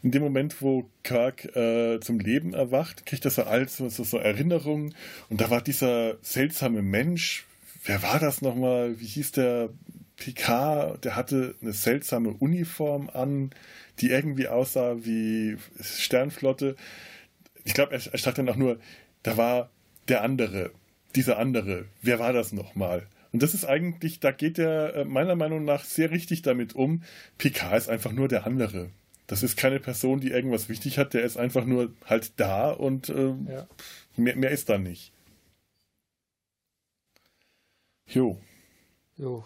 [0.03, 4.19] In dem Moment, wo Kirk äh, zum Leben erwacht, kriegt er so als so, so
[4.19, 4.95] Erinnerungen.
[5.31, 7.47] Und da war dieser seltsame Mensch.
[7.85, 8.99] Wer war das nochmal?
[9.01, 9.71] Wie hieß der?
[10.17, 13.51] Picard, der hatte eine seltsame Uniform an,
[14.01, 16.77] die irgendwie aussah wie Sternflotte.
[17.65, 18.79] Ich glaube, er, er sagt dann auch nur,
[19.25, 19.71] da war
[20.09, 20.71] der andere,
[21.15, 23.07] dieser andere, wer war das nochmal?
[23.33, 27.03] Und das ist eigentlich, da geht er äh, meiner Meinung nach sehr richtig damit um.
[27.37, 28.91] Picard ist einfach nur der andere.
[29.27, 33.09] Das ist keine Person, die irgendwas wichtig hat, der ist einfach nur halt da und
[33.09, 33.67] äh, ja.
[34.17, 35.13] mehr, mehr ist da nicht.
[38.07, 38.39] Jo.
[39.17, 39.45] Jo.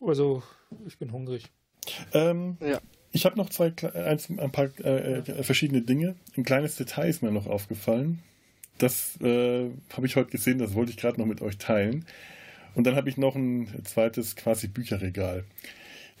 [0.00, 0.42] Also,
[0.86, 1.50] ich bin hungrig.
[2.12, 2.80] Ähm, ja.
[3.10, 6.14] Ich habe noch zwei, ein, ein paar äh, äh, verschiedene Dinge.
[6.36, 8.22] Ein kleines Detail ist mir noch aufgefallen.
[8.78, 12.04] Das äh, habe ich heute gesehen, das wollte ich gerade noch mit euch teilen.
[12.74, 15.44] Und dann habe ich noch ein zweites quasi Bücherregal.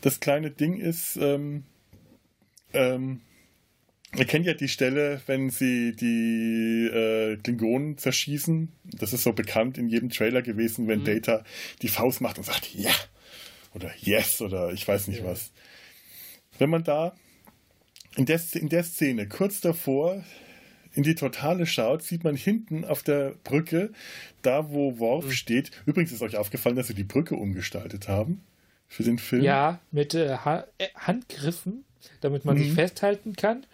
[0.00, 1.64] Das kleine Ding ist, ähm,
[2.72, 3.20] ähm,
[4.16, 8.72] Ihr kennt ja die Stelle, wenn sie die äh, Klingonen zerschießen.
[8.84, 11.04] Das ist so bekannt in jedem Trailer gewesen, wenn mhm.
[11.04, 11.44] Data
[11.82, 12.90] die Faust macht und sagt ja
[13.74, 15.26] oder yes oder ich weiß nicht ja.
[15.26, 15.52] was.
[16.58, 17.14] Wenn man da
[18.16, 20.24] in der, in der Szene kurz davor
[20.98, 23.92] in die Totale schaut, sieht man hinten auf der Brücke,
[24.42, 25.30] da wo Worf mhm.
[25.30, 25.70] steht.
[25.86, 28.42] Übrigens ist euch aufgefallen, dass sie die Brücke umgestaltet haben
[28.88, 29.44] für den Film.
[29.44, 31.84] Ja, mit äh, ha äh, Handgriffen,
[32.20, 32.64] damit man mhm.
[32.64, 33.64] sich festhalten kann.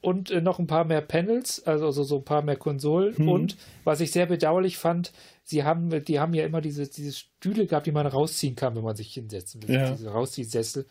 [0.00, 3.16] Und äh, noch ein paar mehr Panels, also, also so ein paar mehr Konsolen.
[3.18, 3.28] Mhm.
[3.28, 7.66] Und was ich sehr bedauerlich fand, sie haben, die haben ja immer diese, diese Stühle
[7.66, 9.74] gehabt, die man rausziehen kann, wenn man sich hinsetzen will.
[9.74, 9.90] Ja.
[9.90, 10.86] Diese Rausziehsessel.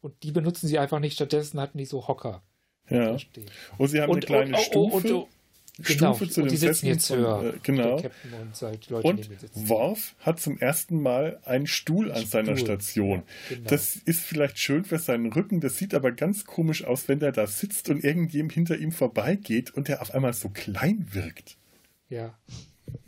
[0.00, 1.14] Und die benutzen sie einfach nicht.
[1.14, 2.44] Stattdessen hatten die so Hocker.
[2.88, 3.10] Ja.
[3.10, 3.26] Und
[3.78, 4.96] oh, sie haben und, eine kleine und, Stufe.
[4.96, 5.26] Und, und,
[5.78, 7.54] Genau, Stufe zu und die sitzen jetzt höher.
[7.54, 8.00] Äh, genau.
[8.00, 9.28] Halt und
[9.68, 12.30] Worf hat zum ersten Mal einen Stuhl an Stuhl.
[12.30, 13.24] seiner Station.
[13.50, 13.70] Ja, genau.
[13.70, 17.32] Das ist vielleicht schön für seinen Rücken, das sieht aber ganz komisch aus, wenn der
[17.32, 21.56] da sitzt und irgendjemand hinter ihm vorbeigeht und der auf einmal so klein wirkt.
[22.08, 22.38] Ja.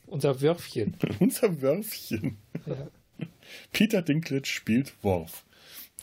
[0.07, 0.97] Unser Wörfchen.
[1.21, 2.39] Unser Wörfchen.
[2.67, 2.89] Ja.
[3.71, 5.45] Peter Dinklage spielt Worf.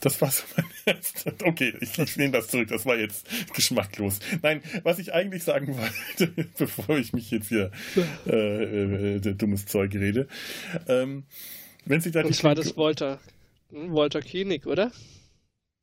[0.04, 0.66] Das war so mein
[0.96, 1.32] erster.
[1.44, 2.68] Okay, ich, ich nehme das zurück.
[2.68, 4.18] Das war jetzt geschmacklos.
[4.42, 5.78] Nein, was ich eigentlich sagen
[6.18, 7.70] wollte, bevor ich mich jetzt hier
[8.26, 10.28] äh, äh, dummes Zeug rede.
[10.88, 11.24] Ähm,
[11.86, 13.18] wenn Sie da Und zwar das Walter,
[13.70, 14.92] Walter Koenig, oder?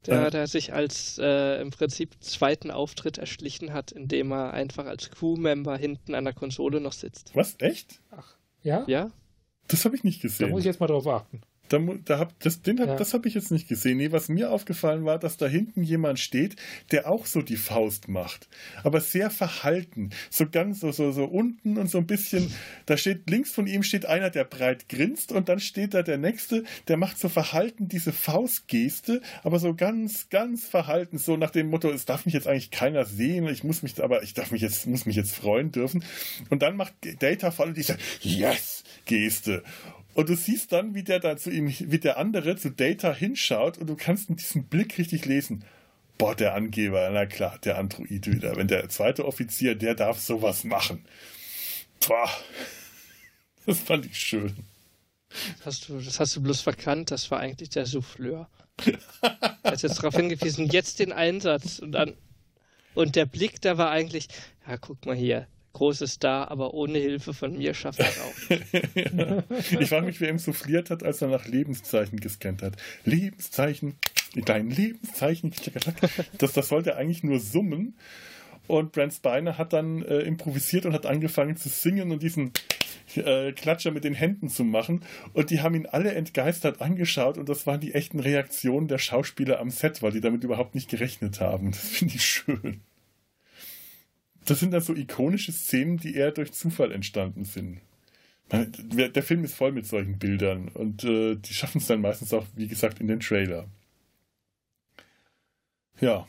[0.05, 4.85] Der, äh, der sich als äh, im Prinzip zweiten Auftritt erschlichen hat, indem er einfach
[4.85, 7.31] als Crewmember hinten an der Konsole noch sitzt.
[7.33, 7.55] Was?
[7.57, 8.01] Echt?
[8.11, 8.83] Ach, ja?
[8.85, 9.11] Ja.
[9.67, 10.45] Das habe ich nicht gesehen.
[10.45, 11.41] Da muss ich jetzt mal drauf achten.
[11.71, 12.95] Da, da hab, das den ja.
[12.95, 13.97] das habe ich jetzt nicht gesehen.
[13.97, 16.55] Nee, was mir aufgefallen war, dass da hinten jemand steht,
[16.91, 18.49] der auch so die Faust macht.
[18.83, 20.09] Aber sehr verhalten.
[20.29, 22.51] So ganz so, so, so unten und so ein bisschen.
[22.85, 26.17] Da steht, links von ihm steht einer, der breit grinst und dann steht da der
[26.17, 31.17] nächste, der macht so verhalten diese Faustgeste, aber so ganz, ganz verhalten.
[31.17, 34.23] So nach dem Motto, es darf mich jetzt eigentlich keiner sehen, ich muss mich, aber
[34.23, 36.03] ich darf mich jetzt, muss mich jetzt freuen dürfen.
[36.49, 38.83] Und dann macht Data vor allem diese Yes!
[40.13, 43.77] Und du siehst dann, wie der da zu ihm, wie der andere zu Data hinschaut
[43.77, 45.63] und du kannst in diesem Blick richtig lesen.
[46.17, 48.55] Boah, der Angeber, na klar, der Android wieder.
[48.55, 51.05] Wenn der zweite Offizier, der darf sowas machen.
[52.05, 52.29] Boah,
[53.65, 54.55] das fand ich schön.
[55.29, 58.49] Das hast du, das hast du bloß verkannt, das war eigentlich der Souffleur.
[59.63, 62.15] Er hat jetzt darauf hingewiesen, jetzt den Einsatz und dann.
[62.93, 64.27] Und der Blick, da war eigentlich,
[64.67, 69.43] ja, guck mal hier, großes Star, aber ohne Hilfe von mir schafft er auch.
[69.79, 72.77] Ich frage mich, wer ihm souffliert hat, als er nach Lebenszeichen gescannt hat.
[73.05, 73.95] Lebenszeichen,
[74.45, 75.53] dein Lebenszeichen.
[76.37, 77.95] Das, das sollte eigentlich nur summen.
[78.67, 82.53] Und Brent Spiner hat dann äh, improvisiert und hat angefangen zu singen und diesen
[83.15, 85.03] äh, Klatscher mit den Händen zu machen.
[85.33, 89.59] Und die haben ihn alle entgeistert angeschaut und das waren die echten Reaktionen der Schauspieler
[89.59, 91.71] am Set, weil die damit überhaupt nicht gerechnet haben.
[91.71, 92.81] Das finde ich schön.
[94.45, 97.81] Das sind dann so ikonische Szenen, die eher durch Zufall entstanden sind.
[98.51, 102.45] Der Film ist voll mit solchen Bildern und äh, die schaffen es dann meistens auch,
[102.55, 103.67] wie gesagt, in den Trailer.
[106.01, 106.27] Ja,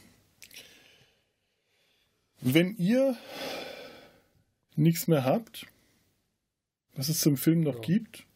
[2.43, 3.17] wenn ihr
[4.75, 5.67] nichts mehr habt,
[6.95, 7.81] was es zum Film noch ja.
[7.81, 8.27] gibt.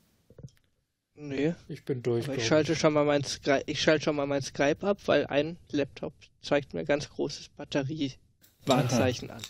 [1.16, 1.54] Nee.
[1.66, 2.28] Ich bin durch.
[2.28, 5.58] ich schalte, schon mal mein Skype, ich schalte schon mal mein Skype ab, weil ein
[5.72, 9.42] Laptop zeigt mir ganz großes Batterie-Warnzeichen an.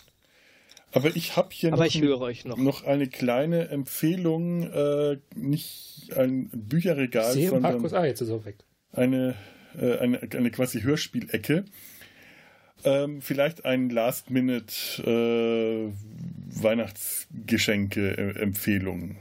[0.91, 1.79] Aber ich habe hier noch,
[2.45, 2.57] noch.
[2.57, 8.45] noch, eine kleine Empfehlung, äh, nicht ein Bücherregal, Sehe sondern Markus, ah, jetzt ist er
[8.45, 8.55] weg.
[8.93, 9.35] Eine,
[9.77, 11.65] äh, eine, eine quasi Hörspielecke.
[12.83, 14.73] Ähm, vielleicht ein Last-Minute
[15.03, 15.91] äh,
[16.61, 19.17] Weihnachtsgeschenke-Empfehlung.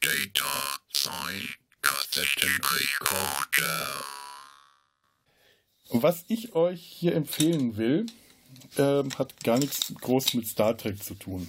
[0.00, 1.48] Data Sign
[1.82, 4.21] Kassettenrekorder.
[5.94, 8.06] Was ich euch hier empfehlen will,
[8.78, 11.48] ähm, hat gar nichts groß mit Star Trek zu tun.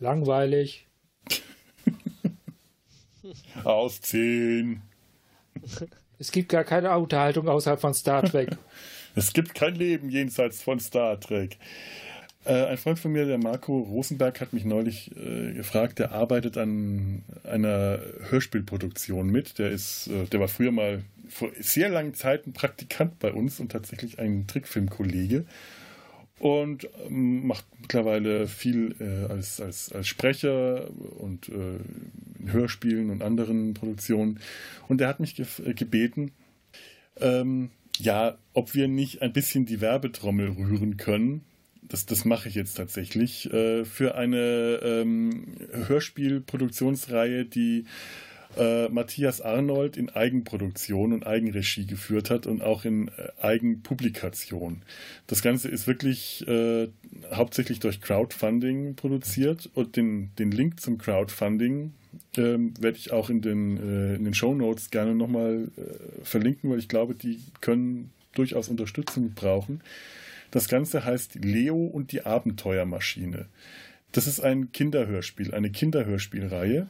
[0.00, 0.86] Langweilig.
[3.64, 4.82] Aus 10.
[6.18, 8.56] Es gibt gar keine Unterhaltung außerhalb von Star Trek.
[9.14, 11.58] es gibt kein Leben jenseits von Star Trek.
[12.44, 16.56] Äh, ein Freund von mir, der Marco Rosenberg, hat mich neulich äh, gefragt, der arbeitet
[16.56, 18.00] an einer
[18.30, 19.58] Hörspielproduktion mit.
[19.58, 23.72] Der ist, äh, der war früher mal vor sehr langen Zeiten Praktikant bei uns und
[23.72, 25.44] tatsächlich ein Trickfilmkollege
[26.38, 30.88] und ähm, macht mittlerweile viel äh, als, als, als Sprecher
[31.18, 31.78] und äh,
[32.38, 34.40] in Hörspielen und anderen Produktionen.
[34.88, 36.32] Und er hat mich ge äh, gebeten,
[37.20, 41.44] ähm, ja, ob wir nicht ein bisschen die Werbetrommel rühren können.
[41.82, 47.86] Das, das mache ich jetzt tatsächlich äh, für eine ähm, Hörspielproduktionsreihe, die
[48.58, 54.82] äh, Matthias Arnold in Eigenproduktion und Eigenregie geführt hat und auch in äh, Eigenpublikation.
[55.26, 56.88] Das Ganze ist wirklich äh,
[57.32, 61.92] hauptsächlich durch Crowdfunding produziert und den, den Link zum Crowdfunding
[62.36, 66.70] ähm, werde ich auch in den, äh, in den Show Notes gerne nochmal äh, verlinken,
[66.70, 69.80] weil ich glaube, die können durchaus Unterstützung brauchen.
[70.50, 73.46] Das Ganze heißt Leo und die Abenteuermaschine.
[74.12, 76.88] Das ist ein Kinderhörspiel, eine Kinderhörspielreihe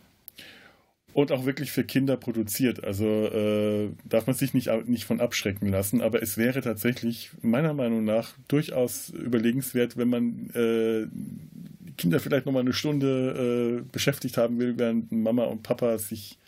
[1.19, 2.85] und auch wirklich für Kinder produziert.
[2.85, 6.01] Also äh, darf man sich nicht, nicht von abschrecken lassen.
[6.01, 11.09] Aber es wäre tatsächlich meiner Meinung nach durchaus überlegenswert, wenn man äh,
[11.97, 16.39] Kinder vielleicht nochmal eine Stunde äh, beschäftigt haben will, während Mama und Papa sich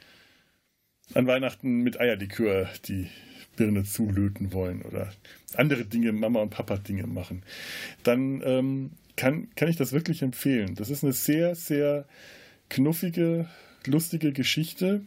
[1.14, 3.08] an Weihnachten mit Eierlikör die
[3.56, 5.12] Birne zulöten wollen oder
[5.56, 7.42] andere Dinge, Mama und Papa Dinge machen.
[8.04, 10.76] Dann ähm, kann, kann ich das wirklich empfehlen.
[10.76, 12.06] Das ist eine sehr, sehr
[12.68, 13.48] knuffige
[13.86, 15.02] lustige Geschichte.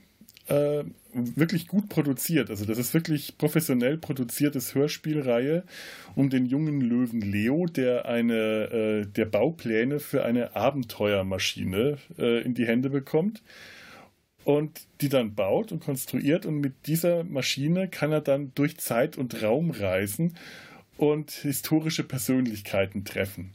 [0.48, 0.84] Äh,
[1.14, 2.50] wirklich gut produziert.
[2.50, 5.64] Also das ist wirklich professionell produziertes Hörspielreihe
[6.16, 12.56] um den jungen Löwen Leo, der eine äh, der Baupläne für eine Abenteuermaschine äh, in
[12.56, 13.42] die Hände bekommt
[14.44, 19.18] und die dann baut und konstruiert und mit dieser Maschine kann er dann durch Zeit
[19.18, 20.36] und Raum reisen
[20.98, 23.54] und historische Persönlichkeiten treffen.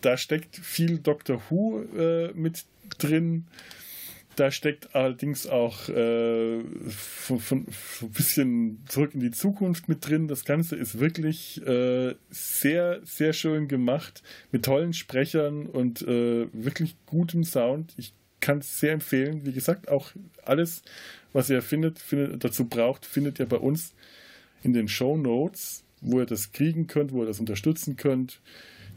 [0.00, 2.64] Da steckt viel Doctor Who äh, mit
[2.98, 3.46] drin
[4.36, 7.66] da steckt allerdings auch äh, von, von,
[8.02, 10.28] ein bisschen zurück in die Zukunft mit drin.
[10.28, 16.96] Das Ganze ist wirklich äh, sehr, sehr schön gemacht, mit tollen Sprechern und äh, wirklich
[17.06, 17.94] gutem Sound.
[17.96, 19.46] Ich kann es sehr empfehlen.
[19.46, 20.10] Wie gesagt, auch
[20.44, 20.82] alles,
[21.32, 23.94] was ihr findet, findet, dazu braucht, findet ihr bei uns
[24.62, 28.40] in den Show Notes, wo ihr das kriegen könnt, wo ihr das unterstützen könnt.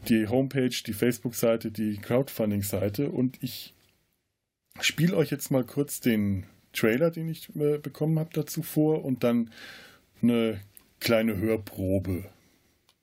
[0.08, 3.74] Die Homepage, die Facebook-Seite, die Crowdfunding-Seite und ich
[4.80, 9.24] spiele euch jetzt mal kurz den Trailer, den ich äh, bekommen habe, dazu vor und
[9.24, 9.50] dann
[10.22, 10.60] eine
[11.00, 12.24] kleine Hörprobe.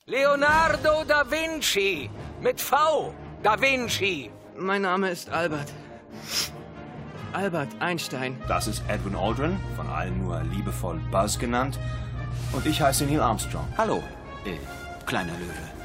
[0.05, 2.09] Leonardo da Vinci
[2.41, 3.13] mit V.
[3.41, 4.29] Da Vinci.
[4.57, 5.73] Mein Name ist Albert.
[7.33, 8.37] Albert Einstein.
[8.47, 11.77] Das ist Edwin Aldrin, von allen nur liebevoll Buzz genannt.
[12.53, 13.67] Und ich heiße Neil Armstrong.
[13.77, 14.01] Hallo,
[14.45, 14.57] äh,
[15.05, 15.75] kleiner Löwe.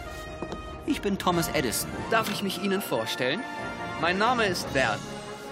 [0.87, 1.91] Ich bin Thomas Edison.
[2.11, 3.41] Darf ich mich Ihnen vorstellen?
[4.01, 5.01] Mein Name ist Verne.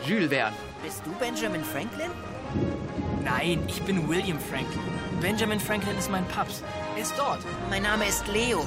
[0.05, 0.57] Jules Verne.
[0.83, 2.11] Bist du Benjamin Franklin?
[3.25, 4.81] Nein, ich bin William Franklin.
[5.21, 6.63] Benjamin Franklin ist mein Paps.
[6.97, 7.41] Er ist dort.
[7.69, 8.67] Mein Name ist Leo.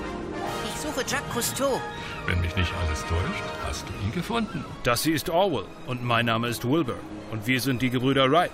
[0.66, 1.80] Ich suche Jacques Cousteau.
[2.26, 4.64] Wenn mich nicht alles täuscht, hast du ihn gefunden.
[4.84, 7.00] Das hier ist Orwell und mein Name ist Wilbur.
[7.32, 8.52] Und wir sind die Gebrüder Wright.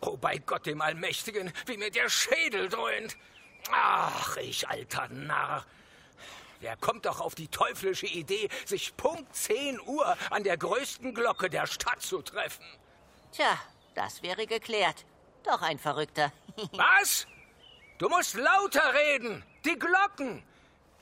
[0.00, 3.16] Oh, bei Gott dem Allmächtigen, wie mir der Schädel dröhnt.
[3.70, 5.64] Ach, ich alter Narr.
[6.60, 11.48] Wer kommt doch auf die teuflische Idee, sich Punkt 10 Uhr an der größten Glocke
[11.48, 12.64] der Stadt zu treffen?
[13.32, 13.58] Tja,
[13.94, 15.06] das wäre geklärt.
[15.42, 16.32] Doch ein Verrückter.
[16.72, 17.26] Was?
[17.98, 19.42] Du musst lauter reden.
[19.64, 20.42] Die Glocken.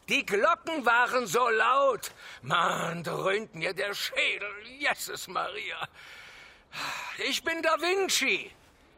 [0.08, 2.12] Die Glocken waren so laut.
[2.42, 4.48] Man dröhnt mir der Schädel.
[4.78, 5.88] Jesus Maria.
[7.28, 8.50] Ich bin Da Vinci.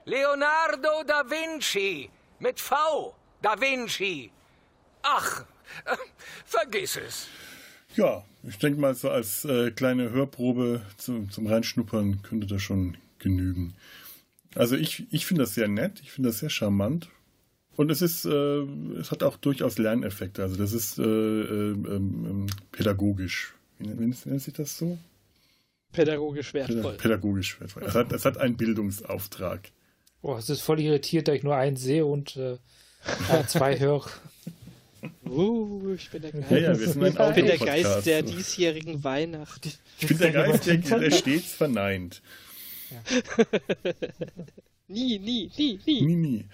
[0.04, 2.10] Leonardo da Vinci.
[2.38, 3.14] Mit V.
[3.42, 4.30] Da Vinci.
[5.02, 5.44] Ach,
[6.44, 7.28] vergiss es.
[7.96, 12.96] Ja, ich denke mal, so als äh, kleine Hörprobe zu, zum Reinschnuppern könnte das schon
[13.18, 13.74] genügen.
[14.54, 17.08] Also ich, ich finde das sehr nett, ich finde das sehr charmant.
[17.76, 18.62] Und es ist, äh,
[18.98, 20.42] es hat auch durchaus Lerneffekte.
[20.42, 23.54] Also das ist äh, äh, ähm, pädagogisch.
[23.78, 24.98] Wie nennt, nennt sich das so?
[25.92, 26.94] Pädagogisch wertvoll.
[26.94, 27.84] Pädagogisch wertvoll.
[27.84, 29.70] Es hat, es hat einen Bildungsauftrag.
[30.22, 32.58] Boah, es ist voll irritiert, da ich nur einen sehe und äh,
[33.46, 34.06] zwei höre.
[35.24, 38.22] Uh, ich bin der Geist, ja, ja, wir sind ein ich bin der Geist der
[38.22, 39.78] diesjährigen Weihnacht.
[39.98, 42.22] Ich bin der Geist, der, der stets verneint.
[42.90, 43.44] Ja.
[44.88, 46.02] nie, nie, nie, nie.
[46.02, 46.44] Nie, nie.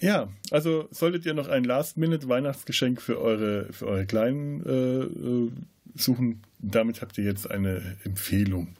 [0.00, 5.50] Ja, also solltet ihr noch ein Last-Minute-Weihnachtsgeschenk für eure, für eure Kleinen äh, äh,
[5.94, 8.76] suchen, damit habt ihr jetzt eine Empfehlung.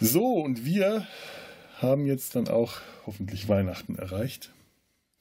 [0.00, 1.06] So, und wir
[1.78, 4.50] haben jetzt dann auch hoffentlich Weihnachten erreicht.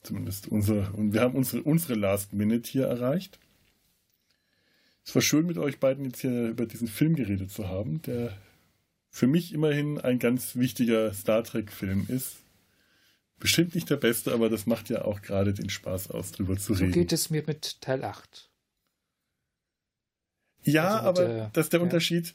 [0.03, 3.39] Zumindest unsere, und wir haben unsere, unsere Last Minute hier erreicht.
[5.05, 8.37] Es war schön mit euch beiden jetzt hier über diesen Film geredet zu haben, der
[9.09, 12.37] für mich immerhin ein ganz wichtiger Star Trek-Film ist.
[13.39, 16.73] Bestimmt nicht der beste, aber das macht ja auch gerade den Spaß aus, drüber zu
[16.73, 16.91] reden.
[16.91, 18.49] So geht es mir mit Teil 8.
[20.63, 21.83] Ja, also aber äh, das ist der ja.
[21.83, 22.33] Unterschied,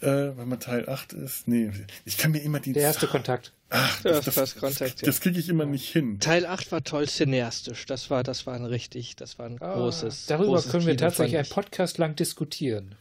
[0.00, 0.06] äh,
[0.36, 1.48] wenn man Teil 8 ist.
[1.48, 1.70] Nee,
[2.04, 2.72] ich kann mir immer die.
[2.72, 3.52] Der erste Kontakt.
[3.70, 6.20] Ach, das, das, das, Kontakt, das kriege ich immer nicht hin.
[6.20, 7.86] Teil 8 war toll cineastisch.
[7.86, 10.26] Das war, das war ein richtig, das war ein ah, großes.
[10.26, 12.94] Darüber großes können wir tatsächlich einen Podcast lang diskutieren.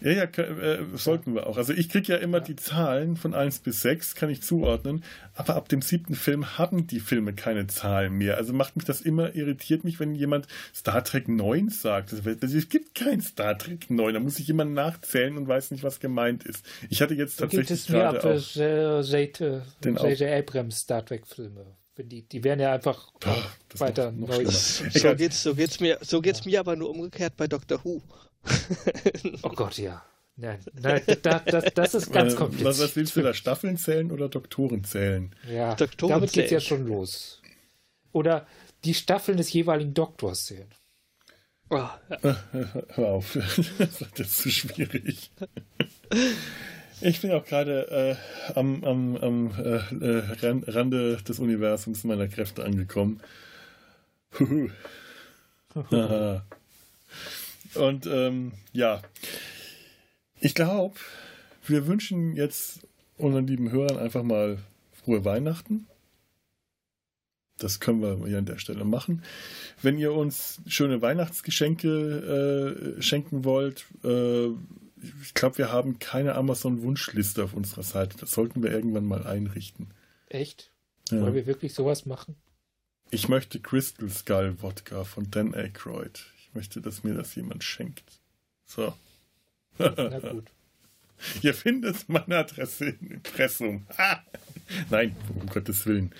[0.00, 1.56] Ja, ja, äh, sollten wir auch.
[1.56, 2.44] Also ich kriege ja immer ja.
[2.44, 5.04] die Zahlen von 1 bis 6, kann ich zuordnen,
[5.34, 8.36] aber ab dem siebten Film haben die Filme keine Zahlen mehr.
[8.36, 12.12] Also macht mich das immer, irritiert mich, wenn jemand Star Trek 9 sagt.
[12.12, 15.84] Also, es gibt kein Star Trek 9, da muss ich immer nachzählen und weiß nicht,
[15.84, 16.64] was gemeint ist.
[16.90, 18.54] Ich hatte jetzt tatsächlich gerade auch
[19.84, 20.22] J.J.
[20.22, 21.76] Abrams Star Trek Filme.
[21.98, 24.46] Die, die werden ja einfach oh, weiter neu.
[24.46, 28.00] So geht's, so geht's mir, so geht's mir aber nur umgekehrt bei Doctor Who.
[29.42, 30.02] Oh Gott, ja.
[30.36, 32.68] Nein, nein das, das, das ist ganz kompliziert.
[32.68, 33.34] Was, was, willst du da?
[33.34, 35.34] Staffeln zählen oder Doktoren zählen?
[35.48, 37.42] Ja, Doktoren damit geht es ja schon los.
[38.12, 38.46] Oder
[38.84, 40.68] die Staffeln des jeweiligen Doktors zählen.
[41.68, 42.00] Oh, ja.
[42.88, 43.32] Hör auf,
[43.78, 45.30] das ist jetzt zu schwierig.
[47.00, 49.80] Ich bin auch gerade äh, am, am, am äh,
[50.70, 53.20] Rande des Universums meiner Kräfte angekommen.
[54.38, 54.70] Huhu.
[57.74, 59.02] Und ähm, ja,
[60.40, 60.94] ich glaube,
[61.66, 62.80] wir wünschen jetzt
[63.16, 64.58] unseren lieben Hörern einfach mal
[64.92, 65.86] frohe Weihnachten.
[67.58, 69.22] Das können wir hier an der Stelle machen.
[69.80, 74.48] Wenn ihr uns schöne Weihnachtsgeschenke äh, schenken wollt, äh,
[75.22, 78.16] ich glaube, wir haben keine Amazon-Wunschliste auf unserer Seite.
[78.18, 79.92] Das sollten wir irgendwann mal einrichten.
[80.28, 80.70] Echt?
[81.10, 81.20] Ja.
[81.20, 82.36] Wollen wir wirklich sowas machen?
[83.10, 86.24] Ich möchte Crystal Skull Wodka von Dan Aykroyd.
[86.52, 88.04] Ich möchte, dass mir das jemand schenkt.
[88.66, 88.92] So.
[89.78, 90.44] Na gut.
[91.42, 93.86] Ihr findet meine Adresse im Impressum.
[94.90, 96.12] Nein, um Gottes Willen.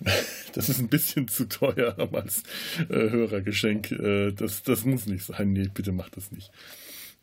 [0.54, 2.42] Das ist ein bisschen zu teuer als
[2.90, 3.92] äh, Hörergeschenk.
[3.92, 5.52] Äh, das, das muss nicht sein.
[5.54, 6.50] Nee, bitte macht das nicht.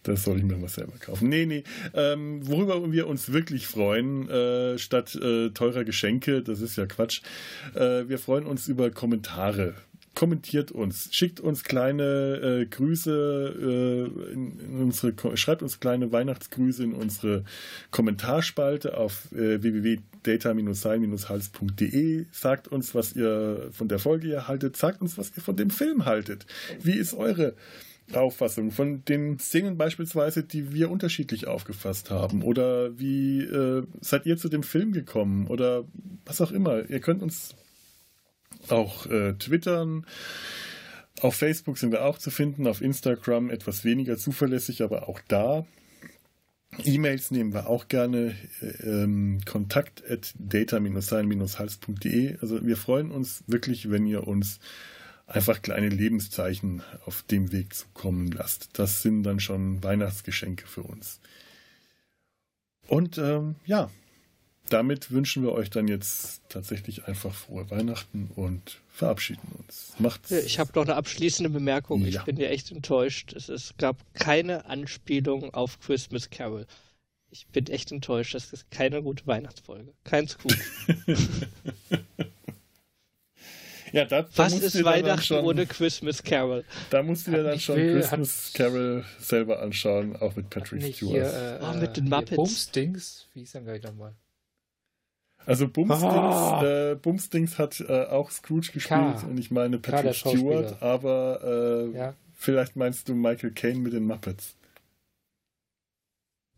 [0.03, 1.29] Das soll ich mir mal selber kaufen.
[1.29, 1.63] Nee, nee.
[1.93, 7.21] Ähm, worüber wir uns wirklich freuen, äh, statt äh, teurer Geschenke, das ist ja Quatsch,
[7.75, 9.75] äh, wir freuen uns über Kommentare
[10.19, 16.83] kommentiert uns, schickt uns kleine äh, Grüße äh, in, in, unsere, schreibt uns kleine Weihnachtsgrüße
[16.83, 17.45] in unsere
[17.91, 22.25] Kommentarspalte auf äh, www.data-sein-hals.de.
[22.33, 25.69] Sagt uns, was ihr von der Folge hier haltet, sagt uns, was ihr von dem
[25.69, 26.45] Film haltet.
[26.83, 27.53] Wie ist eure
[28.11, 32.43] Auffassung von den Szenen beispielsweise, die wir unterschiedlich aufgefasst haben?
[32.43, 35.47] Oder wie äh, seid ihr zu dem Film gekommen?
[35.47, 35.85] Oder
[36.25, 36.89] was auch immer.
[36.89, 37.55] Ihr könnt uns
[38.71, 40.05] auch äh, twittern.
[41.21, 45.65] Auf Facebook sind wir auch zu finden, auf Instagram etwas weniger zuverlässig, aber auch da.
[46.83, 48.35] E-Mails nehmen wir auch gerne.
[48.83, 52.37] Ähm, kontakt at data-sein-hals.de.
[52.41, 54.59] Also wir freuen uns wirklich, wenn ihr uns
[55.25, 58.69] einfach kleine Lebenszeichen auf dem Weg zukommen lasst.
[58.73, 61.19] Das sind dann schon Weihnachtsgeschenke für uns.
[62.87, 63.89] Und ähm, ja,
[64.69, 69.93] damit wünschen wir euch dann jetzt tatsächlich einfach frohe Weihnachten und verabschieden uns.
[69.99, 70.31] Macht's.
[70.31, 72.01] Ich habe noch eine abschließende Bemerkung.
[72.05, 72.07] Ja.
[72.19, 73.33] Ich bin ja echt enttäuscht.
[73.33, 76.65] Es, es gab keine Anspielung auf Christmas Carol.
[77.31, 78.33] Ich bin echt enttäuscht.
[78.33, 79.93] Das ist keine gute Weihnachtsfolge.
[80.03, 80.53] Kein Scoop.
[83.91, 86.63] Ja, da, da Was ist Weihnachten schon, ohne Christmas Carol?
[86.91, 91.11] Da musst du dir dann schon will- Christmas Carol selber anschauen, auch mit Patrick Stewart.
[91.13, 92.35] hier, äh, Oh, mit den hier Muppets.
[92.35, 93.27] Bumsdings.
[93.33, 94.13] Wie hieß er gleich nochmal?
[95.49, 96.91] Also Bumsdings, Ah.
[96.91, 99.27] äh, Bumsdings hat äh, auch Scrooge gespielt K.
[99.27, 100.67] und ich meine K, Patrick Schauspieler.
[100.67, 102.13] Stewart, aber äh, Ja.
[102.35, 104.55] vielleicht meinst du Michael Caine mit den Muppets.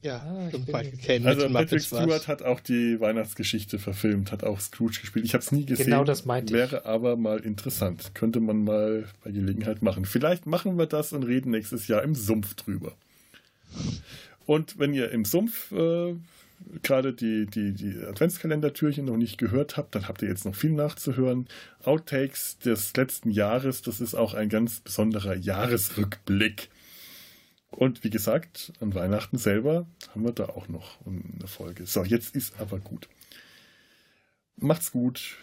[0.03, 1.85] Ja, Ah, ich Michael Caine Also mit den Patrick Muppets.
[1.87, 5.23] Stewart hat auch die Weihnachtsgeschichte verfilmt, hat auch Scrooge gespielt.
[5.25, 5.85] Ich habe es nie gesehen.
[5.85, 6.59] Genau das meinte ich.
[6.59, 8.11] Wäre aber mal interessant.
[8.15, 10.05] Könnte man mal bei Gelegenheit machen.
[10.05, 12.93] Vielleicht machen wir das und reden nächstes Jahr im Sumpf drüber.
[14.47, 16.15] Und wenn ihr im Sumpf äh,
[16.81, 20.71] gerade die, die, die Adventskalendertürchen noch nicht gehört habt, dann habt ihr jetzt noch viel
[20.71, 21.47] nachzuhören.
[21.83, 26.69] Outtakes des letzten Jahres, das ist auch ein ganz besonderer Jahresrückblick.
[27.69, 31.85] Und wie gesagt, an Weihnachten selber haben wir da auch noch eine Folge.
[31.85, 33.07] So, jetzt ist aber gut.
[34.57, 35.37] Macht's gut.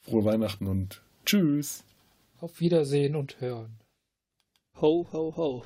[0.00, 1.84] Frohe Weihnachten und tschüss.
[2.38, 3.80] Auf Wiedersehen und hören.
[4.80, 5.64] Ho, ho, ho.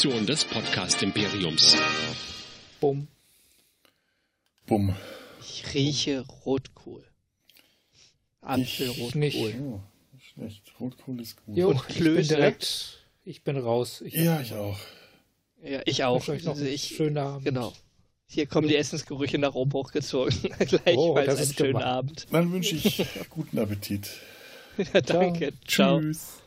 [0.00, 1.76] Produktion des Podcast Imperiums.
[2.80, 3.06] Bumm.
[4.66, 4.94] Bumm.
[5.42, 7.04] Ich rieche Rotkohl.
[8.40, 9.20] Apfelrotkohl.
[9.20, 9.36] nicht.
[9.60, 9.80] Oh,
[10.18, 10.72] schlecht.
[10.80, 11.54] Rotkohl ist gut.
[11.54, 13.04] Jo, Und ich bin direkt.
[13.26, 14.00] Ich bin raus.
[14.00, 14.78] Ich Ja, ich auch.
[15.62, 16.14] Ja, ich auch.
[16.16, 17.44] wünsche euch noch einen ich, schönen Abend.
[17.44, 17.74] Genau.
[18.26, 20.34] Hier kommen die Essensgerüche nach oben hochgezogen.
[20.58, 21.84] Gleichfalls Oh, das einen ist schönen gemein.
[21.84, 22.26] Abend.
[22.32, 24.08] Dann wünsche ich guten Appetit.
[24.94, 25.52] Ja, danke.
[25.68, 26.00] Ciao.
[26.00, 26.39] Tschüss.